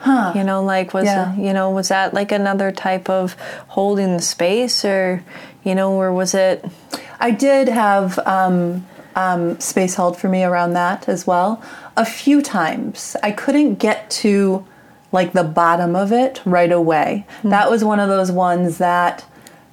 Huh. 0.06 0.34
You 0.36 0.44
know, 0.44 0.64
like 0.64 0.94
was 0.94 1.06
Yeah. 1.06 1.36
you 1.36 1.52
know 1.52 1.72
was 1.72 1.88
that 1.90 2.14
like 2.14 2.32
another 2.32 2.72
type 2.72 3.10
of 3.10 3.36
holding 3.70 4.16
the 4.16 4.22
space, 4.22 4.86
or 4.86 5.24
you 5.64 5.74
know, 5.74 5.92
or 5.94 6.14
was 6.14 6.34
it? 6.36 6.64
I 7.20 7.32
did 7.32 7.68
have 7.68 8.20
um, 8.20 8.86
um, 9.16 9.60
space 9.60 9.96
held 9.96 10.16
for 10.18 10.30
me 10.30 10.44
around 10.44 10.74
that 10.74 11.10
as 11.10 11.26
well. 11.26 11.62
A 11.98 12.06
few 12.06 12.42
times. 12.42 13.16
I 13.24 13.32
couldn't 13.32 13.76
get 13.76 14.10
to 14.22 14.64
like 15.12 15.34
the 15.34 15.44
bottom 15.44 15.96
of 15.96 16.12
it 16.12 16.42
right 16.46 16.72
away. 16.72 17.26
That 17.44 17.72
was 17.72 17.84
one 17.84 18.00
of 18.00 18.10
those 18.10 18.32
ones 18.32 18.78
that 18.78 19.26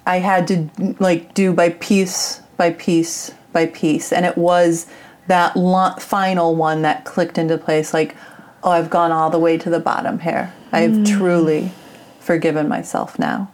I 0.06 0.20
had 0.20 0.46
to 0.48 0.68
like 0.98 1.34
do 1.34 1.52
by 1.52 1.70
piece 1.70 2.40
by 2.56 2.70
piece 2.70 3.32
by 3.52 3.66
piece. 3.66 4.12
And 4.12 4.24
it 4.24 4.38
was 4.38 4.86
that 5.26 5.56
lo- 5.56 5.94
final 5.98 6.54
one 6.56 6.82
that 6.82 7.04
clicked 7.04 7.38
into 7.38 7.58
place 7.58 7.92
like, 7.92 8.16
oh, 8.62 8.70
I've 8.70 8.90
gone 8.90 9.12
all 9.12 9.30
the 9.30 9.38
way 9.38 9.58
to 9.58 9.70
the 9.70 9.80
bottom 9.80 10.20
here. 10.20 10.52
I've 10.72 11.04
truly 11.04 11.72
forgiven 12.20 12.68
myself 12.68 13.18
now 13.18 13.50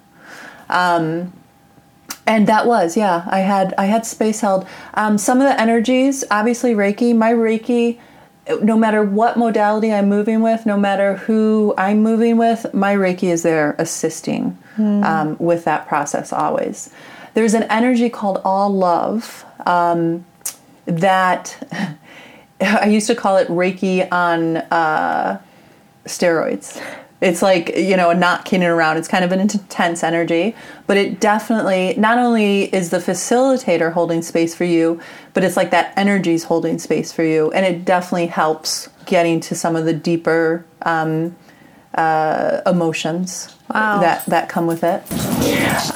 And 2.27 2.47
that 2.47 2.67
was, 2.67 2.97
yeah. 2.97 3.27
I 3.27 3.41
had 3.41 3.75
I 3.79 3.87
had 3.87 4.05
space 4.05 4.41
held. 4.41 4.67
Um, 4.95 5.17
some 5.17 5.41
of 5.41 5.49
the 5.49 5.59
energies, 5.59 6.25
obviously 6.31 6.75
Reiki. 6.75 7.17
My 7.17 7.33
Reiki, 7.33 7.99
no 8.63 8.77
matter 8.77 9.03
what 9.03 9.39
modality 9.39 9.93
I'm 9.93 10.09
moving 10.09 10.43
with, 10.43 10.67
no 10.67 10.77
matter 10.77 11.17
who 11.17 11.75
I'm 11.79 12.03
moving 12.03 12.37
with, 12.37 12.73
my 12.75 12.95
Reiki 12.95 13.31
is 13.31 13.43
there 13.43 13.75
assisting 13.79 14.59
um, 15.05 15.37
with 15.39 15.65
that 15.65 15.89
process 15.89 16.33
always. 16.33 16.91
There's 17.35 17.55
an 17.55 17.65
energy 17.65 18.11
called 18.11 18.41
all 18.45 18.71
love 18.71 19.45
um, 19.67 20.25
that 20.85 21.57
I 22.61 22.87
used 22.87 23.07
to 23.07 23.15
call 23.15 23.37
it 23.37 23.49
Reiki 23.49 24.11
on 24.11 24.59
uh, 24.59 25.41
steroids. 26.05 26.83
It's 27.21 27.43
like, 27.43 27.77
you 27.77 27.97
know, 27.97 28.13
not 28.13 28.45
kidding 28.45 28.67
around. 28.67 28.97
It's 28.97 29.09
kind 29.09 29.25
of 29.25 29.33
an 29.33 29.41
intense 29.41 30.05
energy, 30.05 30.55
but 30.87 30.97
it 30.97 31.19
definitely, 31.19 31.95
not 31.99 32.17
only 32.19 32.73
is 32.73 32.91
the 32.91 32.99
facilitator 32.99 33.93
holding 33.93 34.23
space 34.23 34.55
for 34.55 34.65
you, 34.65 35.01
but 35.35 35.43
it's 35.43 35.57
like 35.57 35.73
that 35.73 35.93
energy's 35.97 36.45
holding 36.45 36.79
space 36.79 37.11
for 37.11 37.25
you. 37.25 37.51
And 37.51 37.67
it 37.67 37.85
definitely 37.85 38.29
helps 38.29 38.89
getting 39.07 39.41
to 39.41 39.57
some 39.57 39.75
of 39.75 39.85
the 39.85 39.93
deeper 39.93 40.65
um, 40.83 41.35
uh, 41.95 42.61
emotions 42.67 43.58
Wow. 43.73 44.01
that, 44.01 44.25
that 44.27 44.49
come 44.49 44.67
with 44.67 44.83
it. 44.83 45.03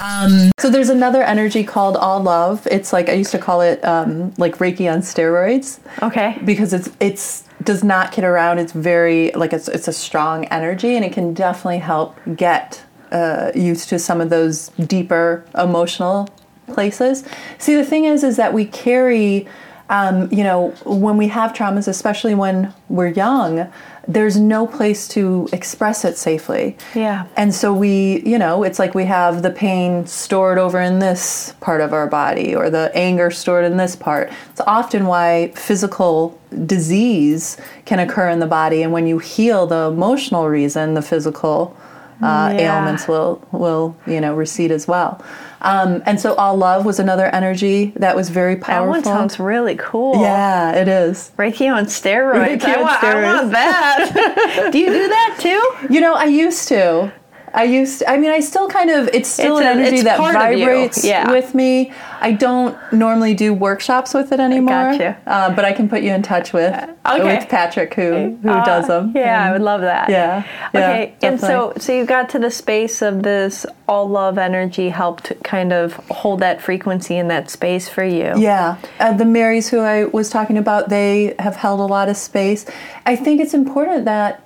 Um, 0.00 0.50
so 0.58 0.70
there's 0.70 0.88
another 0.88 1.22
energy 1.22 1.64
called 1.64 1.96
all 1.96 2.22
love. 2.22 2.66
It's 2.70 2.92
like, 2.92 3.08
I 3.08 3.12
used 3.14 3.32
to 3.32 3.38
call 3.38 3.60
it 3.60 3.84
um, 3.84 4.32
like 4.38 4.58
Reiki 4.58 4.92
on 4.92 5.00
steroids 5.00 5.80
Okay. 6.02 6.38
because 6.44 6.72
it's 6.72 6.90
it's 7.00 7.44
does 7.62 7.82
not 7.84 8.12
kid 8.12 8.24
around. 8.24 8.58
It's 8.58 8.72
very 8.72 9.30
like 9.32 9.52
it's 9.52 9.68
it's 9.68 9.88
a 9.88 9.92
strong 9.92 10.44
energy, 10.46 10.96
and 10.96 11.04
it 11.04 11.12
can 11.12 11.32
definitely 11.34 11.78
help 11.78 12.18
get 12.36 12.82
uh, 13.10 13.52
used 13.54 13.88
to 13.90 13.98
some 13.98 14.20
of 14.20 14.30
those 14.30 14.68
deeper 14.86 15.44
emotional 15.56 16.28
places. 16.68 17.24
See, 17.58 17.74
the 17.76 17.84
thing 17.84 18.04
is, 18.04 18.24
is 18.24 18.36
that 18.36 18.52
we 18.52 18.64
carry. 18.64 19.46
Um, 19.88 20.32
you 20.32 20.42
know, 20.44 20.70
when 20.84 21.16
we 21.16 21.28
have 21.28 21.52
traumas, 21.52 21.88
especially 21.88 22.34
when 22.34 22.72
we're 22.88 23.08
young, 23.08 23.70
there's 24.08 24.36
no 24.36 24.66
place 24.66 25.06
to 25.08 25.48
express 25.52 26.04
it 26.04 26.16
safely. 26.16 26.76
Yeah. 26.94 27.26
And 27.36 27.54
so 27.54 27.72
we, 27.72 28.22
you 28.22 28.38
know, 28.38 28.62
it's 28.62 28.78
like 28.78 28.94
we 28.94 29.04
have 29.04 29.42
the 29.42 29.50
pain 29.50 30.06
stored 30.06 30.58
over 30.58 30.80
in 30.80 30.98
this 30.98 31.54
part 31.60 31.80
of 31.80 31.92
our 31.92 32.06
body 32.06 32.54
or 32.54 32.70
the 32.70 32.90
anger 32.94 33.30
stored 33.30 33.64
in 33.64 33.76
this 33.76 33.94
part. 33.94 34.32
It's 34.50 34.60
often 34.62 35.06
why 35.06 35.52
physical 35.54 36.40
disease 36.66 37.56
can 37.84 37.98
occur 37.98 38.28
in 38.28 38.40
the 38.40 38.46
body. 38.46 38.82
And 38.82 38.92
when 38.92 39.06
you 39.06 39.18
heal 39.18 39.66
the 39.66 39.88
emotional 39.92 40.48
reason, 40.48 40.94
the 40.94 41.02
physical 41.02 41.76
uh, 42.22 42.52
Yeah. 42.56 42.78
ailments 42.78 43.06
will, 43.08 43.40
will, 43.52 43.96
you 44.06 44.20
know, 44.20 44.34
recede 44.34 44.70
as 44.70 44.86
well. 44.88 45.22
Um, 45.62 46.02
and 46.06 46.20
so 46.20 46.34
all 46.34 46.56
love 46.56 46.84
was 46.84 46.98
another 46.98 47.26
energy 47.26 47.92
that 47.96 48.16
was 48.16 48.30
very 48.30 48.56
powerful. 48.56 48.86
That 48.86 48.90
one 48.90 49.04
sounds 49.04 49.38
really 49.38 49.76
cool. 49.76 50.20
yeah, 50.20 50.72
it 50.72 50.88
is. 50.88 51.30
Reiki 51.38 51.72
on 51.72 51.84
steroids. 51.86 52.58
Reiki 52.60 52.64
I, 52.64 52.74
on 52.74 52.80
want, 52.82 53.04
I 53.04 53.14
steroids. 53.14 53.34
want 53.38 53.50
that. 53.52 54.68
do 54.72 54.78
you 54.78 54.86
do 54.86 55.08
that 55.08 55.36
too? 55.40 55.92
You 55.94 56.00
know, 56.00 56.14
I 56.14 56.24
used 56.24 56.66
to. 56.68 57.12
I 57.54 57.64
used. 57.64 58.00
To, 58.00 58.10
I 58.10 58.16
mean, 58.16 58.30
I 58.30 58.40
still 58.40 58.68
kind 58.68 58.90
of. 58.90 59.08
It's 59.08 59.28
still 59.28 59.58
It's 59.58 59.66
an 59.66 59.78
energy 59.78 60.02
that 60.02 60.18
part 60.18 60.36
of 60.36 60.58
you, 60.58 60.64
vibrates 60.64 61.04
yeah. 61.04 61.30
with 61.30 61.54
me. 61.54 61.92
I 62.20 62.32
don't 62.32 62.76
normally 62.92 63.34
do 63.34 63.52
workshops 63.52 64.14
with 64.14 64.32
it 64.32 64.40
anymore. 64.40 64.92
Gotcha. 64.92 65.18
Uh, 65.26 65.54
but 65.54 65.64
I 65.64 65.72
can 65.72 65.88
put 65.88 66.02
you 66.02 66.12
in 66.12 66.22
touch 66.22 66.52
with 66.52 66.72
okay. 67.04 67.24
with 67.24 67.48
Patrick, 67.48 67.94
who 67.94 68.38
who 68.42 68.50
Uh, 68.50 68.64
does 68.64 68.86
them. 68.86 69.12
Yeah, 69.14 69.48
I 69.48 69.52
would 69.52 69.62
love 69.62 69.80
that. 69.80 70.08
Yeah, 70.08 70.44
yeah, 70.72 70.80
Okay, 70.80 71.14
and 71.22 71.40
so 71.40 71.72
so 71.78 71.92
you 71.92 72.04
got 72.04 72.28
to 72.30 72.38
the 72.38 72.50
space 72.50 73.02
of 73.02 73.22
this 73.22 73.66
all 73.88 74.08
love 74.08 74.38
energy 74.38 74.88
helped 74.88 75.32
kind 75.42 75.72
of 75.72 75.94
hold 76.10 76.40
that 76.40 76.62
frequency 76.62 77.16
in 77.16 77.28
that 77.28 77.50
space 77.50 77.88
for 77.88 78.04
you. 78.04 78.32
Yeah, 78.38 78.76
uh, 79.00 79.12
the 79.12 79.24
Marys 79.24 79.68
who 79.68 79.80
I 79.80 80.04
was 80.04 80.30
talking 80.30 80.56
about, 80.56 80.88
they 80.88 81.34
have 81.38 81.56
held 81.56 81.80
a 81.80 81.84
lot 81.86 82.08
of 82.08 82.16
space. 82.16 82.64
I 83.04 83.16
think 83.16 83.40
it's 83.40 83.54
important 83.54 84.04
that 84.04 84.34
uh, 84.34 84.38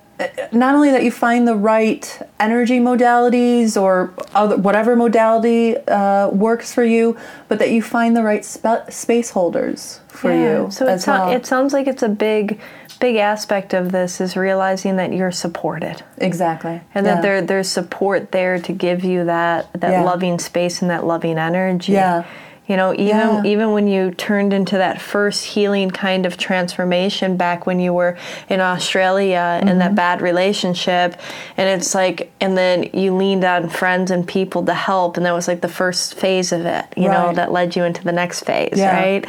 not 0.51 0.73
only 0.75 0.89
that 0.91 1.03
you 1.03 1.11
find 1.11 1.47
the 1.47 1.55
right 1.55 2.19
energy 2.39 2.79
modalities 2.79 3.79
or 3.79 4.13
other, 4.33 4.57
whatever 4.57 4.95
modality 4.95 5.77
uh, 5.87 6.29
works 6.29 6.73
for 6.73 6.83
you, 6.83 7.15
but 7.47 7.59
that 7.59 7.69
you 7.71 7.81
find 7.81 8.15
the 8.17 8.23
right 8.23 8.43
spe- 8.43 8.89
space 8.89 9.29
holders 9.31 9.99
for 10.07 10.31
Yeah, 10.31 10.63
you 10.63 10.71
So 10.71 10.87
it, 10.87 10.99
sou- 10.99 11.11
well. 11.11 11.31
it 11.31 11.45
sounds 11.45 11.71
like 11.73 11.85
it's 11.87 12.01
a 12.03 12.09
big, 12.09 12.59
big 12.99 13.17
aspect 13.17 13.73
of 13.75 13.91
this 13.91 14.19
is 14.19 14.35
realizing 14.35 14.95
that 14.95 15.13
you're 15.13 15.31
supported 15.31 16.01
exactly, 16.17 16.81
and 16.95 17.05
yeah. 17.05 17.15
that 17.15 17.21
there 17.21 17.41
there's 17.43 17.67
support 17.69 18.31
there 18.31 18.57
to 18.59 18.73
give 18.73 19.03
you 19.03 19.25
that 19.25 19.71
that 19.73 19.91
Yeah. 19.91 20.03
loving 20.03 20.39
space 20.39 20.81
and 20.81 20.89
that 20.89 21.05
loving 21.05 21.37
energy. 21.37 21.91
Yeah. 21.93 22.23
You 22.67 22.75
know, 22.75 22.93
even 22.93 23.07
Yeah. 23.07 23.41
even 23.45 23.71
when 23.71 23.87
you 23.87 24.11
turned 24.11 24.51
into 24.53 24.77
that 24.77 24.99
first 25.01 25.45
healing 25.45 25.89
kind 25.89 26.25
of 26.25 26.37
transformation 26.37 27.37
back 27.37 27.65
when 27.65 27.79
you 27.79 27.93
were 27.93 28.17
in 28.49 28.59
Australia 28.59 29.59
in 29.61 29.67
Mm-hmm. 29.67 29.79
that 29.79 29.95
bad 29.95 30.21
relationship, 30.21 31.15
and 31.55 31.69
it's 31.69 31.93
like, 31.95 32.29
and 32.41 32.57
then 32.57 32.89
you 32.93 33.15
leaned 33.15 33.43
on 33.45 33.69
friends 33.69 34.11
and 34.11 34.27
people 34.27 34.63
to 34.65 34.73
help, 34.73 35.17
and 35.17 35.25
that 35.25 35.33
was 35.33 35.47
like 35.47 35.61
the 35.61 35.67
first 35.69 36.15
phase 36.15 36.51
of 36.51 36.65
it. 36.65 36.85
You 36.97 37.09
know, 37.09 37.31
that 37.33 37.51
led 37.51 37.75
you 37.75 37.83
into 37.83 38.03
the 38.03 38.11
next 38.11 38.43
phase, 38.43 38.73
Yeah. 38.77 38.93
right? 38.95 39.25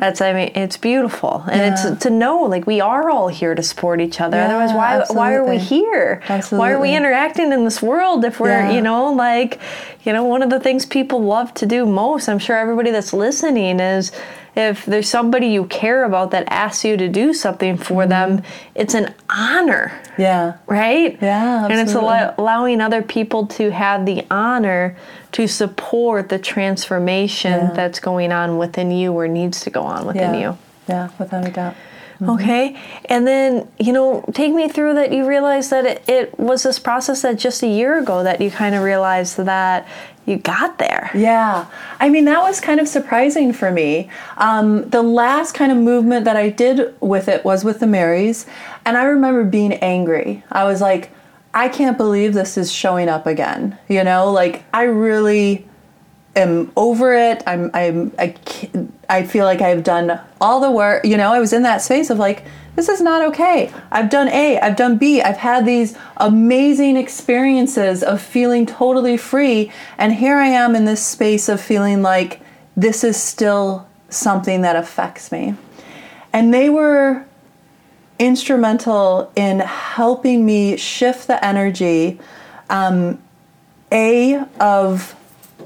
That's 0.00 0.20
I 0.20 0.32
mean, 0.32 0.52
it's 0.54 0.76
beautiful, 0.76 1.44
and 1.50 1.60
Yeah. 1.60 1.72
it's 1.92 2.02
to 2.04 2.10
know 2.10 2.42
like 2.42 2.66
we 2.66 2.80
are 2.80 3.08
all 3.10 3.28
here 3.28 3.54
to 3.54 3.62
support 3.62 4.00
each 4.00 4.20
other. 4.20 4.38
Otherwise, 4.40 4.72
why 4.72 5.04
why 5.10 5.34
are 5.34 5.44
we 5.44 5.56
absolutely. 5.56 5.58
here? 5.86 6.20
Why 6.50 6.70
are 6.72 6.80
we 6.80 6.94
interacting 6.94 7.52
in 7.52 7.64
this 7.64 7.80
world 7.82 8.24
if 8.24 8.38
we're 8.40 8.70
you 8.70 8.80
know 8.82 9.12
like 9.12 9.58
you 10.04 10.12
know 10.12 10.24
one 10.24 10.42
of 10.42 10.50
the 10.50 10.58
things 10.60 10.84
people 10.84 11.22
love 11.22 11.54
to 11.54 11.64
do 11.64 11.86
most 11.86 12.28
i'm 12.28 12.38
sure 12.40 12.56
everybody 12.56 12.81
that's 12.90 13.12
listening 13.12 13.80
is 13.80 14.12
if 14.54 14.84
there's 14.84 15.08
somebody 15.08 15.46
you 15.46 15.64
care 15.66 16.04
about 16.04 16.30
that 16.32 16.44
asks 16.48 16.84
you 16.84 16.96
to 16.96 17.08
do 17.08 17.32
something 17.32 17.76
for 17.76 18.02
mm-hmm. 18.02 18.10
them 18.10 18.42
it's 18.74 18.94
an 18.94 19.14
honor 19.30 19.98
yeah, 20.18 20.58
right 20.66 21.18
Yeah, 21.22 21.64
and 21.64 21.72
it's 21.72 21.82
absolutely. 21.82 22.10
allow- 22.10 22.34
allowing 22.36 22.80
other 22.80 23.02
people 23.02 23.46
to 23.46 23.70
have 23.70 24.04
the 24.04 24.26
honor 24.30 24.96
to 25.32 25.46
support 25.46 26.28
the 26.28 26.38
transformation 26.38 27.52
Yeah. 27.52 27.72
that's 27.72 27.98
going 27.98 28.32
on 28.32 28.58
within 28.58 28.90
you 28.90 29.12
or 29.12 29.26
needs 29.26 29.60
to 29.62 29.70
go 29.70 29.82
on 29.82 30.06
within 30.06 30.34
yeah, 30.34 30.40
you 30.40 30.58
yeah, 30.88 31.08
without 31.18 31.46
a 31.46 31.50
doubt. 31.50 31.74
Mm-hmm. 32.14 32.30
Okay. 32.30 32.80
And 33.06 33.26
then, 33.26 33.68
you 33.78 33.92
know, 33.92 34.24
take 34.32 34.52
me 34.52 34.68
through 34.68 34.94
that 34.94 35.12
you 35.12 35.26
realized 35.26 35.70
that 35.70 35.84
it, 35.84 36.08
it 36.08 36.38
was 36.38 36.62
this 36.62 36.78
process 36.78 37.22
that 37.22 37.38
just 37.38 37.62
a 37.62 37.66
year 37.66 37.98
ago 37.98 38.22
that 38.22 38.40
you 38.40 38.50
kind 38.50 38.74
of 38.74 38.82
realized 38.82 39.38
that 39.38 39.88
you 40.26 40.36
got 40.36 40.78
there. 40.78 41.10
Yeah, 41.14 41.66
I 41.98 42.08
mean 42.08 42.24
that 42.26 42.40
was 42.40 42.60
kind 42.60 42.80
of 42.80 42.88
surprising 42.88 43.52
for 43.52 43.70
me. 43.70 44.08
Um, 44.36 44.88
the 44.90 45.02
last 45.02 45.54
kind 45.54 45.72
of 45.72 45.78
movement 45.78 46.24
that 46.24 46.36
I 46.36 46.48
did 46.48 46.94
with 47.00 47.28
it 47.28 47.44
was 47.44 47.64
with 47.64 47.80
the 47.80 47.86
Marys, 47.86 48.46
and 48.84 48.96
I 48.96 49.04
remember 49.04 49.44
being 49.44 49.72
angry. 49.74 50.44
I 50.50 50.64
was 50.64 50.80
like, 50.80 51.10
I 51.54 51.68
can't 51.68 51.96
believe 51.98 52.34
this 52.34 52.56
is 52.56 52.72
showing 52.72 53.08
up 53.08 53.26
again. 53.26 53.78
You 53.88 54.04
know, 54.04 54.30
like 54.30 54.64
I 54.72 54.84
really 54.84 55.66
am 56.34 56.72
over 56.76 57.14
it. 57.14 57.42
I'm, 57.46 57.70
I'm, 57.74 58.12
I, 58.18 58.34
I 59.08 59.24
feel 59.24 59.44
like 59.44 59.60
I've 59.60 59.84
done 59.84 60.18
all 60.40 60.60
the 60.60 60.70
work. 60.70 61.04
You 61.04 61.16
know, 61.16 61.32
I 61.32 61.38
was 61.38 61.52
in 61.52 61.62
that 61.64 61.82
space 61.82 62.10
of 62.10 62.18
like, 62.18 62.44
this 62.74 62.88
is 62.88 63.00
not 63.00 63.22
okay. 63.28 63.72
I've 63.90 64.10
done 64.10 64.28
A, 64.28 64.58
I've 64.58 64.76
done 64.76 64.98
B, 64.98 65.20
I've 65.20 65.36
had 65.36 65.66
these 65.66 65.96
amazing 66.16 66.96
experiences 66.96 68.02
of 68.02 68.20
feeling 68.20 68.66
totally 68.66 69.16
free. 69.16 69.70
And 69.98 70.14
here 70.14 70.36
I 70.36 70.48
am 70.48 70.74
in 70.74 70.84
this 70.84 71.04
space 71.04 71.48
of 71.48 71.60
feeling 71.60 72.02
like 72.02 72.40
this 72.76 73.04
is 73.04 73.16
still 73.16 73.86
something 74.08 74.62
that 74.62 74.76
affects 74.76 75.30
me. 75.30 75.54
And 76.32 76.52
they 76.52 76.70
were 76.70 77.26
instrumental 78.18 79.30
in 79.36 79.60
helping 79.60 80.46
me 80.46 80.76
shift 80.76 81.26
the 81.26 81.44
energy 81.44 82.20
um, 82.70 83.22
a 83.90 84.44
of 84.58 85.14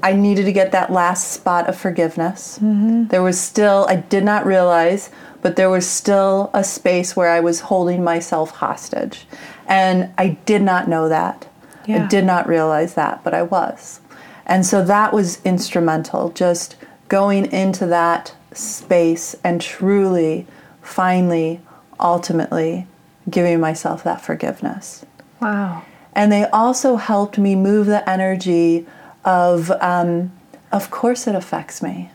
I 0.03 0.13
needed 0.13 0.45
to 0.45 0.51
get 0.51 0.71
that 0.71 0.91
last 0.91 1.31
spot 1.31 1.67
of 1.67 1.77
forgiveness. 1.77 2.57
Mm-hmm. 2.57 3.07
There 3.07 3.23
was 3.23 3.39
still 3.39 3.85
I 3.89 3.97
did 3.97 4.23
not 4.23 4.45
realize, 4.45 5.09
but 5.41 5.55
there 5.55 5.69
was 5.69 5.87
still 5.87 6.49
a 6.53 6.63
space 6.63 7.15
where 7.15 7.29
I 7.29 7.39
was 7.39 7.61
holding 7.61 8.03
myself 8.03 8.51
hostage, 8.51 9.25
and 9.67 10.11
I 10.17 10.37
did 10.45 10.61
not 10.61 10.87
know 10.87 11.09
that. 11.09 11.47
Yeah. 11.85 12.03
I 12.03 12.07
did 12.07 12.25
not 12.25 12.47
realize 12.47 12.95
that, 12.95 13.23
but 13.23 13.33
I 13.33 13.43
was, 13.43 14.01
and 14.45 14.65
so 14.65 14.83
that 14.83 15.13
was 15.13 15.41
instrumental. 15.45 16.29
Just 16.31 16.75
going 17.07 17.45
into 17.51 17.85
that 17.85 18.33
space 18.51 19.35
and 19.43 19.61
truly, 19.61 20.45
finally, 20.81 21.61
ultimately, 21.99 22.87
giving 23.29 23.59
myself 23.59 24.03
that 24.03 24.21
forgiveness 24.21 25.05
Wow. 25.41 25.83
and 26.13 26.31
they 26.31 26.45
also 26.45 26.95
helped 26.95 27.37
me 27.37 27.55
move 27.55 27.85
the 27.87 28.07
energy 28.09 28.85
of 29.27 29.69
um, 29.81 30.31
of 30.71 30.89
course 30.89 31.27
it 31.27 31.35
affects 31.35 31.83
me 31.83 32.09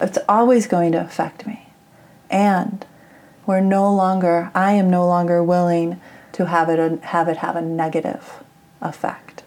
it's 0.00 0.18
always 0.28 0.66
going 0.66 0.92
to 0.92 1.00
affect 1.00 1.46
me 1.46 1.66
and 2.30 2.86
we're 3.46 3.60
no 3.60 3.92
longer 3.92 4.50
i 4.54 4.70
am 4.72 4.88
no 4.88 5.04
longer 5.06 5.42
willing 5.42 6.00
to 6.32 6.46
have 6.46 6.68
it 6.68 7.02
have 7.04 7.28
it 7.28 7.38
have 7.38 7.56
a 7.56 7.62
negative 7.62 8.42
effect 8.80 9.42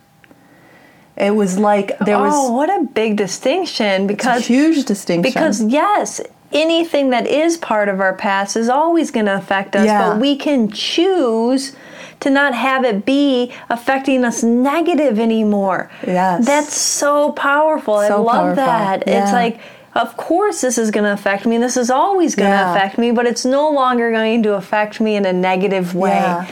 It 1.16 1.36
was 1.36 1.58
like 1.58 1.98
there 2.00 2.20
was 2.20 2.34
oh, 2.36 2.52
what 2.52 2.70
a 2.70 2.84
big 2.94 3.16
distinction 3.16 4.04
a 4.04 4.08
because 4.08 4.48
huge 4.48 4.86
distinction. 4.86 5.22
because 5.32 5.62
yes, 5.64 6.20
anything 6.52 7.10
that 7.12 7.28
is 7.28 7.58
part 7.58 7.90
of 7.90 8.00
our 8.02 8.14
past 8.14 8.56
is 8.56 8.70
always 8.70 9.12
going 9.12 9.26
to 9.28 9.36
affect 9.36 9.76
us, 9.76 9.86
Yeah. 9.86 10.02
but 10.14 10.22
we 10.22 10.36
can 10.36 10.72
choose 10.72 11.76
to 12.22 12.30
not 12.30 12.54
have 12.54 12.84
it 12.84 13.06
be 13.06 13.52
affecting 13.70 14.26
us 14.26 14.44
negative 14.44 15.20
anymore. 15.20 15.90
Yes. 16.06 16.46
That's 16.46 16.76
so 16.76 17.32
powerful. 17.32 17.96
I 17.96 18.10
love 18.10 18.26
powerful. 18.28 18.56
that. 18.56 19.04
It's 19.08 19.32
like 19.32 19.60
of 19.96 20.16
course 20.18 20.62
this 20.62 20.78
is 20.78 20.92
going 20.92 21.04
to 21.06 21.12
affect 21.14 21.46
me. 21.46 21.58
This 21.58 21.76
is 21.76 21.90
always 21.90 22.36
going 22.36 22.50
to 22.52 22.56
Yeah. 22.56 22.76
affect 22.76 22.98
me, 22.98 23.12
but 23.12 23.26
it's 23.26 23.44
no 23.44 23.70
longer 23.72 24.12
going 24.12 24.44
to 24.44 24.54
affect 24.54 25.02
me 25.02 25.16
in 25.16 25.26
a 25.26 25.34
negative 25.34 25.96
way. 25.96 26.12
Yeah. 26.12 26.46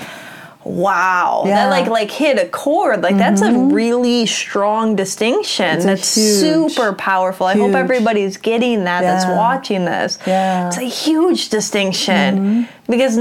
Wow. 0.68 1.44
Yeah. 1.46 1.64
Mm-hmm. 1.64 1.70
That 1.70 1.70
like 1.70 1.88
like 1.88 2.12
hit 2.12 2.38
a 2.40 2.48
chord. 2.48 3.02
Like 3.02 3.18
that's 3.18 3.42
a 3.42 3.52
really 3.52 4.26
strong 4.26 4.96
distinction. 4.96 5.80
That's 5.80 6.16
huge, 6.16 6.72
super 6.74 6.94
powerful. 6.94 7.48
I 7.48 7.56
hope 7.56 7.74
everybody's 7.74 8.38
getting 8.38 8.84
that 8.84 9.02
that's 9.02 9.26
watching 9.26 9.86
this. 9.86 10.20
Yeah. 10.28 10.58
Mm-hmm. 10.60 10.68
It's 10.68 10.78
a 10.78 11.10
huge 11.10 11.50
distinction 11.50 12.68
because 12.90 13.18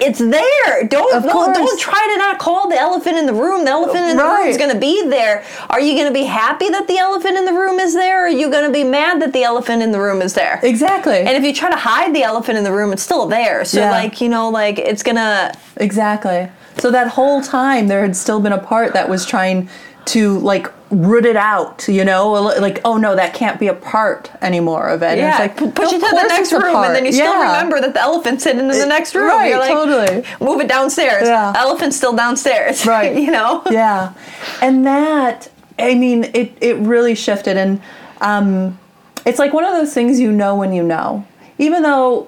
it's 0.00 0.18
there. 0.18 0.86
Don't 0.88 1.24
no, 1.26 1.52
don't 1.52 1.80
try 1.80 2.08
to 2.12 2.18
not 2.18 2.38
call 2.38 2.68
the 2.68 2.78
elephant 2.78 3.16
in 3.18 3.26
the 3.26 3.34
room. 3.34 3.64
The 3.64 3.70
elephant 3.70 4.06
in 4.06 4.16
the 4.16 4.24
room 4.24 4.46
is 4.46 4.56
going 4.56 4.72
to 4.72 4.78
be 4.78 5.08
there. 5.08 5.44
Are 5.68 5.80
you 5.80 5.94
going 5.94 6.06
to 6.08 6.14
be 6.14 6.24
happy 6.24 6.68
that 6.68 6.86
the 6.86 6.98
elephant 6.98 7.36
in 7.36 7.44
the 7.44 7.52
room 7.52 7.78
is 7.78 7.94
there 7.94 8.22
or 8.22 8.26
are 8.26 8.30
you 8.30 8.50
going 8.50 8.66
to 8.66 8.72
be 8.72 8.84
mad 8.84 9.20
that 9.22 9.32
the 9.32 9.42
elephant 9.42 9.82
in 9.82 9.92
the 9.92 10.00
room 10.00 10.22
is 10.22 10.34
there? 10.34 10.60
exactly. 10.62 11.18
And 11.18 11.30
if 11.30 11.44
you 11.44 11.52
try 11.52 11.70
to 11.70 11.76
hide 11.76 12.14
the 12.14 12.22
elephant 12.22 12.56
in 12.58 12.64
the 12.64 12.72
room, 12.72 12.92
it's 12.92 13.02
still 13.02 13.26
there. 13.26 13.64
So 13.64 13.80
Yeah. 13.80 13.90
like, 13.90 14.20
you 14.20 14.28
know, 14.28 14.48
like 14.48 14.78
it's 14.78 15.02
going 15.02 15.16
to 15.16 15.52
Exactly. 15.76 16.48
So 16.78 16.90
that 16.90 17.08
whole 17.08 17.42
time 17.42 17.88
there 17.88 18.02
had 18.02 18.16
still 18.16 18.40
been 18.40 18.52
a 18.52 18.58
part 18.62 18.92
that 18.94 19.08
was 19.08 19.26
trying 19.26 19.68
to 20.06 20.38
like 20.38 20.66
root 20.90 21.24
it 21.26 21.36
out, 21.36 21.86
you 21.86 22.04
know, 22.04 22.32
like 22.32 22.80
oh 22.84 22.96
no, 22.96 23.14
that 23.14 23.34
can't 23.34 23.60
be 23.60 23.68
a 23.68 23.74
part 23.74 24.30
anymore 24.42 24.88
of 24.88 25.02
it. 25.02 25.10
And 25.12 25.18
Yeah, 25.20 25.30
it's 25.30 25.38
like 25.40 25.56
pu- 25.56 25.70
push 25.70 25.92
it 25.92 26.00
to 26.00 26.00
the 26.00 26.26
next 26.28 26.52
room, 26.52 26.74
and 26.76 26.94
then 26.94 27.04
you 27.04 27.10
part. 27.12 27.14
still 27.14 27.32
Yeah. 27.34 27.46
remember 27.52 27.80
that 27.80 27.92
the 27.94 28.00
elephant's 28.00 28.42
sitting 28.44 28.60
in 28.60 28.68
the 28.68 28.86
next 28.86 29.14
room. 29.14 29.28
right, 29.28 29.50
You're 29.50 29.58
like, 29.58 29.70
totally. 29.70 30.24
move 30.40 30.60
it 30.60 30.68
downstairs. 30.68 31.28
Yeah. 31.28 31.52
Elephant's 31.56 31.96
still 31.96 32.14
downstairs. 32.16 32.86
Right. 32.86 33.14
you 33.14 33.30
know. 33.30 33.62
yeah, 33.70 34.14
and 34.62 34.86
that 34.86 35.50
I 35.78 35.94
mean 35.94 36.24
it 36.34 36.56
it 36.60 36.76
really 36.78 37.14
shifted, 37.14 37.56
and 37.56 37.80
um, 38.20 38.78
it's 39.26 39.38
like 39.38 39.52
one 39.52 39.64
of 39.64 39.72
those 39.74 39.92
things 39.94 40.18
you 40.18 40.32
know 40.32 40.56
when 40.56 40.72
you 40.72 40.82
know, 40.82 41.26
even 41.58 41.82
though. 41.82 42.26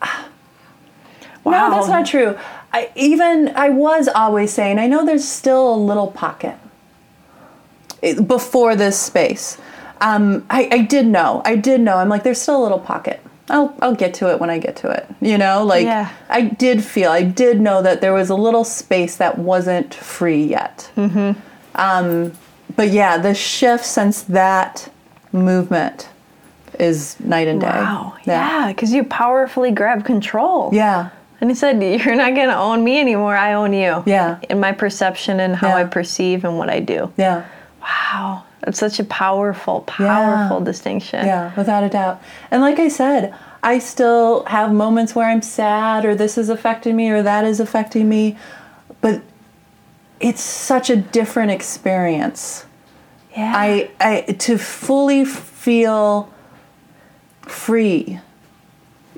Wow. 0.00 0.10
No, 1.44 1.70
that's 1.74 1.88
not 1.88 2.06
true. 2.06 2.38
I 2.72 2.90
even 2.94 3.52
I 3.54 3.68
was 3.68 4.08
always 4.08 4.52
saying 4.52 4.78
I 4.78 4.86
know 4.86 5.04
there's 5.04 5.26
still 5.28 5.74
a 5.74 5.76
little 5.76 6.10
pocket 6.10 6.56
before 8.26 8.74
this 8.74 8.98
space. 8.98 9.58
Um, 10.00 10.44
I, 10.50 10.68
I 10.72 10.78
did 10.82 11.06
know. 11.06 11.42
I 11.44 11.54
did 11.54 11.80
know. 11.80 11.96
I'm 11.96 12.08
like, 12.08 12.24
there's 12.24 12.40
still 12.40 12.60
a 12.60 12.64
little 12.64 12.80
pocket. 12.80 13.20
I'll 13.48 13.76
I'll 13.82 13.94
get 13.94 14.14
to 14.14 14.30
it 14.30 14.40
when 14.40 14.50
I 14.50 14.58
get 14.58 14.76
to 14.76 14.90
it. 14.90 15.06
You 15.20 15.38
know, 15.38 15.64
like 15.64 15.84
Yeah. 15.84 16.10
I 16.28 16.42
did 16.42 16.82
feel. 16.82 17.10
I 17.10 17.22
did 17.22 17.60
know 17.60 17.82
that 17.82 18.00
there 18.00 18.12
was 18.12 18.30
a 18.30 18.34
little 18.34 18.64
space 18.64 19.16
that 19.16 19.38
wasn't 19.38 19.94
free 19.94 20.44
yet. 20.44 20.90
Mm-hmm. 20.96 21.38
Um, 21.74 22.32
but 22.74 22.90
yeah, 22.90 23.18
the 23.18 23.34
shift 23.34 23.84
since 23.84 24.22
that 24.22 24.90
movement 25.32 26.08
is 26.78 27.18
night 27.20 27.48
and 27.48 27.60
day. 27.60 27.66
Wow. 27.66 28.16
Yeah, 28.24 28.68
because 28.68 28.92
you 28.92 29.04
powerfully 29.04 29.70
grab 29.70 30.04
control. 30.04 30.70
Yeah. 30.72 31.10
And 31.42 31.50
he 31.50 31.56
said, 31.56 31.82
"You're 31.82 32.14
not 32.14 32.36
going 32.36 32.48
to 32.48 32.56
own 32.56 32.84
me 32.84 33.00
anymore. 33.00 33.36
I 33.36 33.54
own 33.54 33.72
you. 33.72 34.04
Yeah. 34.06 34.38
In 34.48 34.60
my 34.60 34.70
perception 34.70 35.40
and 35.40 35.56
how 35.56 35.70
Yeah. 35.70 35.74
I 35.78 35.84
perceive 35.84 36.44
and 36.44 36.56
what 36.56 36.70
I 36.70 36.78
do. 36.78 37.12
Yeah. 37.16 37.42
Wow. 37.82 38.44
That's 38.60 38.78
such 38.78 39.00
a 39.00 39.04
powerful, 39.04 39.84
Yeah. 39.98 40.06
powerful 40.06 40.60
distinction. 40.60 41.26
Yeah, 41.26 41.50
without 41.56 41.82
a 41.82 41.88
doubt. 41.88 42.22
And 42.52 42.62
like 42.62 42.78
I 42.78 42.86
said, 42.86 43.34
I 43.60 43.80
still 43.80 44.44
have 44.44 44.72
moments 44.72 45.16
where 45.16 45.28
I'm 45.28 45.42
sad 45.42 46.04
or 46.04 46.14
this 46.14 46.38
is 46.38 46.48
affecting 46.48 46.94
me 46.94 47.10
or 47.10 47.22
that 47.24 47.44
is 47.44 47.58
affecting 47.58 48.08
me, 48.08 48.36
but 49.00 49.20
it's 50.20 50.40
such 50.40 50.90
a 50.90 50.96
different 50.96 51.50
experience. 51.50 52.66
Yeah. 53.36 53.52
I, 53.52 53.90
I 54.00 54.20
to 54.46 54.58
fully 54.58 55.24
feel 55.24 56.30
free, 57.40 58.20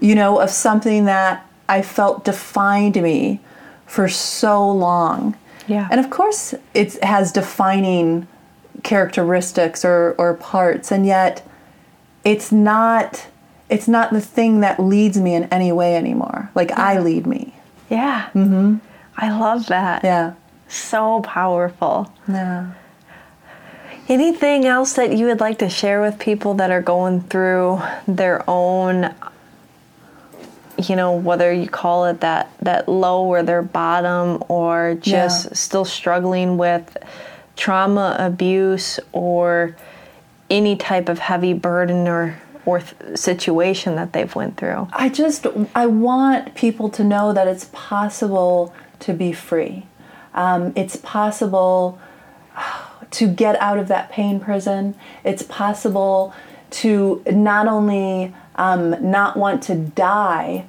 you 0.01 0.15
know, 0.15 0.39
of 0.41 0.49
something 0.49 1.05
that 1.05 1.45
I 1.69 1.83
felt 1.83 2.25
defined 2.25 3.01
me 3.03 3.41
for 3.87 4.09
so 4.09 4.71
long. 4.71 5.37
Yeah. 5.67 5.89
And 5.91 5.99
of 6.01 6.11
course, 6.11 6.55
it 6.75 7.03
has 7.03 7.33
defining 7.33 8.27
characteristics 8.83 9.85
or, 9.85 10.15
or 10.19 10.35
parts, 10.35 10.93
and 10.93 11.07
yet 11.07 11.47
it's 12.25 12.53
not 12.53 13.27
it's 13.71 13.89
not 13.89 14.13
the 14.13 14.21
thing 14.21 14.61
that 14.61 14.79
leads 14.79 15.19
me 15.19 15.35
in 15.35 15.45
any 15.45 15.73
way 15.73 15.97
anymore. 15.97 16.51
Like 16.55 16.71
I 16.73 16.99
lead 16.99 17.27
me. 17.27 17.55
yeah. 17.89 18.29
Mm-hmm. 18.35 18.77
I 19.17 19.31
love 19.39 19.67
that. 19.69 20.05
Yeah. 20.05 20.35
So 20.69 21.23
powerful. 21.23 22.13
Yeah. 22.29 22.73
Anything 24.09 24.67
else 24.67 24.93
that 24.95 25.17
you 25.17 25.27
would 25.27 25.41
like 25.41 25.59
to 25.61 25.71
share 25.71 26.03
with 26.03 26.19
people 26.19 26.55
that 26.55 26.71
are 26.71 26.83
going 26.83 27.23
through 27.23 27.81
their 28.07 28.45
own 28.49 29.15
you 30.79 30.97
know 30.97 31.13
whether 31.13 31.53
you 31.53 31.69
call 31.69 32.07
it 32.07 32.21
that 32.21 32.51
that 32.61 32.89
low 32.89 33.25
or 33.25 33.43
their 33.43 33.63
bottom 33.63 34.43
or 34.49 34.97
just 35.01 35.47
Yeah. 35.47 35.53
still 35.55 35.85
struggling 35.85 36.57
with 36.59 36.97
trauma 37.57 38.17
abuse 38.19 38.99
or 39.13 39.77
any 40.51 40.77
type 40.77 41.09
of 41.09 41.19
heavy 41.21 41.53
burden 41.53 42.09
or 42.09 42.37
or 42.67 42.81
th- 42.81 43.17
situation 43.19 43.95
that 43.97 44.13
they've 44.13 44.35
went 44.35 44.57
through 44.57 44.89
I 44.93 45.09
just 45.11 45.47
I 45.75 45.87
want 45.87 46.55
people 46.55 46.89
to 46.91 47.05
know 47.05 47.33
that 47.33 47.47
it's 47.47 47.69
possible 47.73 48.75
to 49.01 49.13
be 49.13 49.33
free. 49.33 49.87
Um, 50.35 50.73
it's 50.75 50.97
possible 50.97 51.99
to 53.13 53.29
get 53.29 53.61
out 53.61 53.79
of 53.79 53.87
that 53.89 54.11
pain 54.11 54.41
prison. 54.41 54.95
It's 55.23 55.43
possible 55.43 56.35
to 56.71 57.23
not 57.31 57.69
only 57.69 58.35
um, 58.57 59.11
not 59.11 59.37
want 59.37 59.63
to 59.65 59.75
die, 59.77 60.67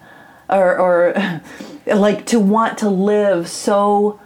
or, 0.50 0.78
or 0.78 1.42
like 1.88 2.26
to 2.28 2.40
want 2.40 2.78
to 2.80 2.90
live 2.90 3.48
so 3.48 4.20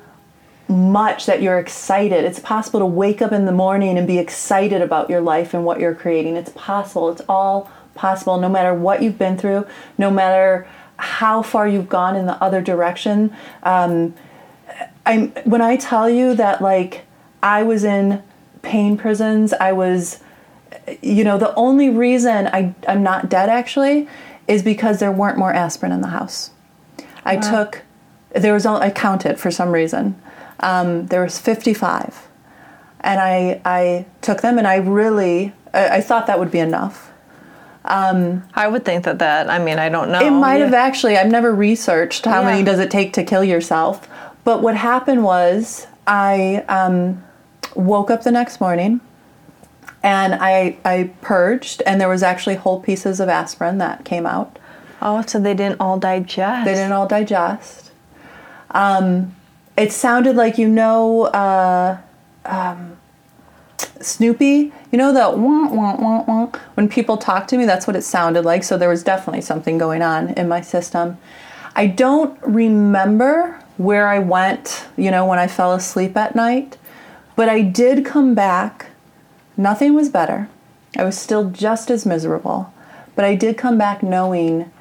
much 0.68 1.26
that 1.26 1.42
you're 1.42 1.58
excited. 1.58 2.24
It's 2.24 2.40
possible 2.40 2.80
to 2.80 2.86
wake 2.86 3.22
up 3.22 3.32
in 3.32 3.46
the 3.46 3.52
morning 3.52 3.98
and 3.98 4.08
be 4.08 4.20
excited 4.20 4.82
about 4.82 5.10
your 5.10 5.20
life 5.20 5.54
and 5.54 5.66
what 5.66 5.80
you're 5.80 5.96
creating. 5.96 6.36
It's 6.36 6.52
possible. 6.52 7.10
It's 7.10 7.24
all 7.28 7.72
possible 7.96 8.38
no 8.40 8.48
matter 8.48 8.74
what 8.74 9.02
you've 9.02 9.18
been 9.18 9.38
through, 9.38 9.66
no 9.98 10.12
matter 10.12 10.68
how 10.98 11.42
far 11.42 11.68
you've 11.68 11.90
gone 11.90 12.16
in 12.16 12.28
the 12.28 12.42
other 12.42 12.62
direction. 12.62 13.36
Um, 13.64 14.14
I'm 15.06 15.30
when 15.44 15.62
I 15.62 15.76
tell 15.76 16.10
you 16.10 16.36
that 16.36 16.62
like 16.62 17.06
I 17.42 17.64
was 17.64 17.84
in 17.84 18.22
pain 18.62 18.96
prisons, 18.96 19.54
I 19.54 19.72
was 19.72 20.20
you 21.02 21.24
know, 21.24 21.38
the 21.38 21.54
only 21.56 21.90
reason 21.90 22.48
I 22.48 22.74
I'm 22.88 23.04
not 23.04 23.30
dead 23.30 23.50
actually 23.50 24.08
is 24.48 24.64
because 24.64 25.00
there 25.00 25.12
weren't 25.12 25.38
more 25.38 25.54
aspirin 25.54 25.92
in 25.92 26.02
the 26.02 26.08
house. 26.10 26.52
I 27.26 27.38
took 27.38 27.84
there 28.32 28.54
was 28.54 28.66
only, 28.66 28.82
I 28.88 28.90
counted 28.92 29.40
for 29.40 29.52
some 29.52 29.72
reason. 29.72 30.20
Um, 30.62 31.08
there 31.08 31.22
was 31.24 31.40
55, 31.40 32.28
and 33.02 33.20
I 33.20 33.62
I 33.66 34.06
took 34.22 34.42
them, 34.42 34.58
and 34.58 34.68
I 34.68 34.76
really 34.78 35.54
I, 35.74 35.98
I 35.98 36.02
thought 36.02 36.28
that 36.28 36.40
would 36.40 36.52
be 36.52 36.60
enough. 36.60 37.12
i 37.86 38.68
would 38.68 38.84
think 38.86 39.04
that 39.06 39.18
that 39.20 39.50
i 39.50 39.58
mean 39.58 39.80
i 39.80 39.90
don't 39.90 40.12
know 40.12 40.20
It 40.26 40.32
might 40.32 40.58
Yeah. 40.58 40.66
have 40.66 40.74
actually. 40.74 41.18
I've 41.18 41.32
never 41.32 41.54
researched 41.54 42.26
how 42.26 42.42
Yeah. 42.42 42.50
many 42.50 42.64
does 42.64 42.80
it 42.80 42.92
take 42.92 43.14
to 43.14 43.24
kill 43.24 43.44
yourself. 43.44 44.08
But 44.44 44.62
what 44.62 44.76
happened 44.76 45.24
was 45.24 45.88
I 46.08 46.64
um, 46.70 47.24
woke 47.76 48.10
up 48.12 48.24
the 48.24 48.32
next 48.32 48.60
morning 48.62 49.00
and 50.04 50.36
I 50.36 50.78
I 50.86 51.12
purged, 51.22 51.82
and 51.86 52.00
there 52.00 52.10
was 52.10 52.24
actually 52.24 52.56
whole 52.56 52.80
pieces 52.80 53.20
of 53.20 53.30
aspirin 53.30 53.78
that 53.80 54.06
came 54.06 54.26
out. 54.26 54.58
oh 55.02 55.22
so 55.26 55.40
they 55.40 55.54
didn't 55.54 55.80
all 55.80 56.00
digest 56.00 56.66
They 56.66 56.74
didn't 56.74 56.94
all 56.94 57.08
digest. 57.08 57.92
Um, 58.72 59.36
it 59.78 59.92
sounded 59.92 60.36
like 60.36 60.58
you 60.58 60.68
know 60.68 61.24
uh, 61.26 61.98
um, 62.46 62.98
Snoopy. 64.02 64.74
You 64.92 64.98
know 64.98 65.14
the 65.14 65.38
wah, 65.38 65.70
wah, 65.70 65.96
wah, 65.98 66.24
wah. 66.28 66.52
when 66.76 66.88
people 66.90 67.18
talk 67.18 67.48
to 67.48 67.58
me. 67.58 67.66
That's 67.66 67.88
what 67.88 67.96
it 67.96 68.04
sounded 68.04 68.46
like. 68.46 68.64
So 68.64 68.78
there 68.78 68.90
was 68.90 69.04
definitely 69.04 69.42
something 69.42 69.78
going 69.78 70.02
on 70.02 70.30
in 70.32 70.48
my 70.48 70.62
system. 70.62 71.18
I 71.76 71.88
don't 71.88 72.38
remember 72.42 73.62
where 73.78 74.08
I 74.08 74.20
went. 74.20 74.86
You 74.98 75.12
know 75.12 75.26
when 75.26 75.40
I 75.40 75.48
fell 75.48 75.74
asleep 75.74 76.16
at 76.18 76.36
night, 76.36 76.78
but 77.36 77.50
I 77.50 77.62
did 77.62 78.06
come 78.06 78.34
back. 78.34 78.88
Nothing 79.60 79.94
was 79.94 80.08
better. 80.08 80.48
I 80.98 81.04
was 81.04 81.18
still 81.18 81.50
just 81.50 81.92
as 81.92 82.06
miserable, 82.06 82.74
but 83.14 83.26
I 83.26 83.36
did 83.36 83.58
come 83.58 83.78
back 83.78 84.02
knowing 84.02 84.72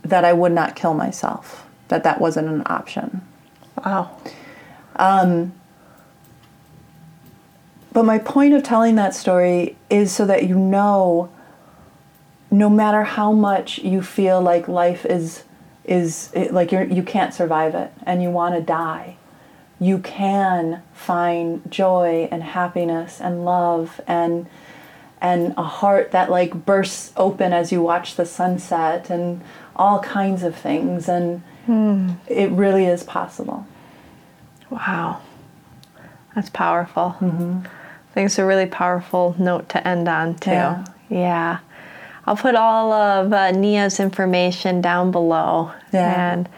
that 0.00 0.24
I 0.24 0.32
would 0.32 0.52
not 0.52 0.74
kill 0.74 0.94
myself, 0.94 1.66
that 1.88 2.02
that 2.04 2.18
wasn't 2.18 2.48
an 2.48 2.62
option. 2.64 3.20
wow 3.84 4.16
um, 4.96 5.52
but 7.92 8.04
my 8.04 8.18
point 8.18 8.54
of 8.54 8.62
telling 8.62 8.94
that 8.94 9.14
story 9.14 9.76
is 9.90 10.10
so 10.12 10.24
that 10.24 10.46
you 10.46 10.58
know 10.58 11.30
no 12.50 12.70
matter 12.70 13.04
how 13.04 13.32
much 13.32 13.78
you 13.78 14.00
feel 14.00 14.40
like 14.40 14.66
life 14.66 15.04
is 15.04 15.44
is 15.84 16.30
it, 16.34 16.52
like 16.54 16.72
you're 16.72 16.84
you 16.84 17.02
can't 17.02 17.34
survive 17.34 17.74
it 17.74 17.92
and 18.06 18.22
you 18.22 18.30
want 18.30 18.54
to 18.54 18.60
die 18.62 19.16
you 19.82 19.98
can 19.98 20.82
find 20.92 21.70
joy 21.70 22.28
and 22.30 22.42
happiness 22.42 23.20
and 23.20 23.44
love 23.44 24.00
and 24.06 24.46
and 25.20 25.54
a 25.56 25.62
heart 25.62 26.10
that 26.12 26.30
like 26.30 26.64
bursts 26.66 27.12
open 27.16 27.52
as 27.52 27.70
you 27.72 27.80
watch 27.82 28.14
the 28.16 28.26
sunset 28.26 29.10
and 29.10 29.40
all 29.76 29.98
kinds 30.00 30.42
of 30.42 30.54
things 30.56 31.08
and 31.08 31.42
Hmm. 31.66 32.10
it 32.26 32.50
really 32.50 32.86
is 32.86 33.02
possible 33.04 33.66
Wow. 34.70 35.20
That's 36.34 36.48
powerful. 36.50 37.14
Mm-hmm. 37.20 37.58
I 37.66 38.14
think 38.14 38.26
it's 38.26 38.38
a 38.38 38.44
really 38.44 38.64
powerful 38.66 39.34
note 39.38 39.68
to 39.70 39.86
end 39.86 40.08
on, 40.08 40.34
too. 40.36 40.50
Yeah. 40.50 40.84
Yeah. 41.10 41.58
I'll 42.26 42.36
put 42.36 42.54
all 42.54 42.90
of 42.92 43.32
uh, 43.32 43.50
Nia's 43.50 44.00
information 44.00 44.80
down 44.80 45.10
below. 45.10 45.72
Yeah. 45.92 46.32
And 46.32 46.48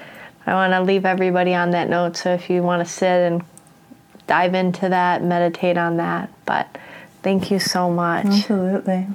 I 0.46 0.54
want 0.54 0.72
to 0.72 0.82
leave 0.82 1.06
everybody 1.06 1.54
on 1.54 1.70
that 1.70 1.88
note. 1.88 2.16
So 2.16 2.32
if 2.32 2.50
you 2.50 2.62
want 2.62 2.86
to 2.86 2.92
sit 2.92 3.06
and 3.08 3.42
dive 4.26 4.54
into 4.54 4.88
that, 4.88 5.22
meditate 5.22 5.76
on 5.76 5.96
that. 5.96 6.30
But 6.44 6.78
thank 7.22 7.50
you 7.50 7.58
so 7.58 7.90
much. 7.90 8.26
absolutely 8.26 9.06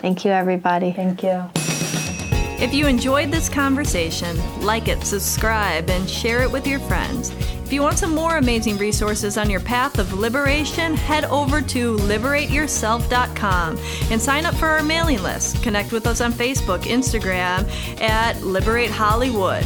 Thank 0.00 0.24
you, 0.24 0.30
everybody. 0.30 0.92
thank 0.92 1.22
you 1.22 1.44
If 1.54 2.72
you 2.72 2.86
enjoyed 2.86 3.30
this 3.30 3.48
conversation, 3.48 4.36
like 4.62 4.88
it, 4.88 5.04
subscribe, 5.04 5.90
and 5.90 6.08
share 6.08 6.42
it 6.42 6.50
with 6.50 6.66
your 6.66 6.80
friends. 6.80 7.30
If 7.70 7.74
you 7.74 7.82
want 7.82 7.98
some 7.98 8.12
more 8.12 8.38
amazing 8.38 8.78
resources 8.78 9.38
on 9.38 9.48
your 9.48 9.60
path 9.60 10.00
of 10.00 10.12
liberation, 10.12 10.96
head 10.96 11.24
over 11.26 11.60
to 11.62 11.96
liberateyourself.com 11.98 13.78
and 14.10 14.20
sign 14.20 14.44
up 14.44 14.54
for 14.54 14.66
our 14.66 14.82
mailing 14.82 15.22
list. 15.22 15.62
Connect 15.62 15.92
with 15.92 16.08
us 16.08 16.20
on 16.20 16.32
Facebook, 16.32 16.80
Instagram 16.80 17.70
at 18.00 18.42
Liberate 18.42 18.90
Hollywood. 18.90 19.64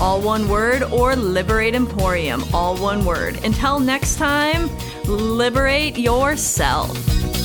All 0.00 0.20
one 0.20 0.48
word, 0.48 0.82
or 0.84 1.16
Liberate 1.16 1.74
Emporium, 1.74 2.44
all 2.52 2.76
one 2.76 3.04
word. 3.04 3.42
Until 3.44 3.78
next 3.78 4.16
time, 4.16 4.68
liberate 5.06 5.96
yourself. 5.96 7.43